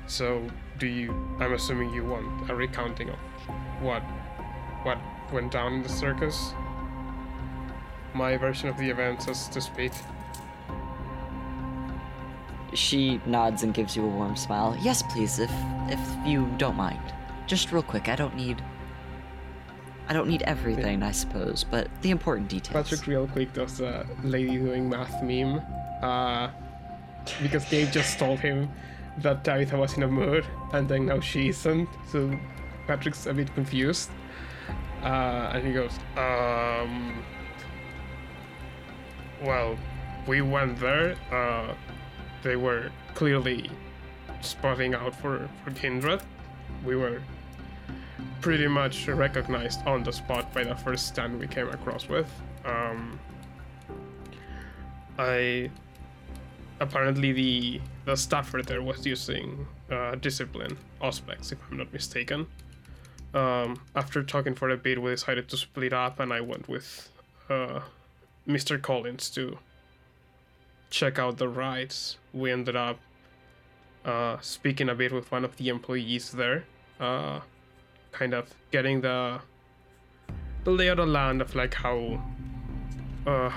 [0.08, 1.12] "So, do you?
[1.40, 3.20] I'm assuming you want a recounting of
[3.82, 4.02] what,
[4.84, 4.98] what
[5.32, 6.54] went down in the circus.
[8.14, 9.94] My version of the events, as to speak."
[12.74, 14.78] She nods and gives you a warm smile.
[14.82, 15.52] Yes, please, if
[15.90, 17.02] if you don't mind.
[17.48, 18.08] Just real quick.
[18.08, 18.62] I don't need.
[20.08, 22.74] I don't need everything, I suppose, but the important details.
[22.74, 25.62] Patrick, real quick, does a lady doing math meme.
[26.02, 26.50] Uh,
[27.42, 28.70] because Gabe just told him
[29.20, 31.88] that Tabitha was in a mood, and then now she isn't.
[32.12, 32.32] So
[32.88, 34.10] Patrick's a bit confused.
[35.04, 37.24] Uh, and he goes, um.
[39.44, 39.78] Well,
[40.28, 41.16] we went there.
[41.32, 41.74] Uh,
[42.44, 43.70] they were clearly
[44.42, 46.22] spotting out for, for Kindred.
[46.84, 47.22] We were
[48.42, 52.30] pretty much recognized on the spot by the first stand we came across with.
[52.66, 53.20] Um,
[55.18, 55.70] I
[56.80, 62.48] apparently the the staffer there was using uh, discipline Auspex, if I'm not mistaken.
[63.34, 67.10] Um, after talking for a bit, we decided to split up, and I went with
[67.50, 67.82] uh,
[68.48, 68.82] Mr.
[68.82, 69.58] Collins to
[70.92, 72.18] check out the rides.
[72.34, 73.00] We ended up
[74.06, 76.66] uh, speaking a bit with one of the employees there,
[77.00, 77.40] uh,
[78.12, 79.40] kind of getting the
[80.64, 82.22] the lay of the land of like how
[83.26, 83.52] uh,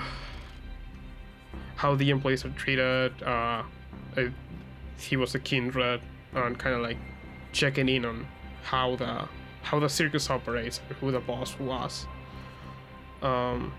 [1.75, 3.21] how the employees are treated.
[3.21, 3.63] Uh,
[4.97, 6.01] he was a kindred,
[6.33, 6.97] and kind of like
[7.51, 8.25] checking in on
[8.63, 9.27] how the
[9.61, 12.07] how the circus operates, who the boss was.
[13.21, 13.73] Um,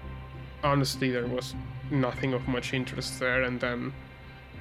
[0.62, 1.54] honestly, there was
[1.90, 3.92] nothing of much interest there, and then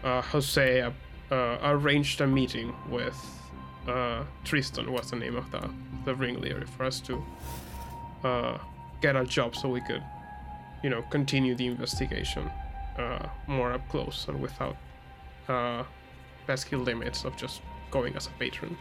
[0.03, 0.91] uh, Jose uh,
[1.31, 3.17] uh, arranged a meeting with
[3.87, 5.69] uh, Tristan, was the name of the
[6.05, 7.23] the ringleader, for us to
[8.23, 8.57] uh,
[9.01, 10.03] get a job so we could,
[10.83, 12.49] you know, continue the investigation
[12.97, 14.77] uh, more up close and without
[16.47, 17.61] pesky limits of just
[17.91, 18.77] going as a patron.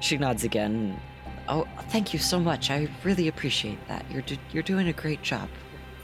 [0.00, 1.00] She nods again.
[1.48, 2.70] Oh, thank you so much.
[2.70, 4.04] I really appreciate that.
[4.10, 5.48] You're do- you're doing a great job.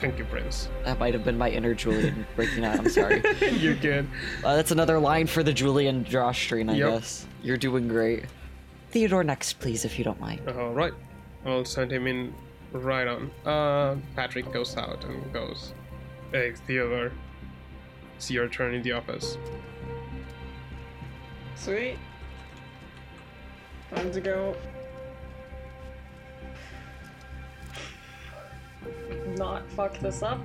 [0.00, 0.68] Thank you, Prince.
[0.84, 2.78] That might have been my inner Julian breaking out.
[2.78, 3.22] I'm sorry.
[3.52, 4.08] You're good.
[4.44, 6.90] Uh, that's another line for the Julian drawstring, I Yep.
[6.92, 7.26] guess.
[7.42, 8.24] You're doing great.
[8.90, 10.40] Theodore next, please, if you don't mind.
[10.48, 10.92] All right,
[11.46, 12.34] I'll send him in
[12.72, 13.30] right on.
[13.46, 15.72] Uh, Patrick goes out and goes,
[16.32, 17.10] "Hey, Theodore,
[18.16, 19.36] it's your turn in the office."
[21.56, 21.98] Sweet.
[23.94, 24.56] Time to go.
[29.36, 30.40] Not fuck this up.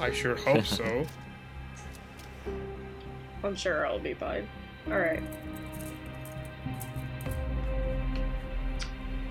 [0.00, 1.06] I sure hope so.
[3.44, 4.48] I'm sure I'll be fine.
[4.88, 5.22] Alright.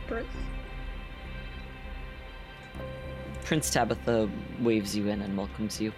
[0.08, 0.28] Prince?
[3.44, 4.30] Prince Tabitha
[4.62, 5.92] waves you in and welcomes you.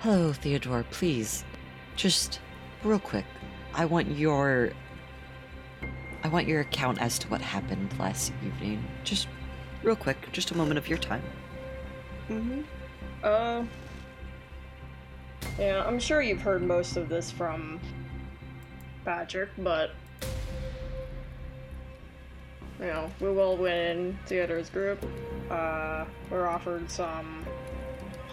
[0.00, 0.84] Hello, Theodore.
[0.90, 1.44] Please,
[1.96, 2.40] just
[2.82, 3.24] real quick.
[3.72, 4.72] I want your.
[6.22, 8.84] I want your account as to what happened last evening.
[9.04, 9.28] Just
[9.82, 11.22] real quick, just a moment of your time.
[12.28, 12.62] Mm-hmm.
[13.22, 13.64] Uh...
[15.58, 17.80] Yeah, I'm sure you've heard most of this from
[19.04, 19.90] Patrick, but...
[22.80, 25.04] You know, we will win Theater's group.
[25.48, 27.46] Uh, we're offered some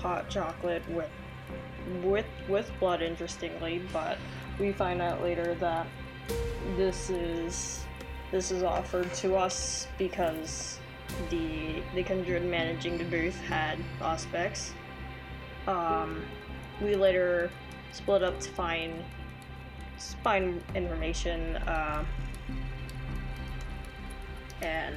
[0.02, 1.10] hot chocolate with
[2.04, 4.18] with with blood interestingly but
[4.60, 5.86] we find out later that
[6.76, 7.86] this is
[8.32, 10.80] this is offered to us because
[11.30, 14.72] the the kindred managing the booth had Auspex.
[15.68, 16.24] Um,
[16.82, 17.51] we later
[17.91, 18.93] split up to find
[20.24, 21.57] find information.
[21.57, 22.03] Uh,
[24.62, 24.95] and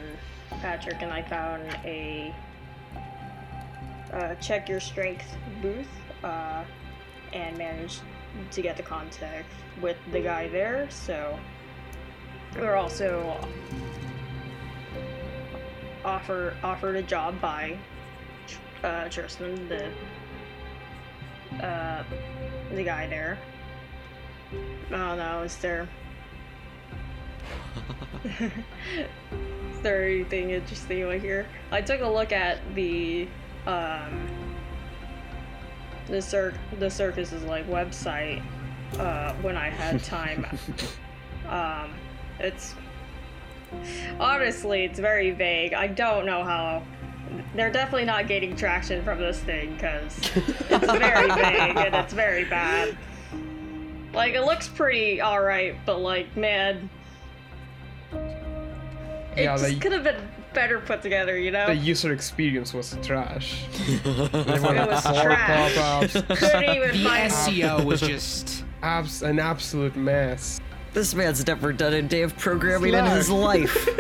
[0.51, 2.35] Patrick and I found a
[4.13, 5.89] uh, check your strength booth
[6.23, 6.65] uh,
[7.33, 8.01] and managed
[8.51, 9.51] to get the contact
[9.81, 10.89] with the guy there.
[10.91, 11.39] So
[12.57, 13.37] we're also
[16.05, 17.79] offer offered a job by
[18.83, 19.91] uh, Tristan, the
[21.65, 22.05] uh,
[22.73, 23.39] the guy there.
[24.93, 25.89] Oh no, is there
[28.25, 31.47] is there anything interesting over here?
[31.71, 33.29] I took a look at the
[33.67, 34.29] um
[36.07, 38.43] the cir- the circus's like website
[38.99, 40.47] uh when I had time.
[41.49, 41.95] um
[42.39, 42.75] it's
[44.21, 45.75] honestly it's very vague.
[45.75, 46.83] I don't know how
[47.55, 50.17] they're definitely not gaining traction from this thing because
[50.71, 52.97] it's very vague and it's very bad.
[54.13, 56.89] Like it looks pretty alright, but like man,
[59.37, 61.67] it Yeah, just could have been better put together, you know.
[61.67, 63.65] The user experience was trash.
[63.77, 65.75] They it wanted was trash.
[65.75, 67.33] pop-ups, Couldn't even The find.
[67.33, 70.61] SEO was just abs- an absolute mess.
[70.95, 73.89] This man's never done a day of programming in his life.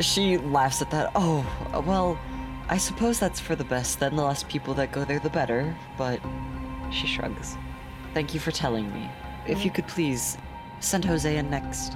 [0.00, 1.10] She laughs at that.
[1.14, 1.46] Oh,
[1.86, 2.18] well,
[2.68, 3.98] I suppose that's for the best.
[4.00, 5.74] Then the less people that go there, the better.
[5.96, 6.20] But
[6.92, 7.56] she shrugs.
[8.12, 9.10] Thank you for telling me.
[9.46, 10.36] If you could please
[10.80, 11.94] send Jose in next.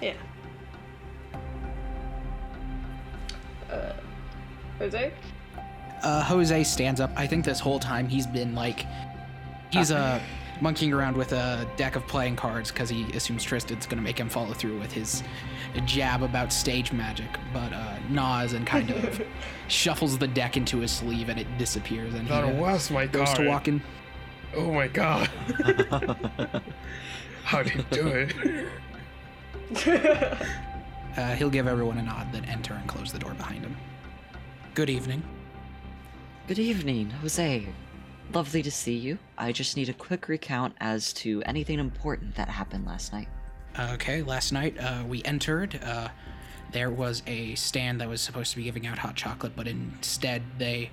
[0.00, 0.14] Yeah.
[3.70, 3.92] Uh,
[4.78, 5.12] Jose?
[6.02, 7.10] uh, Jose stands up.
[7.16, 8.86] I think this whole time he's been like,
[9.70, 10.20] he's uh,
[10.60, 14.28] monkeying around with a deck of playing cards because he assumes Tristan's gonna make him
[14.28, 15.22] follow through with his
[15.84, 17.28] jab about stage magic.
[17.52, 19.22] But uh, nods and kind of
[19.68, 22.14] shuffles the deck into his sleeve and it disappears.
[22.14, 23.38] And he That uh, was my goes card.
[23.40, 23.82] to walking.
[24.54, 25.28] Oh my god.
[27.44, 28.34] How did he do it?
[31.16, 33.74] Uh, he'll give everyone a nod, then enter and close the door behind him.
[34.74, 35.22] Good evening.
[36.46, 37.66] Good evening, Jose.
[38.32, 39.18] Lovely to see you.
[39.38, 43.28] I just need a quick recount as to anything important that happened last night.
[43.78, 45.80] Okay, last night uh, we entered.
[45.82, 46.08] Uh,
[46.72, 50.42] there was a stand that was supposed to be giving out hot chocolate, but instead
[50.58, 50.90] they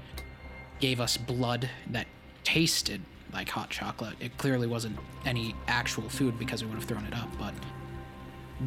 [0.80, 2.08] gave us blood that
[2.44, 3.02] tasted
[3.34, 4.16] like hot chocolate.
[4.20, 7.54] It clearly wasn't any actual food because we would have thrown it up, but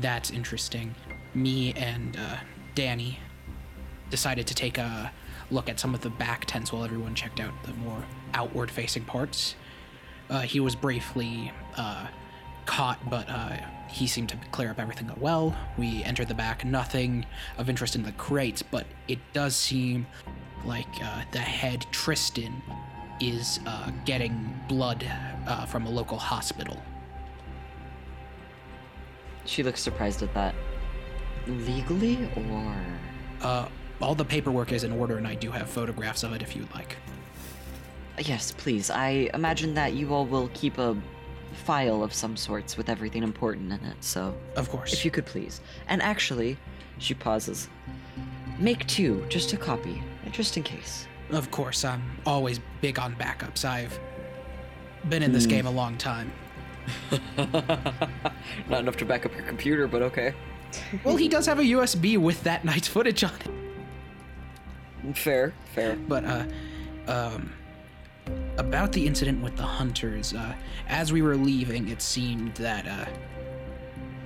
[0.00, 0.94] that's interesting.
[1.34, 2.36] Me and uh,
[2.74, 3.18] Danny
[4.10, 5.12] decided to take a
[5.50, 8.02] look at some of the back tents while everyone checked out the more
[8.34, 9.54] outward facing parts.
[10.28, 12.06] Uh, he was briefly uh,
[12.66, 13.56] caught, but uh,
[13.88, 15.56] he seemed to clear up everything well.
[15.78, 17.26] We entered the back, nothing
[17.58, 20.06] of interest in the crates, but it does seem
[20.64, 22.62] like uh, the head Tristan
[23.20, 25.06] is uh, getting blood
[25.46, 26.82] uh, from a local hospital.
[29.44, 30.54] She looks surprised at that.
[31.46, 32.76] Legally, or.
[33.42, 33.68] Uh,
[34.00, 36.72] all the paperwork is in order, and I do have photographs of it if you'd
[36.74, 36.96] like.
[38.18, 38.90] Yes, please.
[38.90, 40.96] I imagine that you all will keep a
[41.52, 44.34] file of some sorts with everything important in it, so.
[44.56, 44.92] Of course.
[44.92, 45.60] If you could please.
[45.88, 46.56] And actually,
[46.98, 47.68] she pauses.
[48.58, 51.06] Make two, just a copy, just in case.
[51.30, 53.64] Of course, I'm always big on backups.
[53.64, 53.98] I've
[55.08, 56.32] been in this game a long time.
[57.36, 60.34] Not enough to back up your computer, but okay.
[61.04, 63.32] Well, he does have a USB with that night's footage on
[65.04, 65.16] it.
[65.16, 65.96] Fair, fair.
[65.96, 66.44] But uh,
[67.08, 67.52] um,
[68.58, 70.54] about the incident with the hunters, uh,
[70.88, 73.06] as we were leaving, it seemed that uh,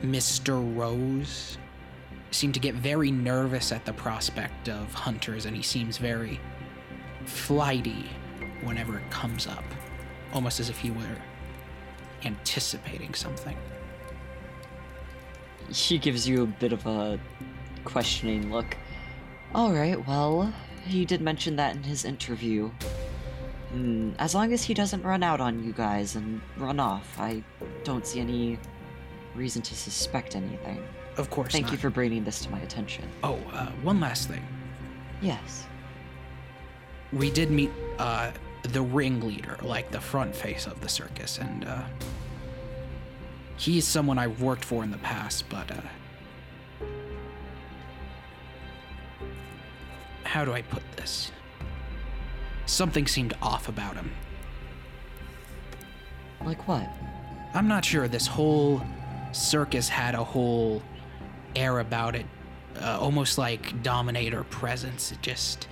[0.03, 0.77] Mr.
[0.77, 1.59] Rose
[2.31, 6.41] seemed to get very nervous at the prospect of hunters, and he seems very
[7.27, 8.09] flighty
[8.63, 9.65] whenever it comes up,
[10.33, 11.17] almost as if he were
[12.25, 13.57] anticipating something.
[15.73, 17.19] She gives you a bit of a
[17.85, 18.77] questioning look.
[19.55, 20.53] Alright, well,
[20.87, 22.71] he did mention that in his interview.
[23.73, 27.43] Hmm, as long as he doesn't run out on you guys and run off, I
[27.85, 28.59] don't see any
[29.35, 30.83] reason to suspect anything.
[31.17, 31.53] Of course.
[31.53, 31.73] Thank not.
[31.73, 33.05] you for bringing this to my attention.
[33.23, 34.45] Oh, uh, one last thing.
[35.23, 35.67] Yes.
[37.13, 38.31] we did meet uh,
[38.63, 41.83] the ringleader, like the front face of the circus, and uh,
[43.57, 46.87] he is someone I've worked for in the past, but uh,
[50.25, 51.31] how do I put this?
[52.71, 54.13] Something seemed off about him.
[56.45, 56.89] Like what?
[57.53, 58.07] I'm not sure.
[58.07, 58.81] This whole
[59.33, 60.81] circus had a whole
[61.57, 62.27] air about it,
[62.81, 65.11] uh, almost like dominator presence.
[65.11, 65.67] It just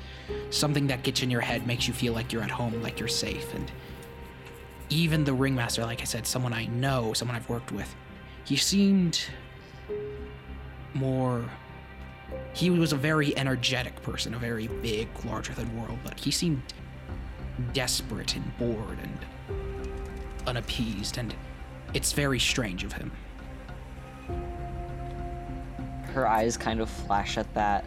[0.51, 3.09] something that gets in your head makes you feel like you're at home, like you're
[3.09, 3.55] safe.
[3.55, 3.71] And
[4.89, 7.95] even the ringmaster, like I said, someone I know, someone I've worked with,
[8.45, 9.21] he seemed
[10.95, 11.49] more.
[12.55, 16.61] He was a very energetic person, a very big, larger than world, but he seemed
[17.73, 19.19] desperate and bored and
[20.47, 21.35] unappeased, and
[21.95, 23.13] it's very strange of him.
[26.13, 27.85] Her eyes kind of flash at that.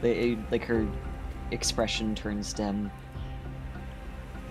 [0.00, 0.86] They, like her
[1.50, 2.90] expression turns dim.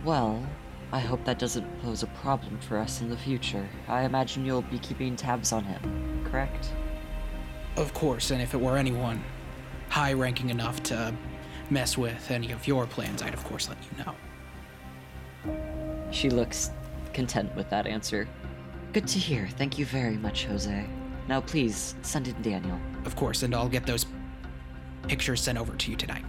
[0.04, 0.46] Well,
[0.92, 3.68] I hope that doesn't pose a problem for us in the future.
[3.88, 6.72] I imagine you'll be keeping tabs on him, correct?
[7.78, 9.24] Of course, and if it were anyone
[9.90, 11.16] high ranking enough to
[11.70, 14.14] mess with any of your plans, I'd of course let you know.
[16.14, 16.70] She looks
[17.14, 18.28] content with that answer.
[18.94, 19.50] Good to hear.
[19.58, 20.86] Thank you very much, Jose.
[21.28, 22.80] Now please send in Daniel.
[23.06, 24.06] Of course, and I'll get those
[25.08, 26.24] pictures sent over to you tonight.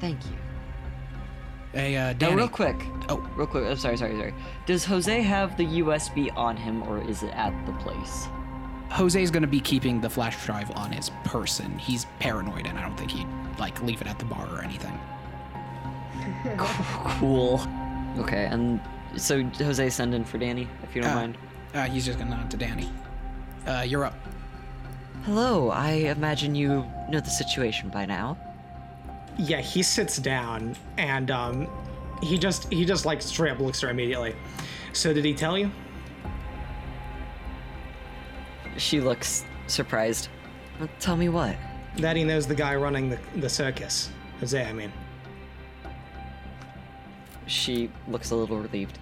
[0.00, 0.36] Thank you.
[1.72, 2.76] Hey, uh, Now, real quick.
[3.08, 3.16] Oh.
[3.34, 3.64] real quick.
[3.64, 4.34] I'm sorry, sorry, sorry.
[4.64, 8.28] Does Jose have the USB on him, or is it at the place?
[8.90, 11.76] Jose's gonna be keeping the flash drive on his person.
[11.80, 13.26] He's paranoid, and I don't think he'd
[13.58, 14.98] like leave it at the bar or anything.
[17.18, 17.58] Cool.
[18.18, 18.80] Okay, and
[19.16, 21.38] so Jose send in for Danny, if you don't Uh, mind.
[21.74, 22.88] Uh, he's just gonna nod to Danny.
[23.66, 24.14] Uh, you're up.
[25.24, 28.36] Hello, I imagine you know the situation by now.
[29.38, 31.68] Yeah, he sits down and um,
[32.22, 34.36] he just he just like straight up looks at her immediately.
[34.92, 35.70] So did he tell you?
[38.76, 40.28] She looks surprised.
[40.80, 41.56] Uh, Tell me what?
[41.98, 44.10] That he knows the guy running the, the circus.
[44.40, 44.92] Jose, I mean.
[47.46, 48.98] She looks a little relieved.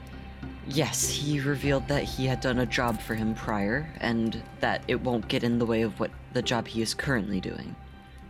[0.66, 5.00] Yes, he revealed that he had done a job for him prior, and that it
[5.00, 7.74] won't get in the way of what the job he is currently doing.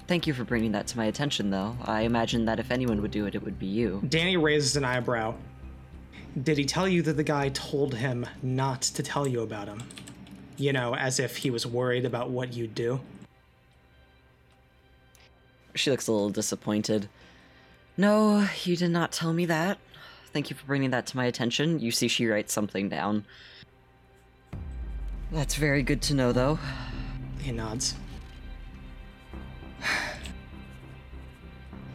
[0.07, 1.77] Thank you for bringing that to my attention, though.
[1.85, 4.03] I imagine that if anyone would do it, it would be you.
[4.09, 5.35] Danny raises an eyebrow.
[6.43, 9.83] Did he tell you that the guy told him not to tell you about him?
[10.57, 13.01] You know, as if he was worried about what you'd do?
[15.75, 17.09] She looks a little disappointed.
[17.97, 19.79] No, he did not tell me that.
[20.33, 21.79] Thank you for bringing that to my attention.
[21.79, 23.27] You see, she writes something down.
[25.31, 26.59] That's very good to know, though.
[27.41, 27.95] He nods.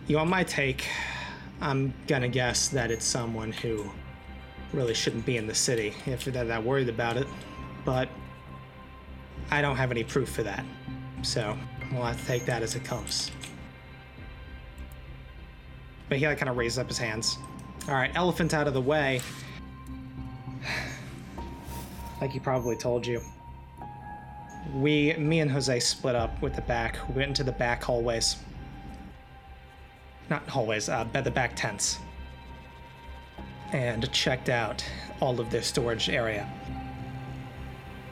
[0.07, 0.87] You want my take?
[1.59, 3.89] I'm gonna guess that it's someone who
[4.71, 7.27] really shouldn't be in the city if they're that worried about it.
[7.83, 8.07] But
[9.49, 10.63] I don't have any proof for that.
[11.23, 11.57] So
[11.91, 13.31] we'll have to take that as it comes.
[16.09, 17.37] But he like kind of raises up his hands.
[17.87, 19.21] All right, elephant out of the way.
[22.19, 23.21] Like he probably told you.
[24.73, 26.97] We, me and Jose split up with the back.
[27.07, 28.37] We went into the back hallways.
[30.29, 31.99] Not hallways, uh, the back tents.
[33.71, 34.83] And checked out
[35.21, 36.49] all of their storage area.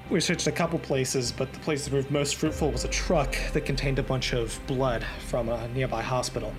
[0.09, 3.35] We searched a couple places, but the place that proved most fruitful was a truck
[3.53, 6.53] that contained a bunch of blood from a nearby hospital.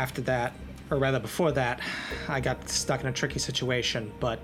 [0.00, 0.54] After that,
[0.90, 1.78] or rather before that,
[2.26, 4.40] I got stuck in a tricky situation, but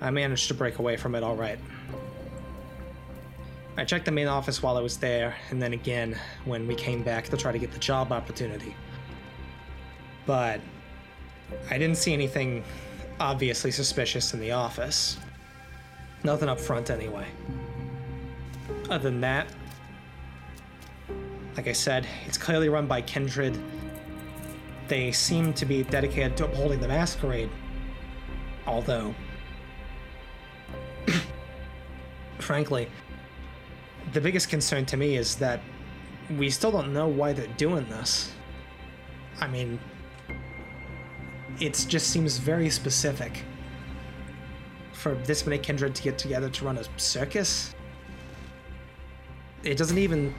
[0.00, 1.60] I managed to break away from it all right.
[3.76, 7.04] I checked the main office while I was there, and then again when we came
[7.04, 8.74] back to try to get the job opportunity.
[10.26, 10.60] But
[11.70, 12.64] I didn't see anything
[13.20, 15.16] obviously suspicious in the office.
[16.24, 17.28] Nothing up front, anyway.
[18.90, 19.46] Other than that,
[21.56, 23.56] like I said, it's clearly run by Kindred.
[24.88, 27.50] They seem to be dedicated to upholding the masquerade.
[28.66, 29.14] Although,
[32.38, 32.88] frankly,
[34.12, 35.60] the biggest concern to me is that
[36.36, 38.32] we still don't know why they're doing this.
[39.40, 39.78] I mean,
[41.60, 43.44] it just seems very specific
[44.92, 47.74] for this many kindred to get together to run a circus.
[49.62, 50.34] It doesn't even.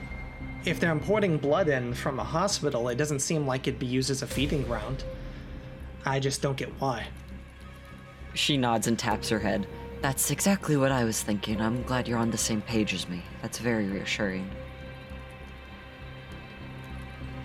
[0.64, 4.10] If they're importing blood in from a hospital, it doesn't seem like it'd be used
[4.10, 5.04] as a feeding ground.
[6.04, 7.06] I just don't get why.
[8.34, 9.66] She nods and taps her head.
[10.02, 11.60] That's exactly what I was thinking.
[11.60, 13.22] I'm glad you're on the same page as me.
[13.42, 14.50] That's very reassuring.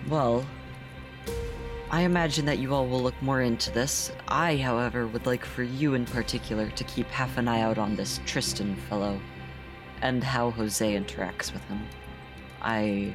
[0.08, 0.46] Well,
[1.90, 4.12] I imagine that you all will look more into this.
[4.28, 7.96] I, however, would like for you in particular to keep half an eye out on
[7.96, 9.18] this Tristan fellow
[10.02, 11.80] and how Jose interacts with him.
[12.62, 13.14] I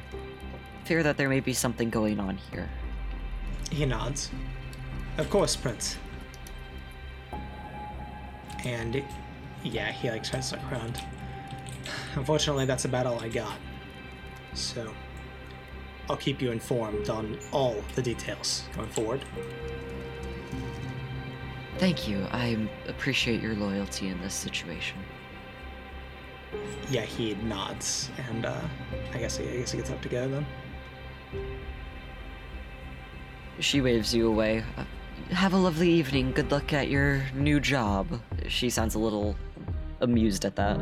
[0.84, 2.68] fear that there may be something going on here.
[3.70, 4.30] He nods.
[5.18, 5.96] Of course, Prince.
[8.64, 9.02] And
[9.62, 11.00] yeah, he like tries to look around.
[12.14, 13.56] Unfortunately, that's about all I got.
[14.54, 14.92] So
[16.08, 19.24] I'll keep you informed on all the details going forward.
[21.78, 22.26] Thank you.
[22.30, 24.98] I appreciate your loyalty in this situation.
[26.90, 28.60] Yeah, he nods, and uh,
[29.14, 30.46] I guess I guess he gets up to go then.
[33.60, 34.64] She waves you away.
[34.76, 34.84] Uh,
[35.34, 36.32] have a lovely evening.
[36.32, 38.20] Good luck at your new job.
[38.48, 39.36] She sounds a little
[40.00, 40.80] amused at that.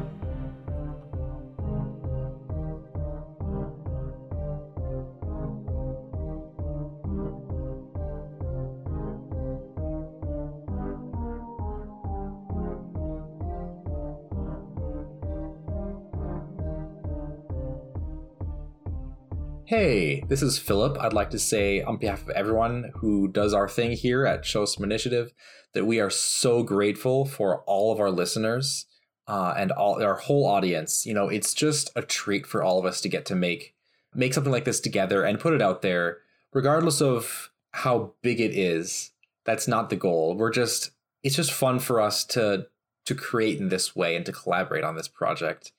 [19.70, 20.98] Hey, this is Philip.
[20.98, 24.64] I'd like to say, on behalf of everyone who does our thing here at Show
[24.64, 25.32] Some Initiative,
[25.74, 28.86] that we are so grateful for all of our listeners
[29.28, 31.06] uh, and all our whole audience.
[31.06, 33.76] You know, it's just a treat for all of us to get to make
[34.12, 36.18] make something like this together and put it out there,
[36.52, 39.12] regardless of how big it is.
[39.44, 40.36] That's not the goal.
[40.36, 40.90] We're just
[41.22, 42.66] it's just fun for us to
[43.06, 45.70] to create in this way and to collaborate on this project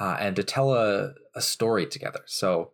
[0.00, 2.20] uh, and to tell a, a story together.
[2.24, 2.72] So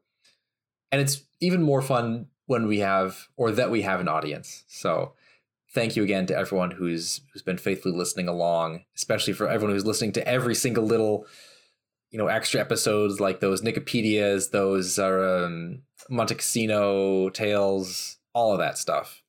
[0.93, 4.65] and it's even more fun when we have or that we have an audience.
[4.69, 5.15] So
[5.73, 9.87] thank you again to everyone who's who's been faithfully listening along, especially for everyone who's
[9.87, 11.27] listening to every single little
[12.11, 18.79] you know extra episodes like those Nicopedias, those um, Monte Cassino tales, all of that
[18.79, 19.23] stuff.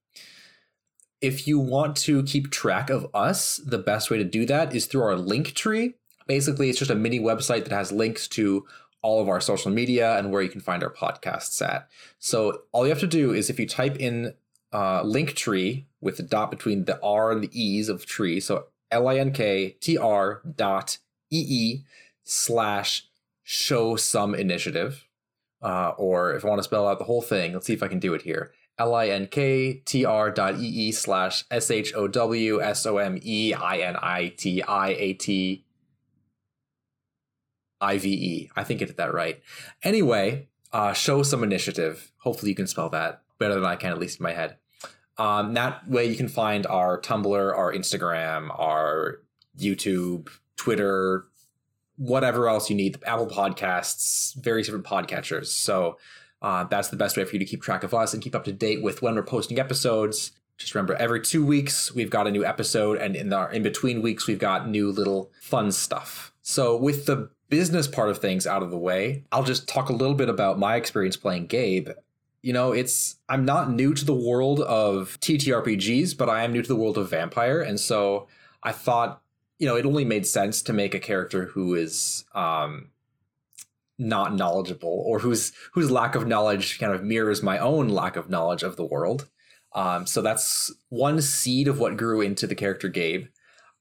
[1.21, 4.85] If you want to keep track of us, the best way to do that is
[4.85, 5.93] through our link tree.
[6.27, 8.65] Basically, it's just a mini website that has links to
[9.03, 11.87] all of our social media and where you can find our podcasts at.
[12.17, 14.33] So all you have to do is if you type in
[14.71, 19.07] uh, Linktree with the dot between the R and the E's of tree, so L
[19.07, 20.97] I N K T R dot
[21.29, 21.83] E E
[22.23, 23.07] slash
[23.43, 25.05] show some initiative.
[25.61, 27.87] Uh, or if I want to spell out the whole thing, let's see if I
[27.87, 28.51] can do it here.
[28.77, 32.85] L I N K T R dot E E slash S H O W S
[32.85, 35.63] O M E I N I T I A T
[37.83, 38.49] IVE.
[38.55, 39.41] I think I did that right.
[39.83, 42.11] Anyway, uh, show some initiative.
[42.17, 44.57] Hopefully, you can spell that better than I can, at least in my head.
[45.17, 49.19] Um, that way, you can find our Tumblr, our Instagram, our
[49.57, 51.25] YouTube, Twitter,
[51.97, 55.47] whatever else you need, Apple Podcasts, various different podcatchers.
[55.47, 55.97] So
[56.41, 58.43] uh, that's the best way for you to keep track of us and keep up
[58.45, 60.31] to date with when we're posting episodes.
[60.57, 64.01] Just remember, every two weeks we've got a new episode, and in our in between
[64.01, 66.33] weeks we've got new little fun stuff.
[66.41, 69.93] So with the business part of things out of the way, I'll just talk a
[69.93, 71.89] little bit about my experience playing Gabe.
[72.41, 76.63] You know, it's I'm not new to the world of TTRPGs, but I am new
[76.63, 78.27] to the world of Vampire, and so
[78.63, 79.21] I thought,
[79.59, 82.89] you know, it only made sense to make a character who is um
[83.99, 88.31] not knowledgeable or whose whose lack of knowledge kind of mirrors my own lack of
[88.31, 89.29] knowledge of the world.
[89.73, 93.27] Um, so that's one seed of what grew into the character Gabe.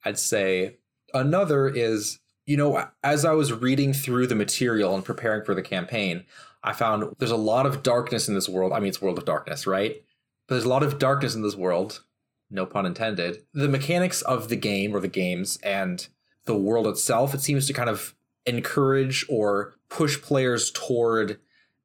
[0.05, 0.77] I'd say
[1.15, 2.19] another is
[2.53, 6.25] you know, as I was reading through the material and preparing for the campaign,
[6.63, 8.75] I found there's a lot of darkness in this world.
[8.75, 10.05] I mean, it's World of Darkness, right?
[10.47, 12.03] But there's a lot of darkness in this world,
[12.51, 13.43] no pun intended.
[13.55, 16.07] The mechanics of the game or the games and
[16.45, 18.15] the world itself, it seems to kind of
[18.45, 21.41] encourage or push players toward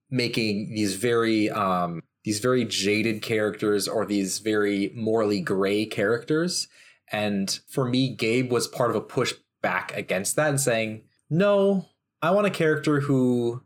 [0.10, 6.68] making these very um, these very jaded characters or these very morally gray characters.
[7.10, 11.88] And for me, Gabe was part of a push back against that and saying, "No,
[12.22, 13.64] I want a character who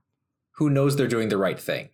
[0.53, 1.89] who knows they're doing the right thing."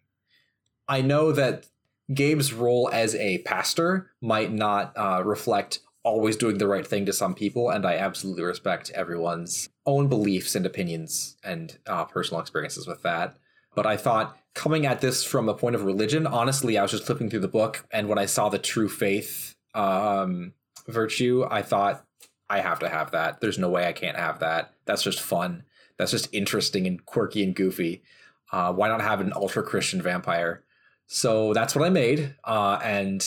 [0.87, 1.67] I know that
[2.13, 7.13] Gabe's role as a pastor might not uh, reflect always doing the right thing to
[7.13, 12.87] some people, and I absolutely respect everyone's own beliefs and opinions and uh, personal experiences
[12.87, 13.35] with that.
[13.75, 17.05] But I thought coming at this from a point of religion, honestly, I was just
[17.05, 20.53] flipping through the book, and when I saw the true faith um,
[20.87, 22.05] virtue, I thought
[22.49, 23.41] I have to have that.
[23.41, 24.73] There's no way I can't have that.
[24.85, 25.63] That's just fun.
[25.97, 28.03] That's just interesting and quirky and goofy.
[28.51, 30.63] Uh, why not have an ultra Christian vampire?
[31.07, 33.21] So that's what I made, uh, and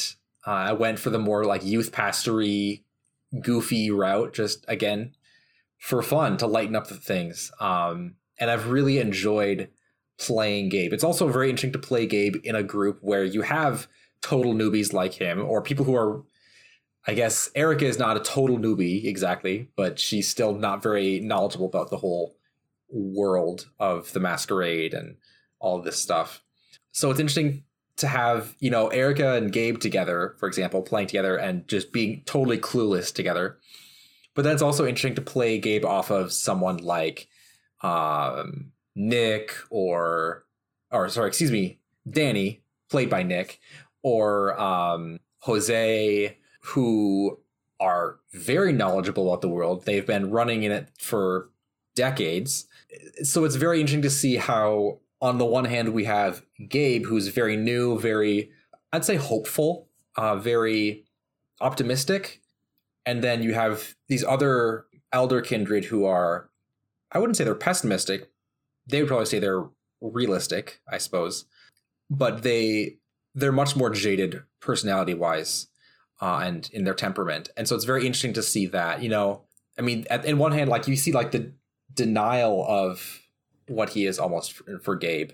[0.47, 2.85] uh, I went for the more like youth pastory,
[3.41, 4.35] goofy route.
[4.35, 5.15] Just again
[5.79, 7.51] for fun to lighten up the things.
[7.59, 9.71] Um, and I've really enjoyed
[10.19, 10.93] playing Gabe.
[10.93, 13.89] It's also very interesting to play Gabe in a group where you have
[14.21, 16.23] total newbies like him, or people who are,
[17.07, 21.67] I guess, Erica is not a total newbie exactly, but she's still not very knowledgeable
[21.67, 22.37] about the whole
[22.91, 25.17] world of the masquerade and
[25.59, 26.43] all this stuff.
[26.93, 27.65] So it's interesting
[27.97, 32.23] to have, you know, Erica and Gabe together, for example, playing together and just being
[32.27, 33.59] totally clueless together.
[34.35, 37.29] But then it's also interesting to play Gabe off of someone like
[37.83, 40.45] um, Nick or,
[40.91, 41.79] or sorry, excuse me,
[42.09, 43.61] Danny, played by Nick,
[44.03, 47.39] or um, Jose, who
[47.79, 49.85] are very knowledgeable about the world.
[49.85, 51.51] They've been running in it for
[51.97, 52.67] decades.
[53.23, 57.29] So it's very interesting to see how, on the one hand, we have Gabe, who's
[57.29, 58.51] very new, very,
[58.93, 61.05] I'd say, hopeful, uh, very
[61.61, 62.43] optimistic.
[63.07, 66.51] And then you have these other elder kindred who are,
[67.13, 68.31] I wouldn't say they're pessimistic.
[68.87, 69.69] They would probably say they're
[70.01, 71.47] realistic, I suppose.
[72.11, 72.97] But they
[73.35, 75.69] they're much more jaded personality wise
[76.21, 77.51] uh, and in their temperament.
[77.57, 79.43] And so it's very interesting to see that, you know,
[79.79, 81.53] I mean, at, in one hand, like you see like the
[81.93, 83.23] denial of
[83.67, 85.33] what he is almost for, for Gabe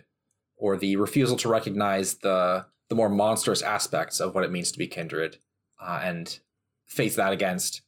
[0.56, 4.78] or the refusal to recognize the the more monstrous aspects of what it means to
[4.78, 5.38] be kindred
[5.80, 6.38] uh, and
[6.84, 7.82] face that against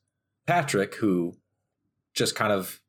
[0.45, 1.37] Patrick, who
[2.15, 2.81] just kind of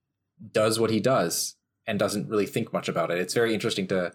[0.52, 1.56] does what he does
[1.86, 3.20] and doesn't really think much about it.
[3.20, 4.14] It's very interesting to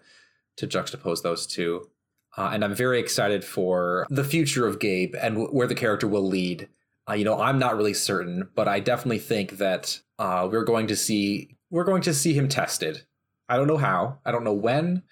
[0.57, 1.89] to juxtapose those two.
[2.37, 6.07] Uh, and I'm very excited for the future of Gabe and w- where the character
[6.07, 6.67] will lead.
[7.09, 10.87] Uh, you know, I'm not really certain, but I definitely think that uh, we're going
[10.87, 13.05] to see we're going to see him tested.
[13.47, 15.03] I don't know how, I don't know when,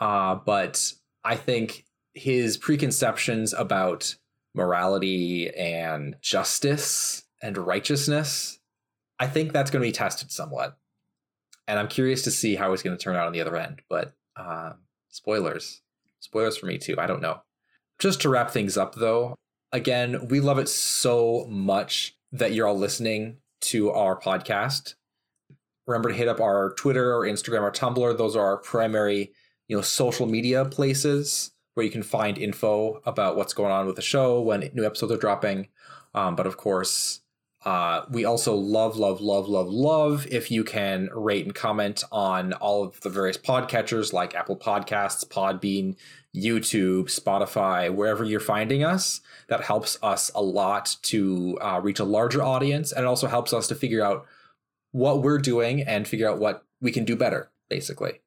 [0.00, 0.94] uh, but
[1.24, 1.84] I think
[2.14, 4.16] his preconceptions about
[4.54, 8.58] morality and justice and righteousness,
[9.18, 10.78] I think that's going to be tested somewhat.
[11.66, 13.82] And I'm curious to see how it's going to turn out on the other end.
[13.88, 14.72] But uh,
[15.08, 15.80] spoilers,
[16.22, 16.94] spoilers for me too.
[16.98, 17.42] I don't know.
[17.98, 19.36] Just to wrap things up, though,
[19.72, 24.94] again, we love it so much that you're all listening to our podcast.
[25.86, 28.16] Remember to hit up our Twitter or Instagram or Tumblr.
[28.16, 29.32] Those are our primary,
[29.68, 33.96] you know, social media places where you can find info about what's going on with
[33.96, 35.68] the show when new episodes are dropping.
[36.14, 37.20] Um, but of course,
[37.64, 42.52] uh, we also love, love, love, love, love if you can rate and comment on
[42.54, 45.96] all of the various podcatchers like Apple Podcasts, Podbean,
[46.34, 49.20] YouTube, Spotify, wherever you're finding us.
[49.48, 53.52] That helps us a lot to uh, reach a larger audience, and it also helps
[53.52, 54.26] us to figure out
[54.90, 58.20] what we're doing and figure out what we can do better, basically.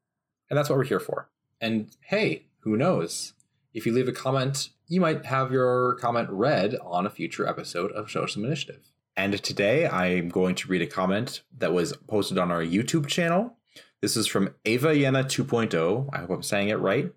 [0.50, 1.30] And that's what we're here for.
[1.60, 3.34] And hey, who knows?
[3.74, 7.92] If you leave a comment, you might have your comment read on a future episode
[7.92, 8.95] of Show Some Initiative.
[9.18, 13.58] And today I'm going to read a comment that was posted on our YouTube channel.
[14.02, 16.10] This is from Ava Yena 2.0.
[16.14, 17.12] I hope I'm saying it right.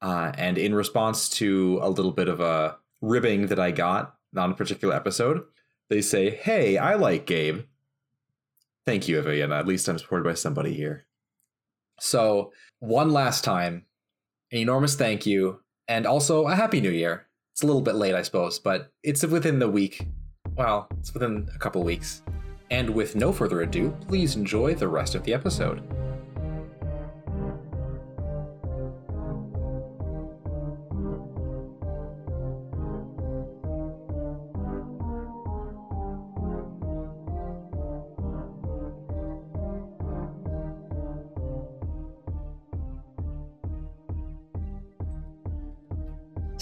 [0.00, 4.52] Uh, and in response to a little bit of a ribbing that I got on
[4.52, 5.42] a particular episode,
[5.90, 7.62] they say, Hey, I like Gabe.
[8.86, 9.58] Thank you, Ava Yena.
[9.58, 11.06] At least I'm supported by somebody here.
[12.00, 13.86] So, one last time,
[14.50, 17.26] an enormous thank you, and also a happy new year.
[17.52, 20.06] It's a little bit late, I suppose, but it's within the week.
[20.56, 22.22] Well, it's within a couple weeks.
[22.70, 25.82] And with no further ado, please enjoy the rest of the episode.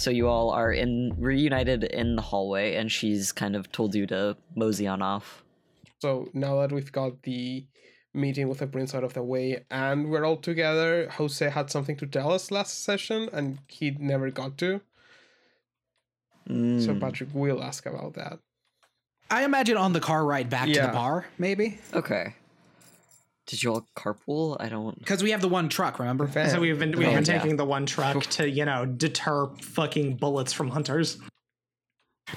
[0.01, 4.06] So you all are in reunited in the hallway, and she's kind of told you
[4.06, 5.44] to mosey on off.
[6.01, 7.66] So now that we've got the
[8.14, 11.97] meeting with the prince out of the way and we're all together, Jose had something
[11.98, 14.81] to tell us last session and he never got to.
[16.48, 18.39] So Mm, Patrick will ask about that.
[19.31, 22.35] I imagine on the car ride back to the bar, maybe okay.
[23.51, 24.56] Did you all carpool?
[24.60, 24.97] I don't.
[24.98, 25.98] because we have the one truck.
[25.98, 26.24] Remember?
[26.27, 26.48] Van.
[26.51, 27.39] So we've been we've Oh, been yeah.
[27.39, 31.18] taking the one truck to you know deter fucking bullets from hunters.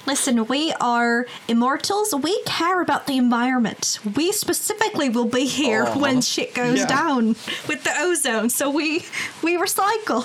[0.06, 2.12] Listen, we are immortals.
[2.14, 4.00] We care about the environment.
[4.16, 6.86] We specifically will be here when shit goes Yeah.
[6.86, 7.28] down
[7.68, 8.50] with the ozone.
[8.50, 9.04] So we
[9.42, 10.24] we recycle.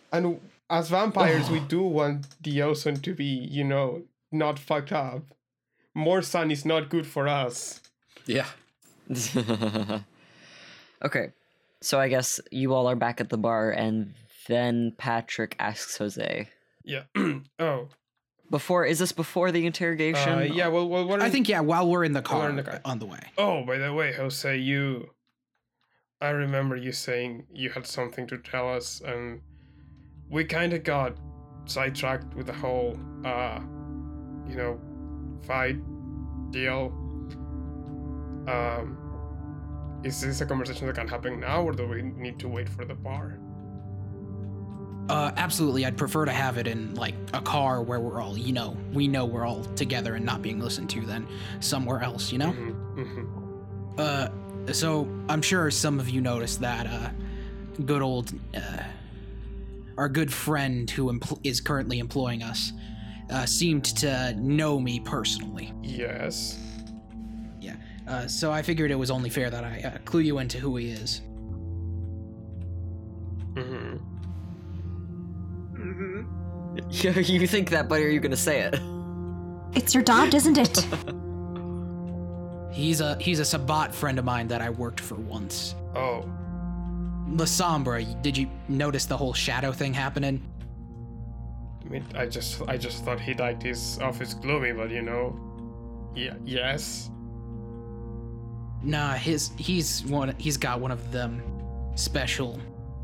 [0.12, 0.40] And
[0.70, 4.02] as vampires, we do want the ozone to be, you know,
[4.32, 5.22] not fucked up.
[5.94, 7.80] More sun is not good for us.
[8.24, 8.46] Yeah.
[11.04, 11.32] okay,
[11.80, 14.14] so I guess you all are back at the bar, and
[14.48, 16.48] then Patrick asks Jose.
[16.84, 17.02] Yeah.
[17.58, 17.88] oh.
[18.48, 20.32] Before is this before the interrogation?
[20.32, 20.68] Uh, yeah.
[20.68, 21.60] Well, well, what I are- think yeah.
[21.60, 22.80] While we're in the car, in the car.
[22.84, 23.18] on the way.
[23.36, 25.10] Oh, by the way, Jose, you.
[26.20, 29.40] I remember you saying you had something to tell us, and
[30.30, 31.16] we kind of got
[31.66, 33.58] sidetracked with the whole, uh,
[34.48, 34.80] you know,
[35.42, 35.76] fight
[36.52, 36.92] deal.
[38.46, 38.98] Um,
[40.04, 42.84] is this a conversation that can happen now, or do we need to wait for
[42.84, 43.38] the bar?
[45.08, 45.84] Uh, absolutely.
[45.86, 49.06] I'd prefer to have it in like a car where we're all, you know, we
[49.06, 51.28] know we're all together and not being listened to than
[51.60, 52.50] somewhere else, you know?
[52.50, 53.98] Mm-hmm.
[53.98, 54.28] Uh,
[54.72, 57.10] so I'm sure some of you noticed that, uh,
[57.84, 58.82] good old, uh,
[59.96, 62.72] our good friend who empl- is currently employing us,
[63.30, 65.72] uh, seemed to know me personally.
[65.82, 66.58] Yes.
[68.06, 68.14] Yeah.
[68.14, 70.76] Uh, so I figured it was only fair that I uh, clue you into who
[70.76, 71.22] he is.
[73.54, 73.96] Mm-hmm.
[77.32, 78.78] you think that, but are you gonna say it?
[79.74, 80.86] It's your dad, isn't it?
[82.72, 85.74] He's a he's a Sabbat friend of mine that I worked for once.
[85.94, 86.30] Oh.
[87.30, 90.42] Lasombra, did you notice the whole shadow thing happening?
[91.82, 95.40] I mean, I just, I just thought he liked his office gloomy, but you know,
[96.14, 97.10] yeah, yes.
[98.86, 101.42] Nah, his he's one he's got one of them
[101.96, 102.60] special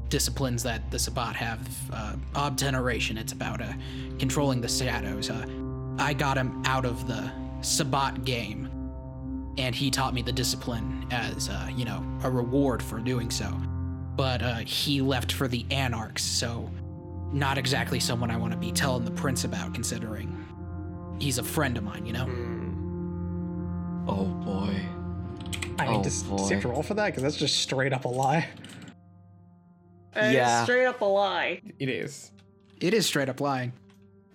[0.08, 1.68] disciplines that the Sabbat have.
[1.92, 3.18] Uh, Obtenebration.
[3.18, 3.72] It's about uh,
[4.18, 5.28] controlling the shadows.
[5.28, 5.44] Uh,
[5.98, 7.32] I got him out of the
[7.62, 8.70] Sabbat game,
[9.58, 13.50] and he taught me the discipline as uh, you know a reward for doing so.
[14.14, 16.70] But uh, he left for the Anarchs, so
[17.32, 20.46] not exactly someone I want to be telling the prince about, considering
[21.18, 22.06] he's a friend of mine.
[22.06, 22.28] You know.
[24.06, 24.80] Oh boy.
[25.82, 27.06] I mean, Oh, does, does he have to roll for that?
[27.06, 28.48] Because that's just straight up a lie.
[30.14, 30.64] And Yeah.
[30.64, 31.60] straight up a lie.
[31.78, 32.30] It is.
[32.80, 33.72] It is straight up lying.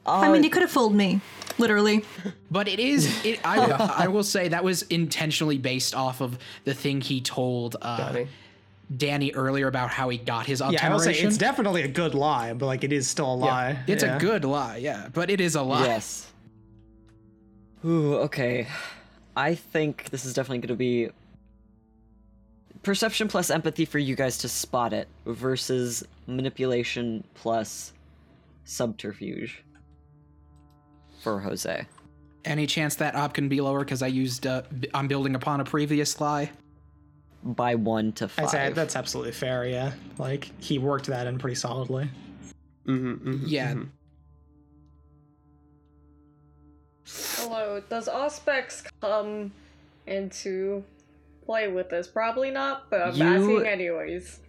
[0.06, 1.20] I mean, you could have fooled me,
[1.58, 2.04] literally.
[2.50, 3.26] But it is.
[3.26, 3.60] It, I,
[4.06, 8.28] I will say that was intentionally based off of the thing he told uh, Danny.
[8.96, 12.16] Danny earlier about how he got his Yeah, I will say it's definitely a good
[12.16, 13.80] lie, but like it is still a lie.
[13.86, 14.16] It's Yeah.
[14.16, 15.84] a good lie, yeah, but it is a lie.
[15.86, 16.32] Yes.
[17.86, 18.68] Ooh, okay.
[19.36, 21.10] I think this is definitely going to be
[22.88, 27.92] perception plus empathy for you guys to spot it versus manipulation plus
[28.64, 29.62] subterfuge
[31.22, 31.86] for Jose.
[32.46, 35.60] Any chance that op can be lower because I used uh, b- I'm building upon
[35.60, 36.50] a previous lie.
[37.44, 38.50] By one to I'd five.
[38.50, 39.66] say that's absolutely fair.
[39.66, 42.10] Yeah, like he worked that in pretty solidly.
[42.88, 43.74] Mm-hmm, mm-hmm, Yeah.
[43.74, 43.90] mhm.
[47.36, 49.52] Hello, does Auspex come
[50.08, 50.84] into
[51.48, 52.08] play with this?
[52.08, 54.40] Probably not, but I'm You- asking anyways.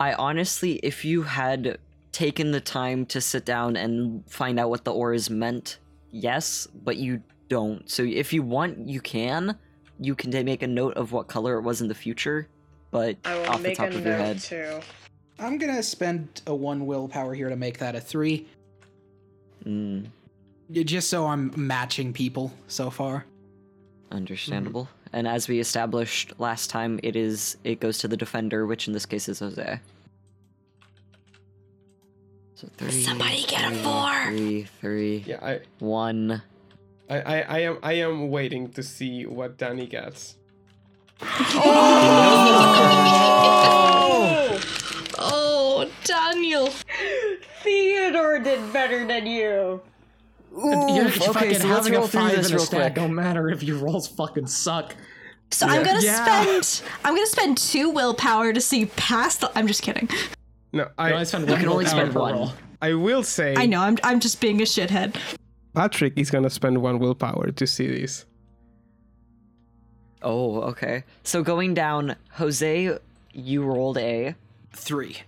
[0.00, 1.78] I honestly, if you had
[2.12, 5.78] taken the time to sit down and find out what the auras meant,
[6.10, 7.88] yes, but you don't.
[7.88, 9.56] So if you want, you can.
[10.00, 12.48] You can make a note of what color it was in the future,
[12.90, 14.80] but I will off the top a of your head, too.
[15.38, 18.48] I'm gonna spend a one willpower here to make that a three,
[19.64, 20.06] mm,
[20.72, 23.24] just so I'm matching people so far.
[24.10, 24.88] understandable.
[25.14, 28.92] And as we established last time, it is it goes to the defender, which in
[28.92, 29.78] this case is Jose.
[32.56, 32.90] So three.
[32.90, 34.24] Somebody get a three, four.
[34.26, 36.42] Three, three, Yeah, I, one.
[37.08, 40.34] I, I, I am, I am waiting to see what Danny gets.
[41.22, 41.70] oh!
[45.18, 46.70] Oh, Daniel.
[47.62, 49.80] Theodore did better than you.
[50.56, 52.80] You're okay, fucking so let's having roll a through five this in a real stat
[52.80, 52.94] quick.
[52.94, 54.94] don't matter if your rolls fucking suck.
[55.50, 56.52] So I'm gonna Yeah.
[56.60, 56.88] spend.
[57.04, 59.40] I'm gonna spend two willpower to see past.
[59.40, 60.08] The, I'm just kidding.
[60.72, 62.34] No, You I, only spend You can only spend one.
[62.34, 62.52] roll.
[62.82, 63.80] I will say I know.
[63.80, 63.96] I'm.
[64.02, 65.16] I'm just being a shithead.
[65.74, 68.24] Patrick is gonna spend one willpower to see this.
[70.22, 71.04] Oh, okay.
[71.22, 72.98] So going down, Jose,
[73.32, 74.34] you rolled a,
[74.72, 75.18] Three.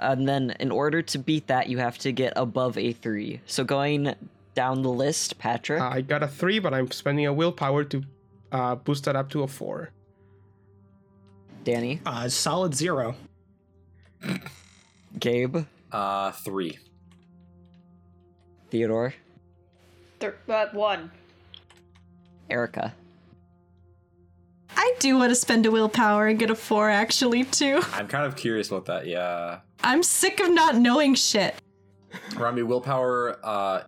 [0.00, 3.40] And then in order to beat that, you have to get above a three.
[3.46, 4.14] So going
[4.54, 5.80] down the list, Patrick.
[5.80, 8.02] Uh, I got a three, but I'm spending a willpower to
[8.52, 9.90] uh, boost that up to a four.
[11.64, 13.14] Danny, Uh, solid zero.
[15.18, 15.56] Gabe,
[15.92, 16.78] Uh, three.
[18.70, 19.14] Theodore,
[20.20, 21.10] Th- but one.
[22.50, 22.92] Erica.
[24.76, 27.80] I do want to spend a willpower and get a four, actually, too.
[27.92, 29.06] I'm kind of curious about that.
[29.06, 29.60] Yeah.
[29.82, 31.54] I'm sick of not knowing shit.
[32.36, 33.82] Rami, willpower uh,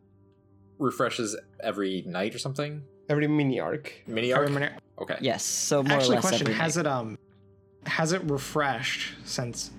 [0.79, 2.83] refreshes every night or something.
[3.09, 3.93] Every mini arc.
[4.07, 4.43] Mini arc.
[4.43, 5.17] Every minute- Okay.
[5.21, 6.87] Yes, so more Actually, or less question: every Has night.
[6.87, 7.19] it um,
[7.85, 9.71] has it refreshed since?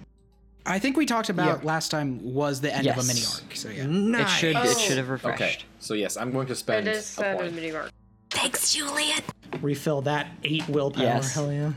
[0.64, 1.66] I think we talked about Yeah.
[1.68, 3.56] last time was the end of a mini arc.
[3.56, 4.22] So yeah.
[4.22, 4.78] It should it Oh.
[4.78, 5.36] should have refreshed.
[5.36, 5.46] Okay.
[5.46, 5.66] refreshed.
[5.80, 7.48] So yes, I'm going to spend It a point.
[7.48, 7.90] in mini arc.
[8.30, 9.24] Thanks, Juliet.
[9.62, 11.04] Refill that eight willpower.
[11.04, 11.34] Yes.
[11.34, 11.74] Hell yeah.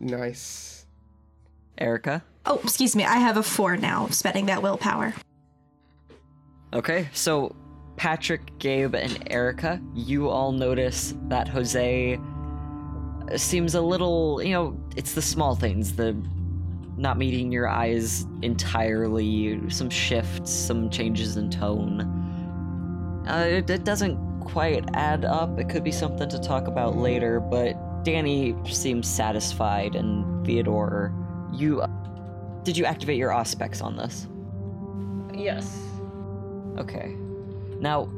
[0.00, 0.86] Nice.
[1.76, 3.04] Erica, Oh, excuse me.
[3.04, 5.12] I have a four now, spending that willpower.
[6.72, 7.54] Okay, so
[7.96, 12.18] Patrick, Gabe, and Erica, you all notice that Jose
[13.36, 16.16] seems a little, you know, it's the small things, the
[16.96, 22.00] not meeting your eyes entirely, some shifts, some changes in tone.
[23.28, 24.18] Uh, it, it doesn't
[24.48, 25.58] quite add up.
[25.58, 31.12] It could be something to talk about later, but Danny seems satisfied, and Theodore,
[31.52, 31.82] you.
[32.64, 34.26] Did you activate your auspex on this?
[35.34, 35.78] Yes.
[36.78, 37.16] Okay.
[37.80, 38.08] Now,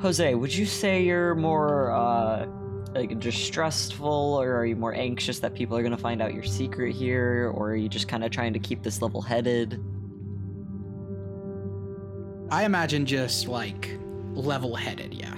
[0.00, 2.46] Jose, would you say you're more uh
[2.94, 6.42] like distrustful or are you more anxious that people are going to find out your
[6.42, 9.82] secret here or are you just kind of trying to keep this level-headed?
[12.50, 13.98] I imagine just like
[14.32, 15.34] level-headed, yeah.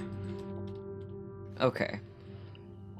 [1.60, 2.00] Okay.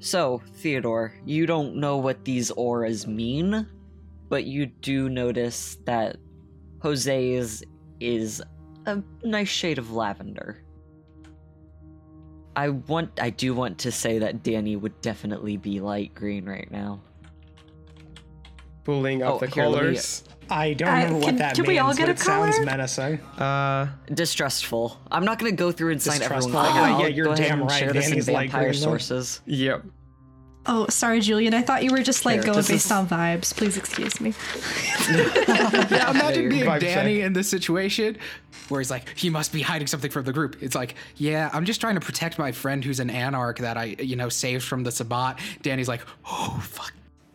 [0.00, 3.66] So, Theodore, you don't know what these auras mean,
[4.28, 6.16] but you do notice that
[6.82, 7.64] Jose's
[8.00, 8.42] is
[8.86, 10.62] a nice shade of lavender.
[12.54, 16.70] I want I do want to say that Danny would definitely be light green right
[16.70, 17.00] now.
[18.88, 20.24] Pulling out Oh, the here, let me- colors.
[20.48, 21.68] I don't Uh, remember can- what that can means.
[21.68, 23.20] we all but get a it sounds menacing.
[23.38, 24.98] Uh, Distrustful.
[25.12, 26.44] I'm not gonna go through and sign everyone.
[26.44, 26.62] Distrustful.
[26.62, 27.78] but Yeah, I'll yeah, you're go ahead damn and right.
[27.78, 28.86] Share this in Danny's light vampire green, though.
[28.86, 29.40] sources.
[29.44, 29.84] yep.
[30.64, 31.52] Oh, sorry, Julian.
[31.52, 33.54] I thought you were just like Here, going based is- on vibes.
[33.54, 34.32] Please excuse me.
[35.10, 37.26] Yeah, imagine being Vibe Danny check.
[37.26, 38.16] in this situation
[38.68, 40.56] where he's like, he must be hiding something from the group.
[40.62, 43.96] It's like, yeah, I'm just trying to protect my friend who's an anarch that I,
[43.98, 45.38] you know, saved from the Sabbat.
[45.62, 46.92] Danny's like, oh, fuck.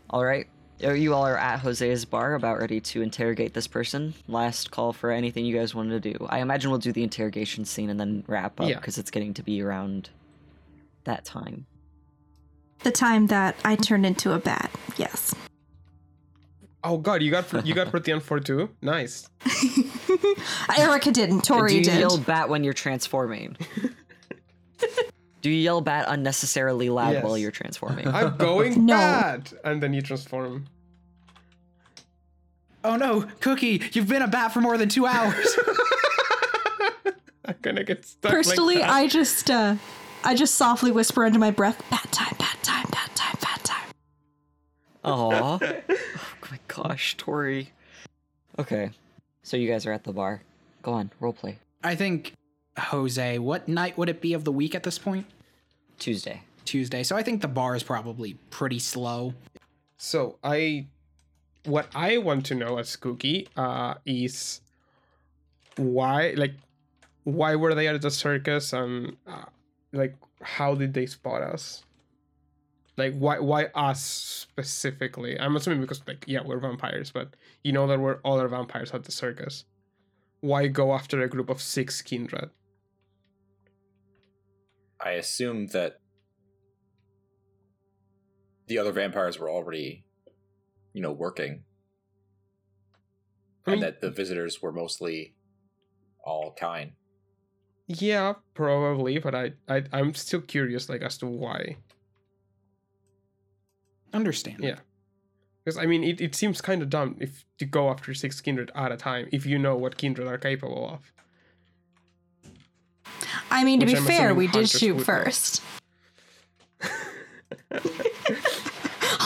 [0.09, 0.47] All right.
[0.91, 4.13] You all are at Jose's bar, about ready to interrogate this person.
[4.27, 6.27] Last call for anything you guys wanted to do.
[6.29, 8.75] I imagine we'll do the interrogation scene and then wrap up Yeah.
[8.75, 10.09] because it's getting to be around
[11.05, 11.65] that time.
[12.83, 14.69] The time that I turned into a bat.
[14.97, 15.33] Yes.
[16.83, 18.69] Oh god, you got you got Protean for two.
[18.81, 19.29] Nice.
[20.77, 21.41] Erica didn't.
[21.45, 21.83] Tori did.
[21.85, 21.99] do you did.
[22.01, 23.55] yell bat when you're transforming?
[25.41, 27.23] do you yell bat unnecessarily loud Yes.
[27.23, 28.05] while you're transforming?
[28.07, 28.95] I'm going No.
[28.97, 30.65] bad, and then you transform.
[32.83, 35.57] Oh no, Cookie, you've been a bat for more than two hours.
[37.45, 38.31] I'm gonna get stuck.
[38.31, 38.91] Personally, like that.
[38.91, 39.75] I just uh
[40.23, 43.89] I just softly whisper under my breath, bat time, bat time, bat time, bat time.
[45.03, 45.59] Aw.
[45.89, 47.71] oh my gosh, Tori.
[48.59, 48.91] Okay.
[49.43, 50.41] So you guys are at the bar.
[50.81, 51.57] Go on, roleplay.
[51.83, 52.33] I think,
[52.77, 55.25] Jose, what night would it be of the week at this point?
[55.99, 56.43] Tuesday.
[56.63, 57.03] Tuesday.
[57.03, 59.33] So I think the bar is probably pretty slow.
[59.97, 60.87] So I,
[61.65, 64.61] what I want to know as Cookie, uh, is
[65.77, 66.53] why, like,
[67.23, 69.45] why were they at the circus, and uh,
[69.91, 71.83] like, how did they spot us?
[72.97, 75.39] Like, why, why us specifically?
[75.39, 79.03] I'm assuming because, like, yeah, we're vampires, but you know there were other vampires at
[79.03, 79.65] the circus.
[80.41, 82.49] Why go after a group of six kindred?
[84.99, 85.99] I assume that
[88.67, 90.05] the other vampires were already,
[90.93, 91.63] you know, working,
[93.65, 95.33] I mean, and that the visitors were mostly
[96.23, 96.91] all kind.
[97.87, 101.77] yeah, probably, but I, I, I'm still curious, like, as to why.
[104.13, 104.59] Understand.
[104.63, 104.79] Yeah.
[105.63, 108.71] Because I mean, it, it seems kind of dumb if to go after six kindred
[108.75, 111.11] at a time if you know what kindred are capable of.
[113.49, 115.61] I mean, to Which be I'm fair, we did shoot first.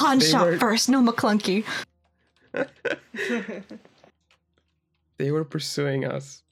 [0.07, 1.63] Han They shot were- first, no McClunky.
[5.17, 6.43] They were pursuing us.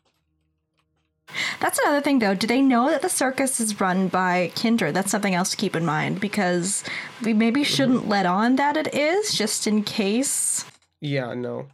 [1.59, 2.33] That's another thing, though.
[2.33, 4.95] Do they know that the circus is run by Kindred?
[4.95, 6.83] That's something else to keep in mind because
[7.23, 10.65] we maybe shouldn't let on that it is, just in case.
[10.99, 11.67] Yeah, no.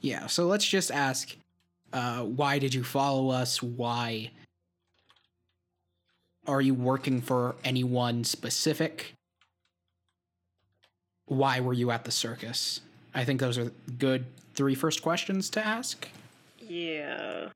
[0.00, 1.36] Yeah, so let's just ask
[1.92, 3.62] uh, why did you follow us?
[3.62, 4.30] Why
[6.46, 9.14] are you working for anyone specific?
[11.26, 12.80] Why were you at the circus?
[13.14, 16.08] I think those are good three first questions to ask.
[16.58, 17.48] Yeah.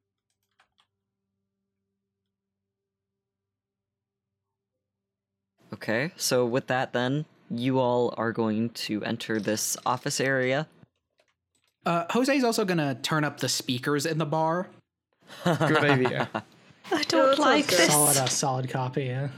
[5.73, 10.69] Okay, so with that, then, you all are going to enter this office area.
[11.85, 14.69] Uh, Jose's also gonna turn up the speakers in the bar.
[15.45, 16.45] Good idea.
[16.93, 17.79] I don't that like good.
[17.79, 17.91] this.
[17.93, 19.05] Solid, uh, solid copy.
[19.05, 19.29] Yeah.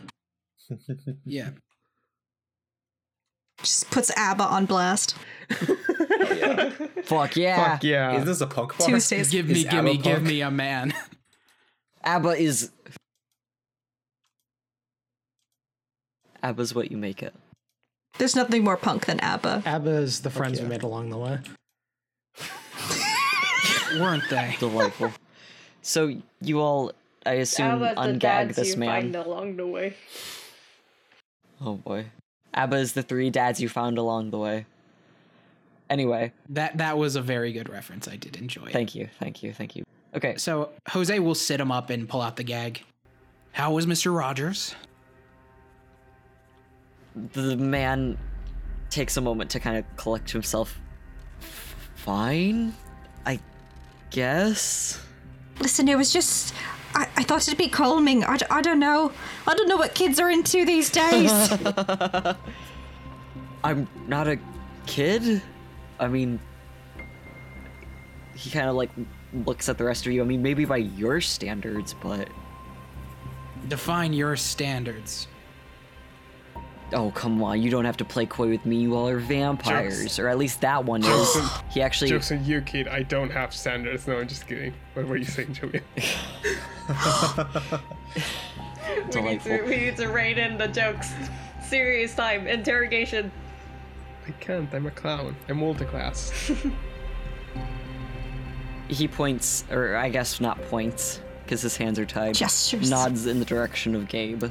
[1.25, 1.51] Yeah.
[3.63, 5.17] Just puts ABBA on blast.
[5.51, 5.77] oh,
[6.37, 6.71] yeah.
[7.05, 7.71] Fuck yeah!
[7.73, 8.19] Fuck yeah.
[8.19, 8.87] Is this a punk bar?
[8.87, 9.31] Tuesdays.
[9.31, 10.95] Give me, Is give me, ABBA give me a man.
[12.05, 12.71] ABBA is.
[16.43, 17.35] ABBA's what you make it.
[18.19, 19.63] There's nothing more punk than ABBA.
[19.67, 21.39] ABBA is the friends we made along the way.
[23.99, 24.57] weren't they?
[24.61, 25.13] Delightful.
[25.83, 26.93] So you all,
[27.27, 28.89] I How assume, about the ungag dads this you man.
[29.03, 29.95] find along the way?
[31.61, 32.07] Oh boy.
[32.55, 34.67] Abba is the three dads you found along the way.
[35.91, 38.09] Anyway, That that was a very good reference.
[38.09, 38.73] I did enjoy it.
[38.73, 39.85] thank you, thank you, thank you.
[40.15, 42.83] Okay, So Jose will sit him up and pull out the gag.
[43.53, 44.15] How was Mr.
[44.17, 44.75] Rogers?
[47.33, 48.17] the man
[48.91, 50.79] takes a moment to kind of collect himself.
[51.97, 52.75] Fine,
[53.27, 53.41] I
[54.11, 55.01] guess.
[55.61, 56.55] Listen, it was just.
[57.19, 58.25] I, I thought it'd be calming.
[58.25, 59.13] I, d- I don't know.
[59.47, 61.33] I don't know what kids are into these days.
[63.65, 64.39] I'm not a
[64.87, 65.43] kid.
[65.99, 66.39] I mean,
[68.35, 68.91] he kind of like
[69.45, 70.23] looks at the rest of you.
[70.23, 72.29] I mean, maybe by your standards, but
[73.67, 75.27] Define your standards.
[76.93, 78.77] Oh come on, you don't have to play coy with me.
[78.77, 81.37] You all are vampires, or at least that one is.
[81.71, 82.89] He actually Jokes on you, kid.
[82.89, 84.07] I don't have standards.
[84.07, 84.75] No, I'm just kidding.
[84.95, 85.85] What were you saying, Julian?
[89.15, 91.13] We need, to, we need to rein in the jokes.
[91.63, 92.47] Serious time.
[92.47, 93.31] Interrogation.
[94.27, 94.73] I can't.
[94.75, 95.37] I'm a clown.
[95.49, 96.51] I'm multi-class.
[98.89, 102.35] he points, or I guess not points, because his hands are tied.
[102.35, 102.91] Gestures.
[102.91, 104.45] Nods in the direction of Gabe.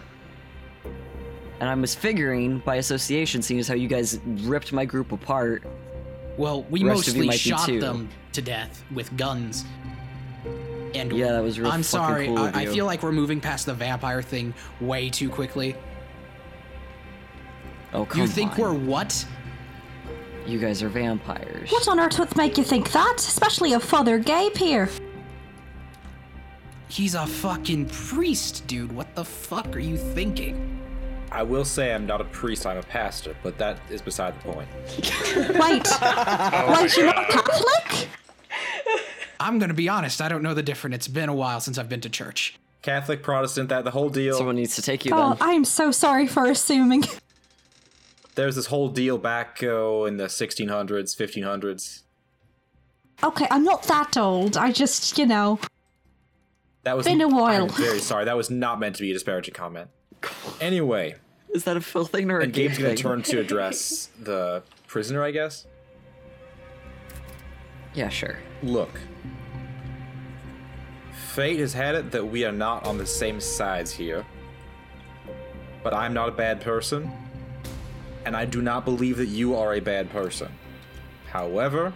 [1.60, 5.64] And I was figuring, by association, seeing as how you guys ripped my group apart,
[6.38, 9.66] Well, we Rest of you mostly shot them to death with guns.
[10.94, 12.28] And Yeah, that was real I'm sorry.
[12.28, 15.76] cool of I, I feel like we're moving past the vampire thing way too quickly.
[17.94, 18.28] oh come on!
[18.28, 18.58] you think on.
[18.60, 19.26] we're what?
[20.46, 21.70] You guys are vampires.
[21.72, 23.16] what on earth would make you think that?
[23.18, 24.90] Especially a Father Gabe here.
[26.88, 28.92] He's a fucking priest, dude.
[28.94, 30.80] What the fuck are you thinking?
[31.38, 34.52] I will say I'm not a priest, I'm a pastor, but that is beside the
[34.52, 34.68] point.
[35.60, 35.88] Wait.
[36.02, 38.10] Oh Wait, you're not Catholic?
[39.40, 40.20] I'm gonna be honest.
[40.20, 40.96] I don't know the difference.
[40.96, 42.58] It's been a while since I've been to church.
[42.82, 44.36] Catholic, Protestant, that the whole deal.
[44.36, 45.38] Someone needs to take you Oh, then.
[45.42, 47.04] I'm so sorry for assuming.
[48.34, 52.02] There's this whole deal back oh, in the 1600s, 1500s.
[53.24, 54.58] Okay, I'm not that old.
[54.58, 55.60] I just, you know.
[56.82, 57.66] That was Been a while.
[57.66, 58.26] I'm very sorry.
[58.26, 59.92] That was not meant to be a disparaging comment.
[60.60, 61.16] Anyway,
[61.54, 62.46] Is that a Phil thing or a game?
[62.46, 62.98] and Gabe Gabe's gonna thing?
[62.98, 65.66] turn to address the prisoner, I guess.
[67.94, 68.38] Yeah, sure.
[68.62, 68.90] Look,
[71.34, 74.26] fate has had it that we are not on the same sides here.
[75.84, 77.10] But I'm not a bad person,
[78.26, 80.52] and I do not believe that you are a bad person.
[81.28, 81.94] However,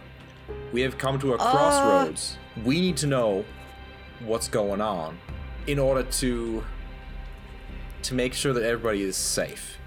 [0.72, 1.52] we have come to a uh.
[1.52, 2.38] crossroads.
[2.64, 3.44] We need to know
[4.26, 5.18] what's going on
[5.68, 6.64] in order to
[8.04, 9.78] to make sure that everybody is safe.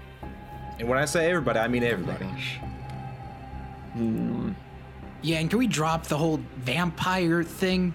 [0.79, 2.25] And when I say everybody, I mean everybody.
[3.93, 4.51] Hmm.
[5.21, 7.93] Yeah, and can we drop the whole vampire thing?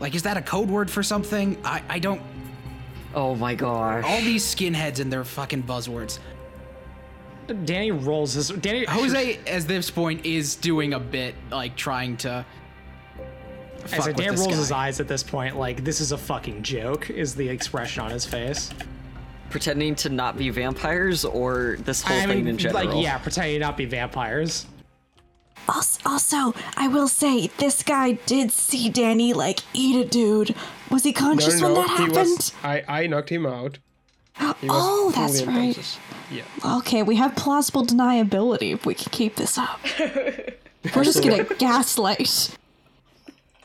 [0.00, 1.58] Like, is that a code word for something?
[1.64, 2.22] I, I don't.
[3.14, 4.04] Oh my gosh.
[4.04, 6.18] All these skinheads and their fucking buzzwords.
[7.64, 8.48] Danny rolls his.
[8.48, 12.44] Danny Jose, at this point, is doing a bit like trying to.
[13.84, 16.12] As fuck a with Dan this rolls his eyes at this point, like this is
[16.12, 17.08] a fucking joke.
[17.08, 18.70] Is the expression on his face?
[19.50, 22.86] Pretending to not be vampires or this whole I thing mean, in general?
[22.86, 24.66] like yeah, pretending to not be vampires.
[25.68, 30.54] Also, also, I will say, this guy did see Danny, like, eat a dude.
[30.90, 32.16] Was he conscious no, when that happened?
[32.16, 32.52] was.
[32.62, 33.78] I I knocked him out.
[34.70, 35.56] Oh, that's right.
[35.56, 35.98] unconscious.
[36.30, 36.42] Yeah.
[36.78, 39.80] Okay, we have plausible deniability if we can keep this up.
[40.94, 42.56] We're just gonna gaslight.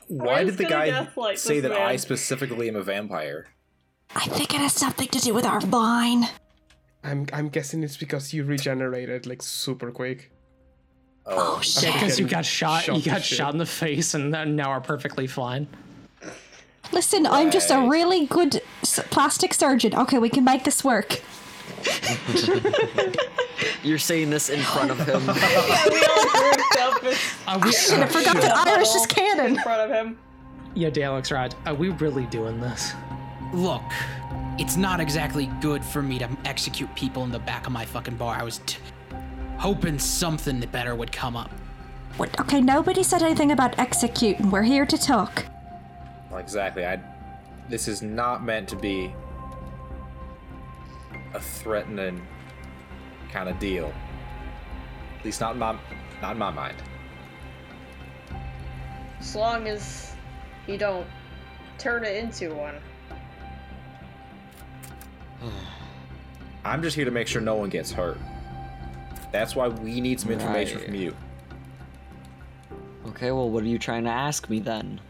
[0.07, 3.47] Why did the guy say this that I specifically am a vampire?
[4.15, 6.27] I think it has something to do with our vine.
[7.03, 10.31] I'm I'm guessing it's because you regenerated like super quick.
[11.25, 12.83] Oh, oh Yeah, because you got shot.
[12.83, 13.37] shot you got shit.
[13.37, 15.67] shot in the face, and then now are perfectly fine.
[16.91, 18.61] Listen, I'm just a really good
[19.09, 19.95] plastic surgeon.
[19.95, 21.21] Okay, we can make this work.
[23.83, 25.21] You're saying this in front of him.
[25.35, 27.15] Yeah, we all grouped up in
[27.47, 27.69] Are we,
[28.03, 29.55] I forgot that Irish is canon.
[29.57, 30.17] In front of him.
[30.75, 31.53] yeah, Dan looks right.
[31.65, 32.93] Are we really doing this?
[33.53, 33.83] Look,
[34.57, 38.15] it's not exactly good for me to execute people in the back of my fucking
[38.17, 38.35] bar.
[38.35, 38.77] I was t-
[39.57, 41.51] hoping something better would come up.
[42.17, 44.49] What- Okay, nobody said anything about executing.
[44.49, 45.45] We're here to talk.
[46.35, 46.85] Exactly.
[46.85, 46.99] I.
[47.69, 49.13] This is not meant to be
[51.33, 52.25] a threatening
[53.31, 53.93] kind of deal.
[55.19, 55.77] At least not in my
[56.21, 56.75] not in my mind.
[59.19, 60.15] As long as
[60.67, 61.07] you don't
[61.77, 62.75] turn it into one.
[66.65, 68.17] I'm just here to make sure no one gets hurt.
[69.31, 70.85] That's why we need some information right.
[70.85, 71.15] from you.
[73.07, 75.01] Okay, well, what are you trying to ask me then?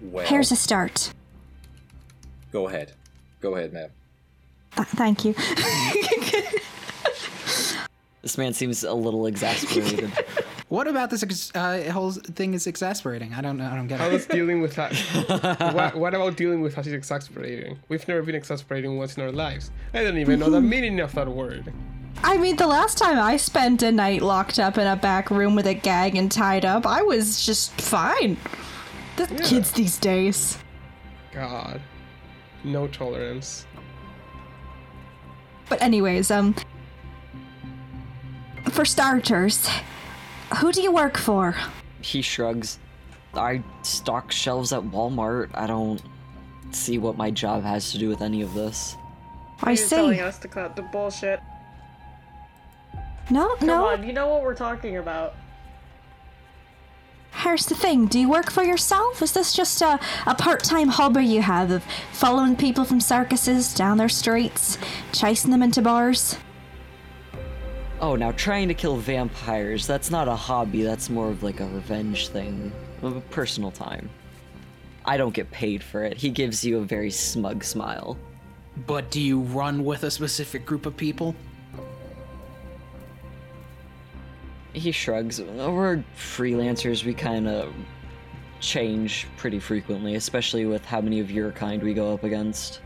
[0.00, 1.12] Well, Here's a start.
[2.52, 2.92] Go ahead.
[3.40, 3.90] Go ahead, ma'am.
[4.76, 5.32] Th- thank you.
[8.22, 10.12] this man seems a little exasperated.
[10.68, 13.34] What about this ex- uh, whole thing is exasperating?
[13.34, 13.66] I don't know.
[13.66, 14.02] I don't get it.
[14.02, 14.14] How it.
[14.14, 14.92] is dealing with that?
[15.74, 17.78] what, what about dealing with that is exasperating?
[17.88, 19.70] We've never been exasperating once in our lives.
[19.94, 21.72] I don't even know the meaning of that word.
[22.24, 25.54] I mean, the last time I spent a night locked up in a back room
[25.54, 28.36] with a gag and tied up, I was just fine.
[29.16, 30.58] The kids these days.
[31.32, 31.80] God.
[32.64, 33.66] No tolerance.
[35.68, 36.56] But anyways, um,
[38.70, 39.68] for starters,
[40.58, 41.54] who do you work for?
[42.02, 42.78] he shrugs.
[43.34, 45.50] I stock shelves at Walmart.
[45.54, 46.00] I don't
[46.70, 48.96] see what my job has to do with any of this.
[49.62, 51.40] I He's telling us to cut the bullshit.
[53.28, 53.86] No, Come no.
[53.86, 55.34] on, you know what we're talking about.
[57.32, 58.06] Here's the thing.
[58.06, 59.20] Do you work for yourself?
[59.20, 63.98] Is this just a, a part-time hobby you have of following people from circuses down
[63.98, 64.78] their streets,
[65.12, 66.38] chasing them into bars?
[67.98, 71.66] Oh, now trying to kill vampires, that's not a hobby, that's more of like a
[71.66, 72.70] revenge thing.
[73.02, 74.10] Of a personal time.
[75.06, 76.16] I don't get paid for it.
[76.18, 78.18] He gives you a very smug smile.
[78.86, 81.34] But do you run with a specific group of people?
[84.74, 85.40] He shrugs.
[85.40, 87.72] We're freelancers, we kind of
[88.60, 92.80] change pretty frequently, especially with how many of your kind we go up against.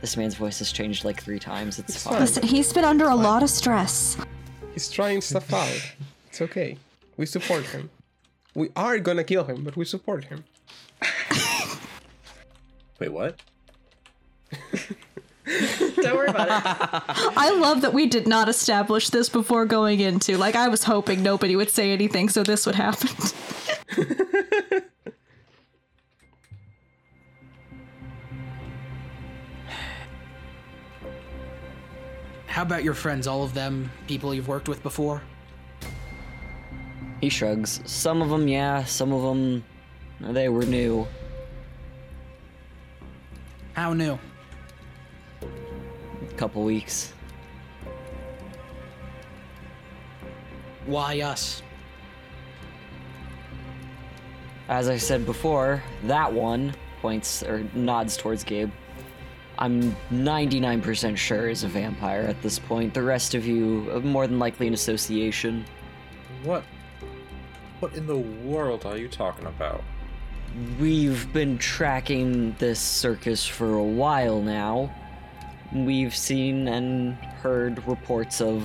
[0.00, 1.78] This man's voice has changed like three times.
[1.78, 2.20] It's fine.
[2.20, 4.16] Listen, he's been under a lot of stress.
[4.72, 5.94] He's trying stuff out.
[6.28, 6.76] It's okay.
[7.16, 7.90] We support him.
[8.54, 10.44] We are gonna kill him, but we support him.
[13.00, 13.40] Wait, what?
[15.96, 16.52] Don't worry about it.
[17.36, 20.38] I love that we did not establish this before going into.
[20.38, 23.10] Like, I was hoping nobody would say anything, so this would happen.
[32.54, 33.26] How about your friends?
[33.26, 35.20] All of them people you've worked with before?
[37.20, 37.80] He shrugs.
[37.84, 38.84] Some of them, yeah.
[38.84, 39.64] Some of them,
[40.20, 41.04] they were new.
[43.72, 44.16] How new?
[45.42, 47.12] A Couple weeks.
[50.86, 51.60] Why us?
[54.68, 56.72] As I said before, that one
[57.02, 58.70] points or nods towards Gabe.
[59.58, 62.94] I'm 99% sure is a vampire at this point.
[62.94, 65.64] The rest of you, uh, more than likely an association.
[66.42, 66.64] What?
[67.80, 69.84] What in the world are you talking about?
[70.78, 74.94] We've been tracking this circus for a while now.
[75.72, 78.62] We've seen and heard reports of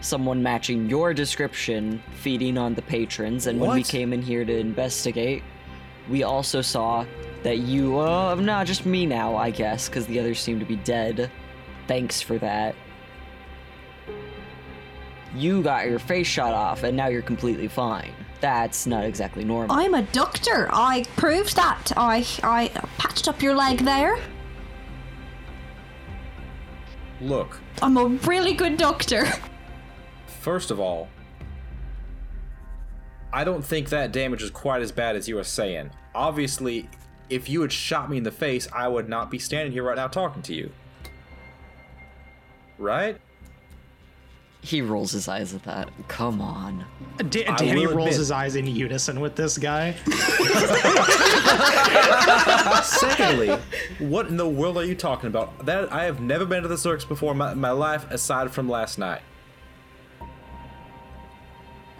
[0.00, 4.58] someone matching your description feeding on the patrons, and when we came in here to
[4.58, 5.42] investigate,
[6.08, 7.04] we also saw
[7.42, 10.76] that you, uh, not just me now, I guess, because the others seem to be
[10.76, 11.30] dead.
[11.86, 12.74] Thanks for that.
[15.34, 18.12] You got your face shot off, and now you're completely fine.
[18.40, 19.76] That's not exactly normal.
[19.76, 20.68] I'm a doctor.
[20.72, 21.92] I proved that.
[21.96, 22.68] I I
[22.98, 24.18] patched up your leg there.
[27.20, 29.26] Look, I'm a really good doctor.
[30.26, 31.08] first of all,
[33.32, 35.90] I don't think that damage is quite as bad as you are saying.
[36.14, 36.88] Obviously,
[37.30, 39.96] if you had shot me in the face, I would not be standing here right
[39.96, 40.70] now talking to you.
[42.76, 43.18] Right?
[44.62, 45.88] He rolls his eyes at that.
[46.08, 46.84] Come on.
[47.18, 49.92] Uh, da- I Danny rolls admit- his eyes in unison with this guy.
[52.82, 53.56] Secondly,
[53.98, 55.64] what in the world are you talking about?
[55.64, 58.68] That I have never been to the circus before in my, my life, aside from
[58.68, 59.22] last night.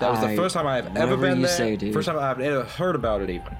[0.00, 1.56] That was the first time I have ever been you there.
[1.56, 1.94] say, dude.
[1.94, 3.56] First time I've ever heard about it, even.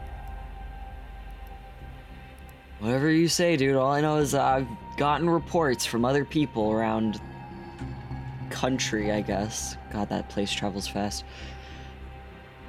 [2.80, 3.76] Whatever you say, dude.
[3.76, 4.66] All I know is I've
[4.96, 7.20] gotten reports from other people around
[8.50, 9.76] country, I guess.
[9.92, 11.24] God, that place travels fast.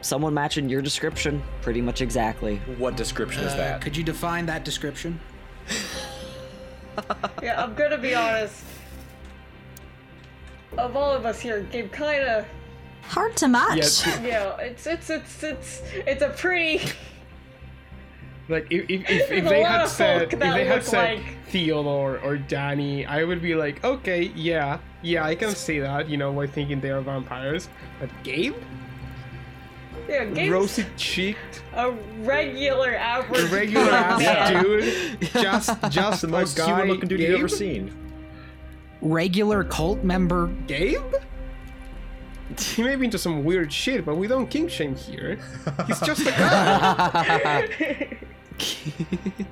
[0.01, 2.57] Someone matching your description, pretty much exactly.
[2.77, 3.81] What description is Uh, that?
[3.81, 5.19] Could you define that description?
[7.41, 8.65] Yeah, I'm gonna be honest.
[10.77, 12.45] Of all of us here, Gabe kinda
[13.03, 13.77] Hard to match.
[13.77, 14.05] Yes.
[14.21, 16.81] yeah, it's it's it's it's it's a pretty
[18.49, 22.19] Like if if, if, if they had said folk if they had said like- Theodore
[22.19, 26.09] or Danny, I would be like, okay, yeah, yeah, I can see that.
[26.09, 27.69] You know, by thinking they are vampires.
[27.99, 28.55] But Gabe,
[30.09, 31.91] yeah, Gabe's rosy cheeked, a
[32.22, 34.63] regular average regular ass man.
[34.63, 36.65] dude, just just the a most guy.
[36.68, 37.30] human looking dude Gabe?
[37.30, 37.95] you've ever seen.
[39.01, 40.47] Regular cult member.
[40.68, 41.01] Gabe?
[42.59, 45.39] He may be into some weird shit, but we don't kink shame here.
[45.88, 48.18] He's just a guy.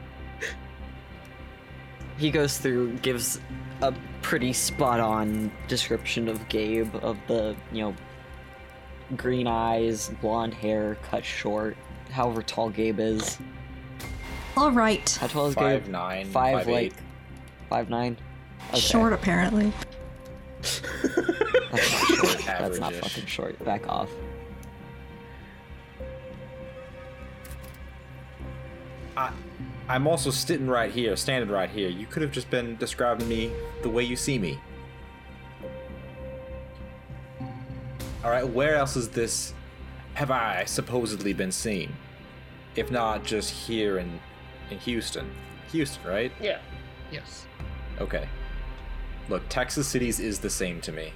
[2.17, 3.39] he goes through, gives
[3.81, 7.95] a pretty spot on description of Gabe of the, you know,
[9.15, 11.77] green eyes, blonde hair, cut short,
[12.11, 13.37] however tall Gabe is.
[14.57, 15.09] All right.
[15.21, 15.91] How tall is Five Gabe?
[15.91, 16.93] nine, Five, five, like eight.
[17.69, 18.17] five nine.
[18.69, 18.79] Okay.
[18.79, 19.71] Short, apparently.
[21.71, 22.45] That's not short.
[22.47, 23.63] That's not fucking short.
[23.63, 24.09] Back off.
[29.19, 29.33] I,
[29.89, 31.89] I'm also sitting right here, standing right here.
[31.89, 33.51] You could have just been describing me
[33.81, 34.57] the way you see me.
[38.23, 39.53] All right, where else is this?
[40.13, 41.93] Have I supposedly been seen?
[42.75, 44.19] If not, just here in
[44.69, 45.29] in Houston.
[45.71, 46.31] Houston, right?
[46.39, 46.59] Yeah.
[47.11, 47.45] Yes.
[47.99, 48.27] Okay.
[49.27, 51.11] Look, Texas cities is the same to me.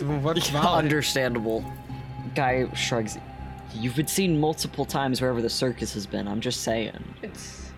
[0.00, 0.84] What's valid?
[0.84, 1.64] Understandable.
[2.34, 3.18] Guy shrugs.
[3.74, 6.26] You've been seen multiple times wherever the circus has been.
[6.26, 7.02] I'm just saying.
[7.22, 7.70] It's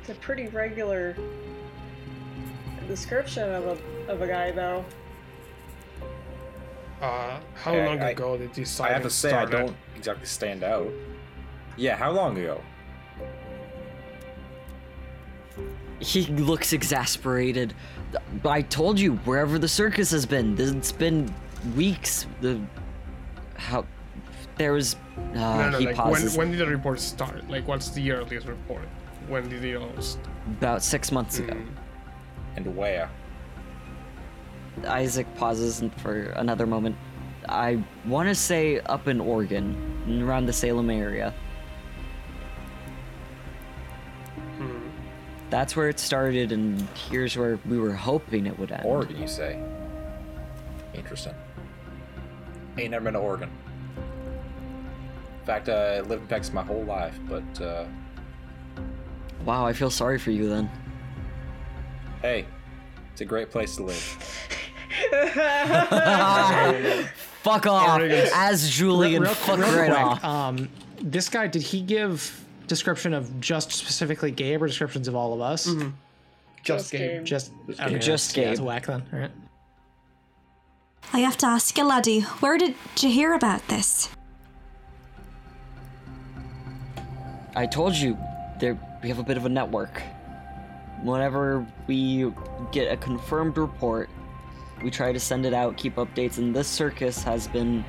[0.00, 1.16] it's a pretty regular
[2.86, 4.84] description of a of a guy though.
[7.00, 9.76] Uh, how I- long I- ago did you I have to silence say, I don't
[9.96, 10.90] exactly stand out.
[11.76, 12.60] Yeah, how long ago?
[15.98, 17.74] He looks exasperated.
[18.44, 21.34] I told you, wherever the circus has been, it's been
[21.74, 22.26] weeks.
[22.40, 22.60] The
[23.56, 23.86] how
[24.56, 24.96] there was.
[25.16, 26.36] Uh, No, no, he like when, pauses.
[26.36, 27.48] when did the report start?
[27.48, 28.86] Like, what's the earliest report?
[29.28, 30.26] When did it all start?
[30.58, 31.54] About six months ago.
[31.54, 31.68] Mm.
[32.56, 33.10] And where?
[34.86, 36.96] Isaac pauses for another moment.
[37.48, 41.32] I want to say up in Oregon, around the Salem area.
[44.58, 44.88] Hmm.
[45.50, 46.80] That's where it started, and
[47.10, 48.84] here's where we were hoping it would end.
[48.84, 49.60] Oregon, you say?
[50.94, 51.34] Interesting.
[52.78, 53.50] Ain't never been to Oregon.
[55.46, 57.84] In fact, uh, I lived in Texas my whole life, but uh,
[59.44, 60.68] Wow, I feel sorry for you then.
[62.20, 62.46] hey,
[63.12, 63.96] it's a great place to live.
[67.42, 69.22] Fuck off, as Julian.
[69.22, 70.24] real, fuck real right quick, off.
[70.24, 70.68] um,
[71.00, 75.40] this guy did he give description of just specifically Gabe or descriptions of all of
[75.40, 75.66] us?
[75.66, 75.86] Just
[76.64, 77.00] Just Gabe.
[77.18, 77.24] Gabe.
[77.24, 78.64] Just okay, Just yeah, Gabe.
[78.64, 79.04] whack then.
[79.12, 79.30] All right.
[81.12, 84.08] I have to ask you, laddie, where did you hear about this?
[87.56, 88.18] I told you,
[88.60, 90.02] there we have a bit of a network.
[91.02, 92.30] Whenever we
[92.70, 94.10] get a confirmed report,
[94.82, 97.82] we try to send it out, keep updates, and this circus has been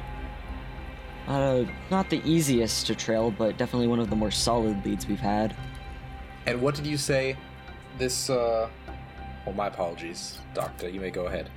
[1.27, 5.19] uh, not the easiest to trail, but definitely one of the more solid leads we've
[5.19, 5.53] had.
[6.45, 7.35] And what did you say?
[7.97, 8.69] This, uh.
[9.45, 10.87] Well, my apologies, Doctor.
[10.87, 11.49] You may go ahead.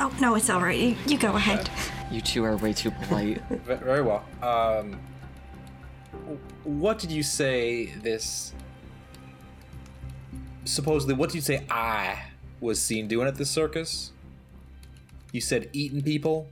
[0.00, 0.78] Oh, no, it's all right.
[0.78, 1.70] You, you go ahead.
[2.10, 3.42] You two are way too polite.
[3.50, 4.24] Very well.
[4.42, 4.98] Um.
[6.64, 8.52] What did you say this.
[10.64, 12.22] Supposedly, what did you say I
[12.60, 14.12] was seen doing at this circus?
[15.32, 16.48] You said eating people?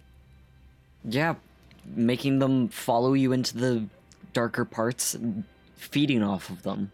[1.04, 1.34] yeah,
[1.86, 3.86] making them follow you into the
[4.32, 5.44] darker parts, and
[5.76, 6.92] feeding off of them.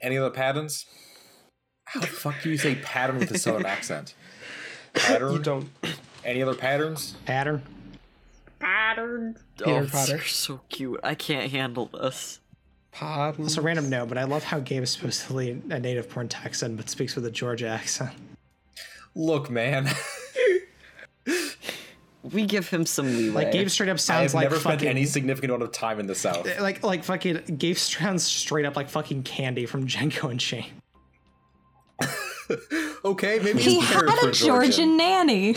[0.00, 0.86] Any other patterns?
[1.86, 4.14] How the fuck do you say pattern with a southern accent?
[4.94, 5.32] Pattern?
[5.32, 5.68] You don't.
[6.24, 7.14] Any other patterns?
[7.26, 7.62] Pattern.
[8.64, 9.36] Pattern.
[9.66, 10.12] oh, Potter.
[10.16, 11.00] you're so cute.
[11.04, 12.40] I can't handle this.
[12.92, 13.44] Pardon.
[13.44, 16.76] It's a random note, but I love how Gabe is supposedly a native born Texan,
[16.76, 18.12] but speaks with a Georgia accent.
[19.14, 19.88] Look, man.
[22.32, 23.44] We give him some leeway.
[23.44, 25.72] Like Gabe straight up I sounds have like never fucking spent any significant amount of
[25.72, 26.46] time in the South.
[26.46, 30.72] Eh, like like fucking Gabe sounds straight up like fucking Candie from Django Unchained.
[33.04, 35.54] okay, maybe He had a were Georgian nanny.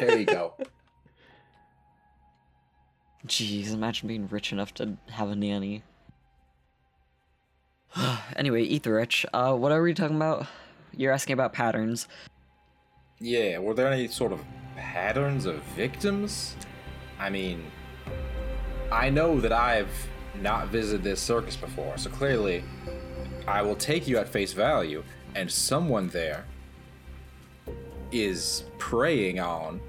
[0.00, 0.54] There you go.
[3.26, 5.82] Jeez, imagine being rich enough to have a nanny.
[8.36, 10.46] anyway, Etherich, uh, what are we talking about?
[10.96, 12.06] You're asking about patterns.
[13.18, 14.40] Yeah, were there any sort of
[14.76, 16.54] patterns of victims?
[17.18, 17.64] I mean,
[18.92, 19.90] I know that I've
[20.40, 22.62] not visited this circus before, so clearly
[23.48, 25.02] I will take you at face value,
[25.34, 26.44] and someone there
[28.12, 29.80] is preying on,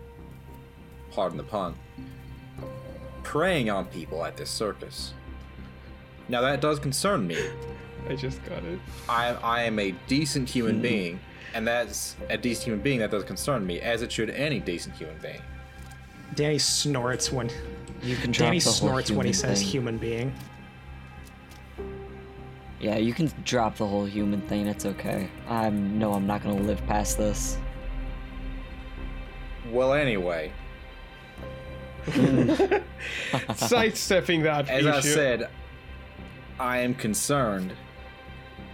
[1.12, 1.76] pardon the pun,
[3.28, 5.14] preying on people at this circus.
[6.30, 7.38] Now that does concern me.
[8.10, 8.80] I just got it.
[9.10, 11.20] I, I am a decent human being,
[11.54, 14.96] and that's a decent human being that does concern me, as it should any decent
[14.96, 15.42] human being.
[16.36, 17.50] Danny snorts when
[18.02, 19.68] You can drop Danny the whole snorts when he human says thing.
[19.70, 20.34] human being.
[22.80, 24.68] Yeah, you can drop the whole human thing.
[24.68, 25.30] It's okay.
[25.50, 27.58] I'm no, I'm not gonna live past this.
[29.70, 30.54] Well, anyway,
[33.56, 34.90] Sidestepping that As issue.
[34.90, 35.50] I said,
[36.60, 37.74] I am concerned.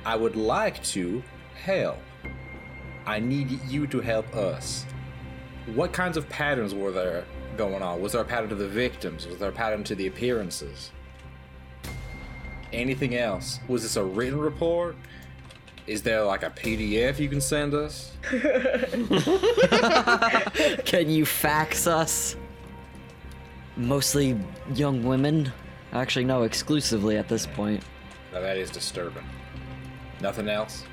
[0.05, 1.23] I would like to
[1.63, 1.97] help.
[3.05, 4.85] I need you to help us.
[5.73, 7.25] What kinds of patterns were there
[7.57, 8.01] going on?
[8.01, 9.27] Was there a pattern to the victims?
[9.27, 10.91] Was there a pattern to the appearances?
[12.71, 13.59] Anything else?
[13.67, 14.95] Was this a written report?
[15.85, 18.15] Is there like a PDF you can send us?
[20.85, 22.37] Can you fax us?
[23.75, 24.39] Mostly
[24.73, 25.51] young women.
[25.91, 27.83] Actually, no, exclusively at this point.
[28.31, 29.23] Now that is disturbing.
[30.21, 30.83] Nothing else?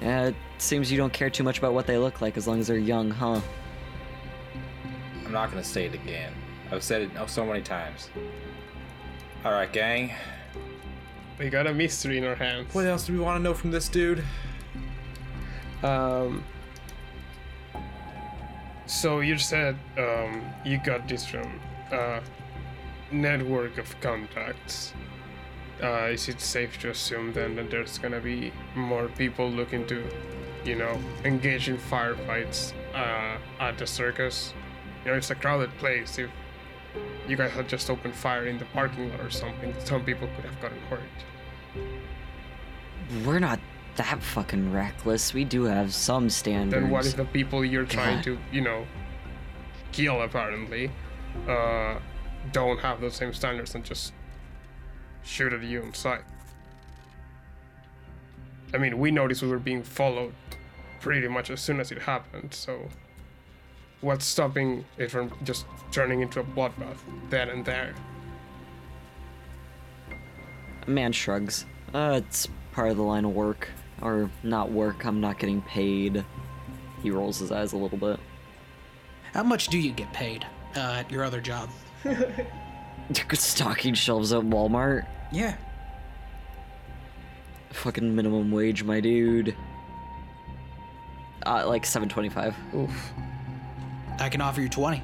[0.00, 2.60] Yeah, it seems you don't care too much about what they look like as long
[2.60, 3.40] as they're young, huh?
[5.24, 6.32] I'm not gonna say it again.
[6.70, 8.10] I've said it oh, so many times.
[9.44, 10.12] Alright, gang.
[11.38, 12.74] we got a mystery in our hands.
[12.74, 14.24] What else do we want to know from this dude?
[15.82, 16.42] Um,
[18.86, 22.20] so you said um, you got this from uh,
[23.10, 24.92] network of contacts.
[25.82, 30.04] Uh, is it safe to assume then that there's gonna be more people looking to,
[30.64, 34.54] you know, engage in firefights uh, at the circus?
[35.04, 36.18] You know, it's a crowded place.
[36.18, 36.30] If
[37.28, 40.44] you guys had just opened fire in the parking lot or something, some people could
[40.44, 41.00] have gotten hurt.
[43.24, 43.60] We're not
[43.96, 45.34] that fucking reckless.
[45.34, 46.82] We do have some standards.
[46.82, 48.24] then what if the people you're trying God.
[48.24, 48.86] to, you know,
[49.92, 50.90] kill apparently,
[51.48, 51.98] uh,
[52.52, 54.12] don't have those same standards and just
[55.22, 56.22] shoot at you on sight?
[58.72, 60.34] I mean, we noticed we were being followed
[61.00, 62.88] pretty much as soon as it happened, so
[64.00, 66.98] what's stopping it from just turning into a bloodbath
[67.30, 67.94] then and there?
[70.86, 71.64] Man shrugs.
[71.94, 73.68] Uh, it's part of the line of work.
[74.04, 76.24] Or not work, I'm not getting paid.
[77.02, 78.20] He rolls his eyes a little bit.
[79.32, 81.70] How much do you get paid uh, at your other job?
[83.32, 85.06] Stocking shelves at Walmart.
[85.32, 85.56] Yeah.
[87.70, 89.56] Fucking minimum wage, my dude.
[91.44, 92.54] Uh, like 725.
[92.74, 93.12] Oof.
[94.18, 95.02] I can offer you 20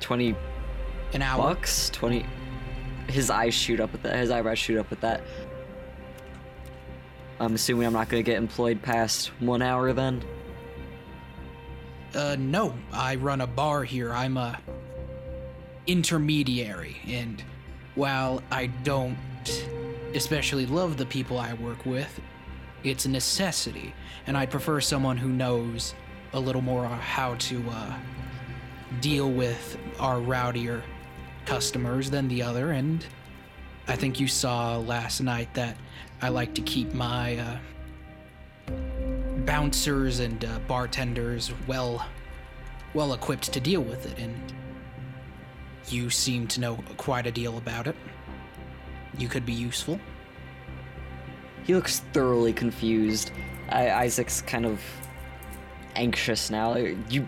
[0.00, 0.36] 20
[1.14, 1.54] an hour.
[1.54, 1.88] bucks?
[1.90, 2.26] 20.
[3.08, 4.16] His eyes shoot up with that.
[4.16, 5.22] His eyebrows shoot up with that.
[7.40, 10.22] I'm assuming I'm not gonna get employed past one hour then.
[12.14, 14.12] Uh, no, I run a bar here.
[14.12, 14.58] I'm a
[15.86, 17.42] intermediary, and
[17.94, 19.18] while I don't
[20.14, 22.20] especially love the people I work with,
[22.84, 23.92] it's a necessity,
[24.26, 25.94] and I'd prefer someone who knows
[26.32, 27.94] a little more how to uh,
[29.00, 30.82] deal with our rowdier
[31.46, 32.72] customers than the other.
[32.72, 33.04] And
[33.88, 35.76] I think you saw last night that
[36.22, 37.58] I like to keep my uh,
[39.44, 42.06] bouncers and uh, bartenders well
[42.94, 44.52] well equipped to deal with it and
[45.88, 47.96] you seem to know quite a deal about it
[49.18, 49.98] you could be useful
[51.64, 53.32] He looks thoroughly confused.
[53.70, 54.80] I, Isaac's kind of
[55.96, 56.76] anxious now.
[57.08, 57.26] You,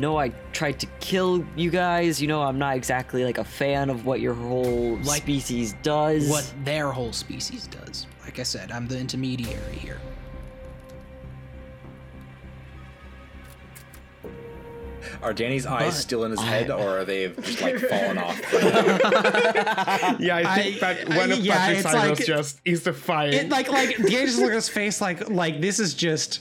[0.00, 2.22] you know, I tried to kill you guys.
[2.22, 6.26] You know, I'm not exactly like a fan of what your whole Like species does.
[6.30, 9.98] what their whole species does like i said i'm the intermediary here
[15.22, 18.38] Are Danny's eyes But still in his head, or are they just like fallen off?
[20.20, 22.82] Yeah, I think I- that one I- of yeah, Patrick's it's eyebrows like- just is
[22.84, 23.30] the fire.
[23.30, 26.40] It like like Gage just look at his face like like this is just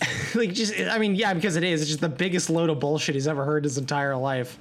[0.34, 3.14] like just I mean yeah because it is it's just the biggest load of bullshit
[3.14, 4.58] he's ever heard his entire life.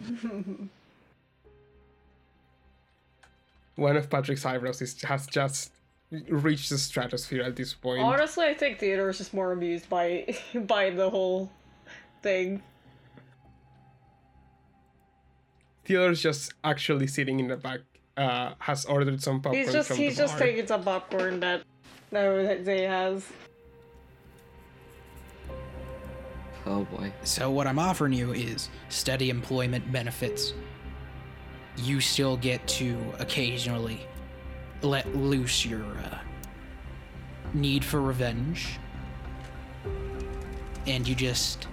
[3.76, 5.72] one of Patrick's eyebrows is, has just
[6.28, 8.02] reached the stratosphere at this point.
[8.02, 11.50] Honestly, I think Theodore is just more amused by by the whole
[12.22, 12.62] thing.
[15.86, 17.80] Theodore's just actually sitting in the back.
[18.18, 20.46] Uh, has ordered some popcorn He's just from he's the just bar.
[20.48, 21.64] taking some popcorn that
[22.12, 23.26] that Zay has.
[26.66, 27.12] Oh boy.
[27.24, 30.54] So what I'm offering you is steady employment benefits.
[31.78, 34.06] You still get to occasionally
[34.82, 36.20] let loose your uh,
[37.54, 38.80] need for revenge,
[40.86, 41.68] and you just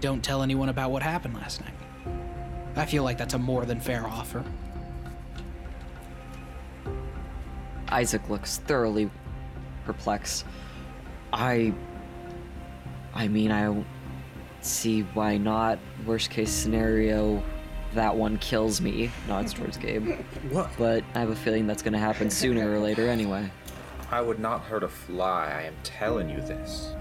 [0.00, 1.74] don't tell anyone about what happened last night.
[2.74, 4.42] I feel like that's a more than fair offer.
[7.88, 9.10] Isaac looks thoroughly
[9.84, 10.44] perplexed.
[11.32, 11.72] I.
[13.14, 13.86] I mean, I don't
[14.60, 15.78] see why not.
[16.06, 17.42] Worst case scenario,
[17.94, 19.10] that one kills me.
[19.28, 20.08] Nods towards Gabe.
[20.50, 20.70] what?
[20.78, 23.50] But I have a feeling that's gonna happen sooner or later anyway.
[24.10, 25.52] I would not hurt a fly.
[25.54, 26.94] I am telling you this.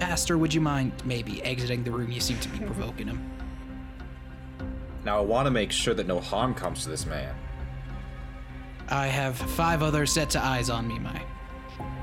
[0.00, 2.10] Master, would you mind maybe exiting the room?
[2.10, 2.66] You seem to be mm-hmm.
[2.66, 3.30] provoking him.
[5.04, 7.34] Now I want to make sure that no harm comes to this man.
[8.88, 11.22] I have five other sets of eyes on me, my.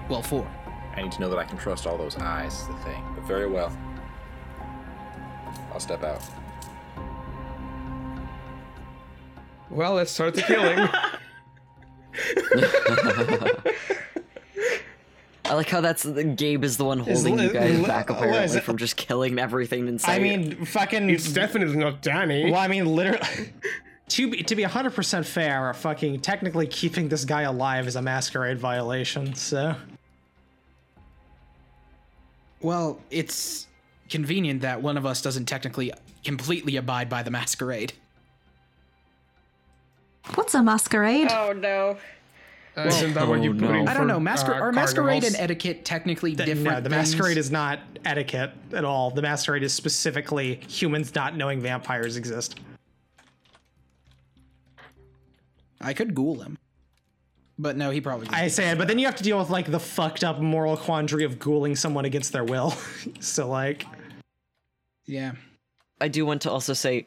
[0.10, 0.48] Well, four.
[0.96, 3.04] I need to know that I can trust all those eyes, is the thing.
[3.16, 3.76] But very well.
[5.72, 6.22] I'll step out.
[9.70, 10.78] Well, let's start the killing.
[15.46, 18.42] I like how that's Gabe is the one holding you guys li- back oh, apparently
[18.42, 20.16] listen- from just killing everything inside.
[20.16, 21.10] I mean, fucking.
[21.10, 22.50] it's definitely not Danny.
[22.50, 23.20] Well, I mean, literally.
[24.10, 28.60] To be, to be 100% fair, fucking technically keeping this guy alive is a masquerade
[28.60, 29.76] violation, so.
[32.64, 33.68] Well, it's
[34.10, 35.92] convenient that one of us doesn't technically
[36.24, 37.94] completely abide by the masquerade.
[40.36, 41.28] What's a masquerade?
[41.30, 41.98] Oh no.
[42.76, 43.74] Uh, Isn't that what you Oh, put no.
[43.82, 44.20] in I don't for, know.
[44.20, 46.64] Masquer- uh, are masquerade and etiquette technically Th- different?
[46.70, 47.12] no, the things?
[47.12, 49.12] masquerade is not etiquette at all.
[49.12, 52.60] The masquerade is specifically humans not knowing vampires exist.
[55.82, 56.58] I could ghoul him,
[57.58, 58.28] but no, he probably.
[58.30, 60.76] I say it, but then you have to deal with like the fucked up moral
[60.78, 62.72] quandary of ghouling someone against their will.
[63.20, 63.86] so like,
[65.06, 65.34] yeah.
[66.02, 67.06] I do want to also say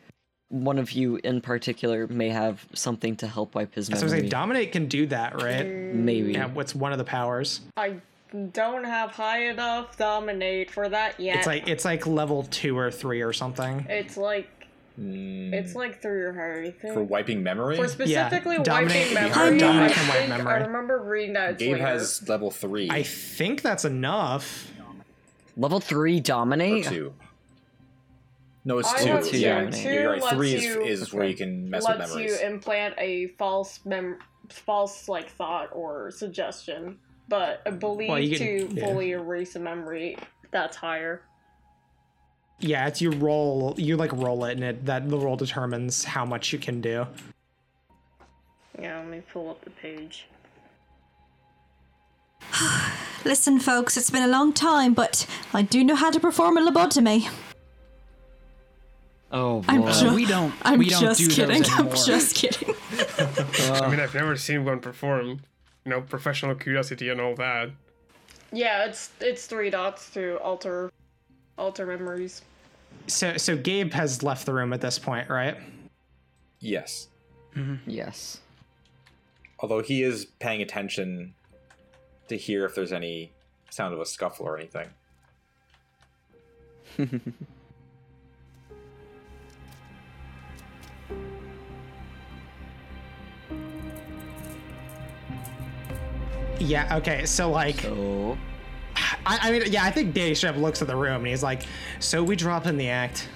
[0.49, 4.21] one of you in particular may have something to help wipe his so I memory.
[4.21, 5.67] say dominate can do that, right?
[5.67, 6.33] Maybe.
[6.33, 7.63] Yeah, what's one of the powers?
[7.77, 7.97] I
[8.53, 11.39] don't have high enough dominate for that yet.
[11.39, 13.87] It's like it's like level two or three or something.
[13.89, 14.49] It's like
[14.99, 15.75] it's mm.
[15.75, 16.63] like three or higher.
[16.63, 16.95] I think.
[16.95, 17.77] For wiping memory?
[17.77, 19.59] For specifically dominate wiping memory, hard.
[19.59, 21.51] Dominate I, can wipe think, I remember reading that.
[21.53, 21.87] It's Gabe later.
[21.87, 24.73] has level three I think that's enough.
[25.57, 26.85] Level three or dominate.
[26.85, 27.15] two.
[28.65, 29.31] No, it's I two.
[29.31, 29.85] two, yeah, dominate.
[29.85, 30.25] you're right.
[30.25, 33.81] Three lets is, you- is where you can mess with lets you implant a false
[33.85, 34.19] mem
[34.49, 36.99] false like thought or suggestion,
[37.29, 38.85] but I believe Well, you to yeah.
[38.87, 40.17] fully erase a memory,
[40.51, 41.23] that's higher.
[42.59, 43.75] Yeah, it's you roll.
[43.77, 47.07] You like roll it, and it that the roll determines how much you can do.
[48.79, 50.27] Yeah, let me pull up the page.
[53.25, 56.71] Listen, folks, it's been a long time, but I do know how to perform a
[56.71, 57.29] lobotomy.
[59.33, 59.73] Oh boy.
[59.73, 60.55] I'm Uh, ju- we don't.
[60.63, 61.63] I'm we don't just do kidding.
[61.63, 62.75] Those I'm just kidding.
[63.19, 65.41] I mean, I've never seen one perform.
[65.85, 67.71] You know, professional curiosity and all that.
[68.53, 70.91] Yeah, it's it's three dots to alter
[71.59, 72.43] alter memories.
[73.07, 75.57] So so Gabe has left the room at this point, right?
[76.61, 77.09] yes.
[77.55, 77.89] Mm-hmm.
[77.89, 78.41] yes.
[79.61, 81.35] Although he is paying attention
[82.29, 83.33] to hear if there's any
[83.71, 84.89] sound of a scuffle or anything.
[96.59, 96.97] Yeah.
[96.97, 97.27] Okay.
[97.27, 98.37] So like, So
[99.27, 101.63] I, I mean, yeah, I think Danny Shep looks at the room and he's like,
[101.99, 103.29] "So we drop in the act."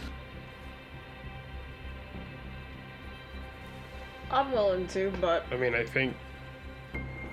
[4.30, 6.14] I'm willing to, but I mean, I think,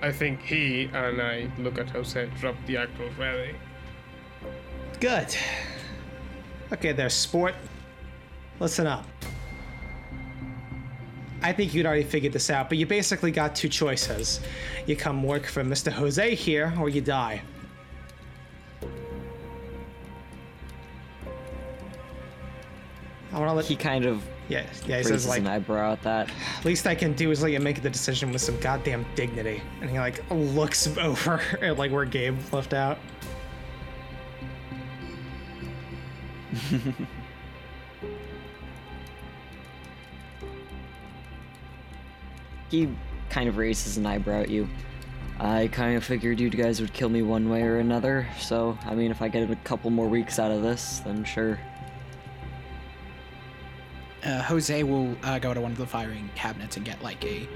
[0.02, 3.54] I think he and I look at Jose drop the act already.
[4.98, 5.36] Good.
[6.72, 7.54] Okay, there, sport.
[8.58, 9.06] Listen up.
[11.40, 14.40] I think you'd already figured this out, but you basically got two choices.
[14.86, 15.92] You come work for Mr.
[15.92, 17.40] Jose here, or you die.
[23.48, 24.86] Want to let he kind of yeah yeah.
[24.86, 26.30] He raises says like, an eyebrow at that.
[26.64, 29.62] least I can do is let you make the decision with some goddamn dignity.
[29.80, 32.98] And he like looks over at like where Gabe left out.
[42.70, 42.88] He
[43.30, 44.68] kind of raises an eyebrow at you.
[45.40, 48.94] I kind of figured you guys would kill me one way or another, so I
[48.94, 51.58] mean, if I get a couple more weeks out of this, then sure.
[54.28, 57.48] Uh, Jose will uh, go to one of the firing cabinets and get like a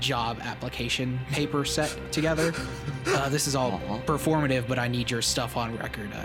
[0.00, 2.52] job application paper set together.
[3.06, 4.00] Uh, this is all Aw.
[4.00, 6.10] performative, but I need your stuff on record.
[6.12, 6.24] Uh,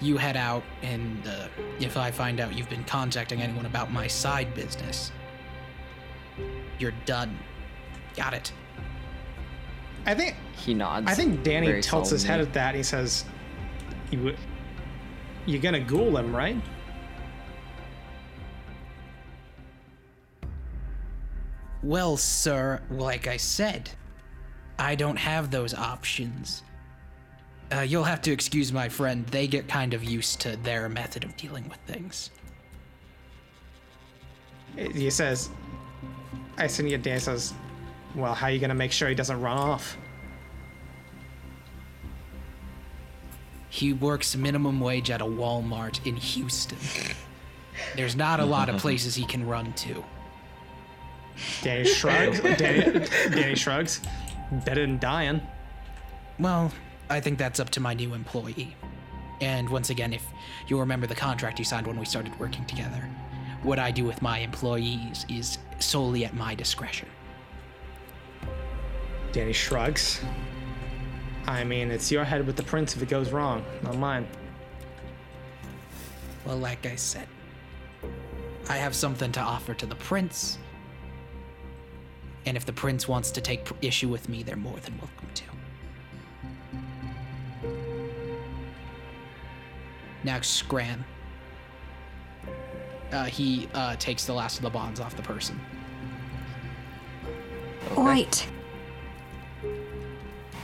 [0.00, 1.48] you head out, and uh,
[1.80, 5.10] if I find out you've been contacting anyone about my side business,
[6.78, 7.36] you're done.
[8.16, 8.52] Got it.
[10.06, 11.06] I think He nods.
[11.08, 12.68] I think Danny very tilts his head at that.
[12.68, 13.24] And he says,
[14.10, 14.36] "You,
[15.46, 16.56] you're gonna ghoul him, right?"
[21.84, 23.90] Well, sir, like I said,
[24.78, 26.62] I don't have those options.
[27.70, 29.26] Uh, you'll have to excuse my friend.
[29.26, 32.30] They get kind of used to their method of dealing with things.
[34.76, 35.50] He says,
[36.56, 37.52] "I send you." Danny says,
[38.14, 39.98] "Well, how are you gonna make sure he doesn't run off?"
[43.68, 46.78] He works minimum wage at a Walmart in Houston.
[47.94, 50.02] There's not a lot of places he can run to.
[51.62, 52.40] Danny shrugs.
[52.58, 54.00] Danny, Danny shrugs.
[54.64, 55.40] Better than dying.
[56.38, 56.72] Well,
[57.10, 58.76] I think that's up to my new employee.
[59.40, 60.24] And once again, if
[60.68, 63.08] you'll remember the contract you signed when we started working together,
[63.62, 67.08] what I do with my employees is solely at my discretion.
[69.32, 70.20] Danny shrugs.
[71.46, 74.26] I mean, it's your head with the prince if it goes wrong, not mine.
[76.46, 77.26] Well, like I said,
[78.68, 80.58] I have something to offer to the prince.
[82.46, 85.44] And if the prince wants to take issue with me, they're more than welcome to.
[90.24, 91.04] Now, Scran.
[93.12, 95.60] Uh, he uh, takes the last of the bonds off the person.
[97.96, 98.46] Right.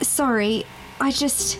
[0.01, 0.65] Sorry,
[1.01, 1.59] I just.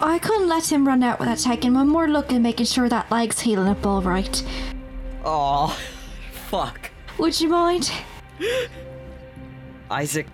[0.00, 3.10] I couldn't let him run out without taking one more look and making sure that
[3.10, 4.44] leg's healing up all right.
[5.24, 5.76] Oh,
[6.32, 6.90] fuck.
[7.18, 7.90] Would you mind?
[9.90, 10.26] Isaac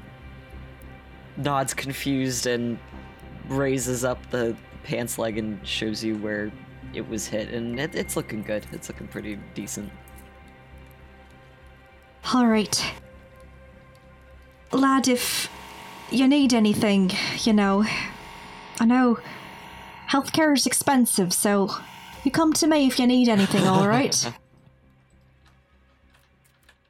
[1.37, 2.79] nods confused and
[3.49, 6.53] raises up the pants leg and shows you where
[6.93, 8.67] it was hit, and it, it's looking good.
[8.73, 9.91] It's looking pretty decent.
[12.33, 12.95] All right.
[14.73, 15.49] Lad, if
[16.11, 17.11] you need anything,
[17.43, 17.85] you know,
[18.81, 19.19] I know
[20.11, 21.71] healthcare is expensive, so
[22.25, 24.33] you come to me if you need anything, all right?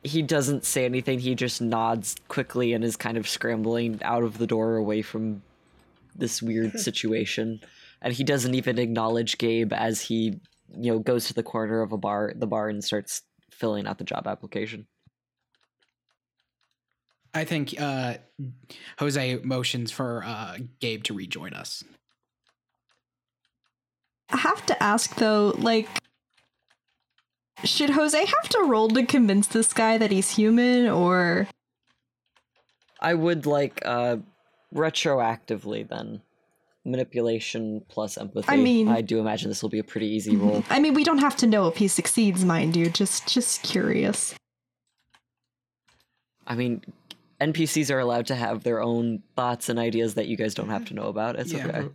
[0.04, 4.38] He doesn't say anything, he just nods quickly and is kind of scrambling out of
[4.38, 5.42] the door away from
[6.14, 7.60] this weird situation.
[8.02, 10.40] And he doesn't even acknowledge Gabe as he,
[10.76, 13.98] you know, goes to the corner of a bar the bar and starts filling out
[13.98, 14.86] the job application.
[17.34, 18.14] I think uh,
[18.98, 21.82] Jose motions for uh, Gabe to rejoin us.
[24.30, 25.88] I have to ask though, like,
[27.62, 31.46] should Jose have to roll to convince this guy that he's human, or
[33.00, 34.16] I would like uh
[34.74, 36.22] retroactively then.
[36.86, 38.46] Manipulation plus empathy.
[38.48, 40.62] I mean- I do imagine this will be a pretty easy roll.
[40.68, 42.90] I mean, we don't have to know if he succeeds, mind you.
[42.90, 44.34] Just, just curious.
[46.46, 46.82] I mean,
[47.40, 50.84] NPCs are allowed to have their own thoughts and ideas that you guys don't have
[50.86, 51.36] to know about.
[51.36, 51.66] It's Yeah.
[51.68, 51.88] okay.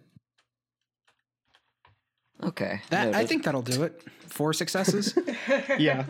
[2.43, 2.81] Okay.
[2.89, 4.01] That I think that'll do it.
[4.27, 5.17] Four successes.
[5.77, 6.05] Yeah.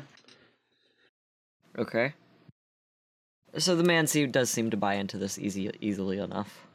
[1.77, 2.13] Okay.
[3.57, 6.67] So the man se- does seem to buy into this easy easily enough.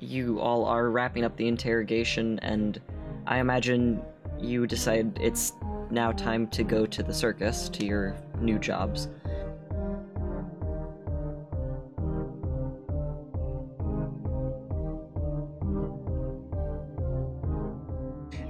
[0.00, 2.80] You all are wrapping up the interrogation, and
[3.26, 4.00] I imagine
[4.38, 5.52] you decide it's
[5.90, 9.08] now time to go to the circus to your new jobs.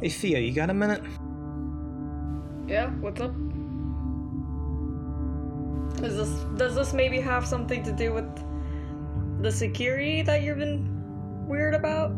[0.01, 1.03] Hey, Theo, you got a minute?
[2.69, 3.35] Yeah, what's up?
[6.05, 11.49] Is this does this maybe have something to do with the security that you've been
[11.49, 12.13] weird about?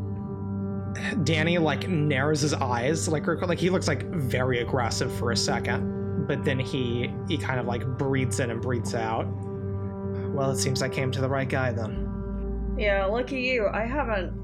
[1.24, 6.26] Danny like narrows his eyes, like like he looks like very aggressive for a second,
[6.26, 9.26] but then he he kind of like breathes in and breathes out.
[10.34, 12.74] Well, it seems I came to the right guy then.
[12.76, 13.68] Yeah, lucky you.
[13.72, 14.38] I haven't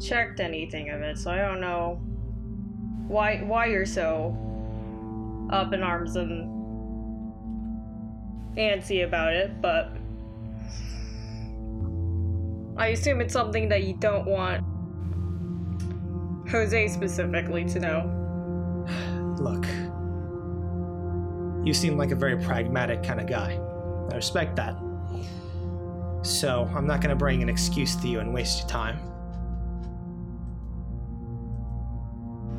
[0.00, 2.00] checked anything of it, so I don't know
[3.12, 4.36] why why you're so
[5.50, 6.48] up in arms and
[8.56, 9.92] antsy about it, but
[12.76, 14.64] I assume it's something that you don't want
[16.50, 18.86] Jose specifically to know.
[19.38, 19.66] Look,
[21.66, 23.60] you seem like a very pragmatic kind of guy.
[24.10, 24.74] I respect that.
[26.22, 29.11] So I'm not gonna bring an excuse to you and waste your time.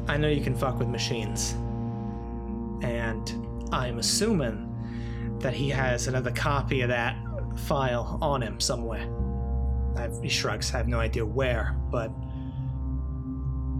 [0.07, 1.53] I know you can fuck with machines.
[2.84, 4.69] And I'm assuming
[5.39, 7.17] that he has another copy of that
[7.55, 9.07] file on him somewhere.
[9.95, 12.11] I've, he shrugs, I have no idea where, but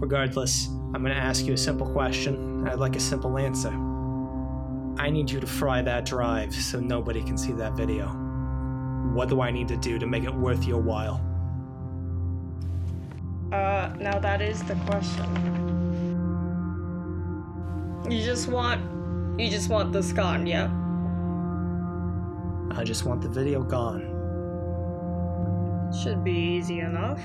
[0.00, 2.66] regardless, I'm gonna ask you a simple question.
[2.68, 3.72] I'd like a simple answer.
[4.96, 8.06] I need you to fry that drive so nobody can see that video.
[9.12, 11.20] What do I need to do to make it worth your while?
[13.52, 15.73] Uh, now that is the question.
[18.08, 18.80] You just want
[19.40, 20.70] you just want this gone, yeah?
[22.76, 24.10] I just want the video gone.
[26.02, 27.20] Should be easy enough.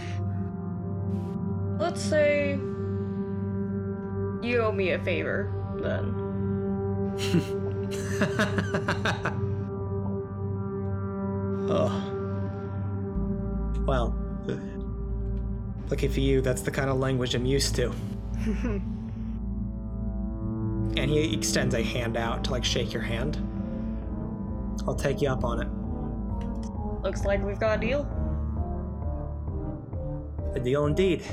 [1.80, 2.60] Let's say
[4.42, 5.52] you owe me a favor,
[5.82, 6.14] then.
[11.70, 12.16] oh.
[13.86, 14.16] Well,
[15.90, 17.92] Lucky for you, that's the kind of language I'm used to.
[20.98, 23.38] and he extends a hand out to like shake your hand.
[24.88, 27.04] I'll take you up on it.
[27.04, 28.02] Looks like we've got a deal.
[30.56, 31.24] A deal indeed.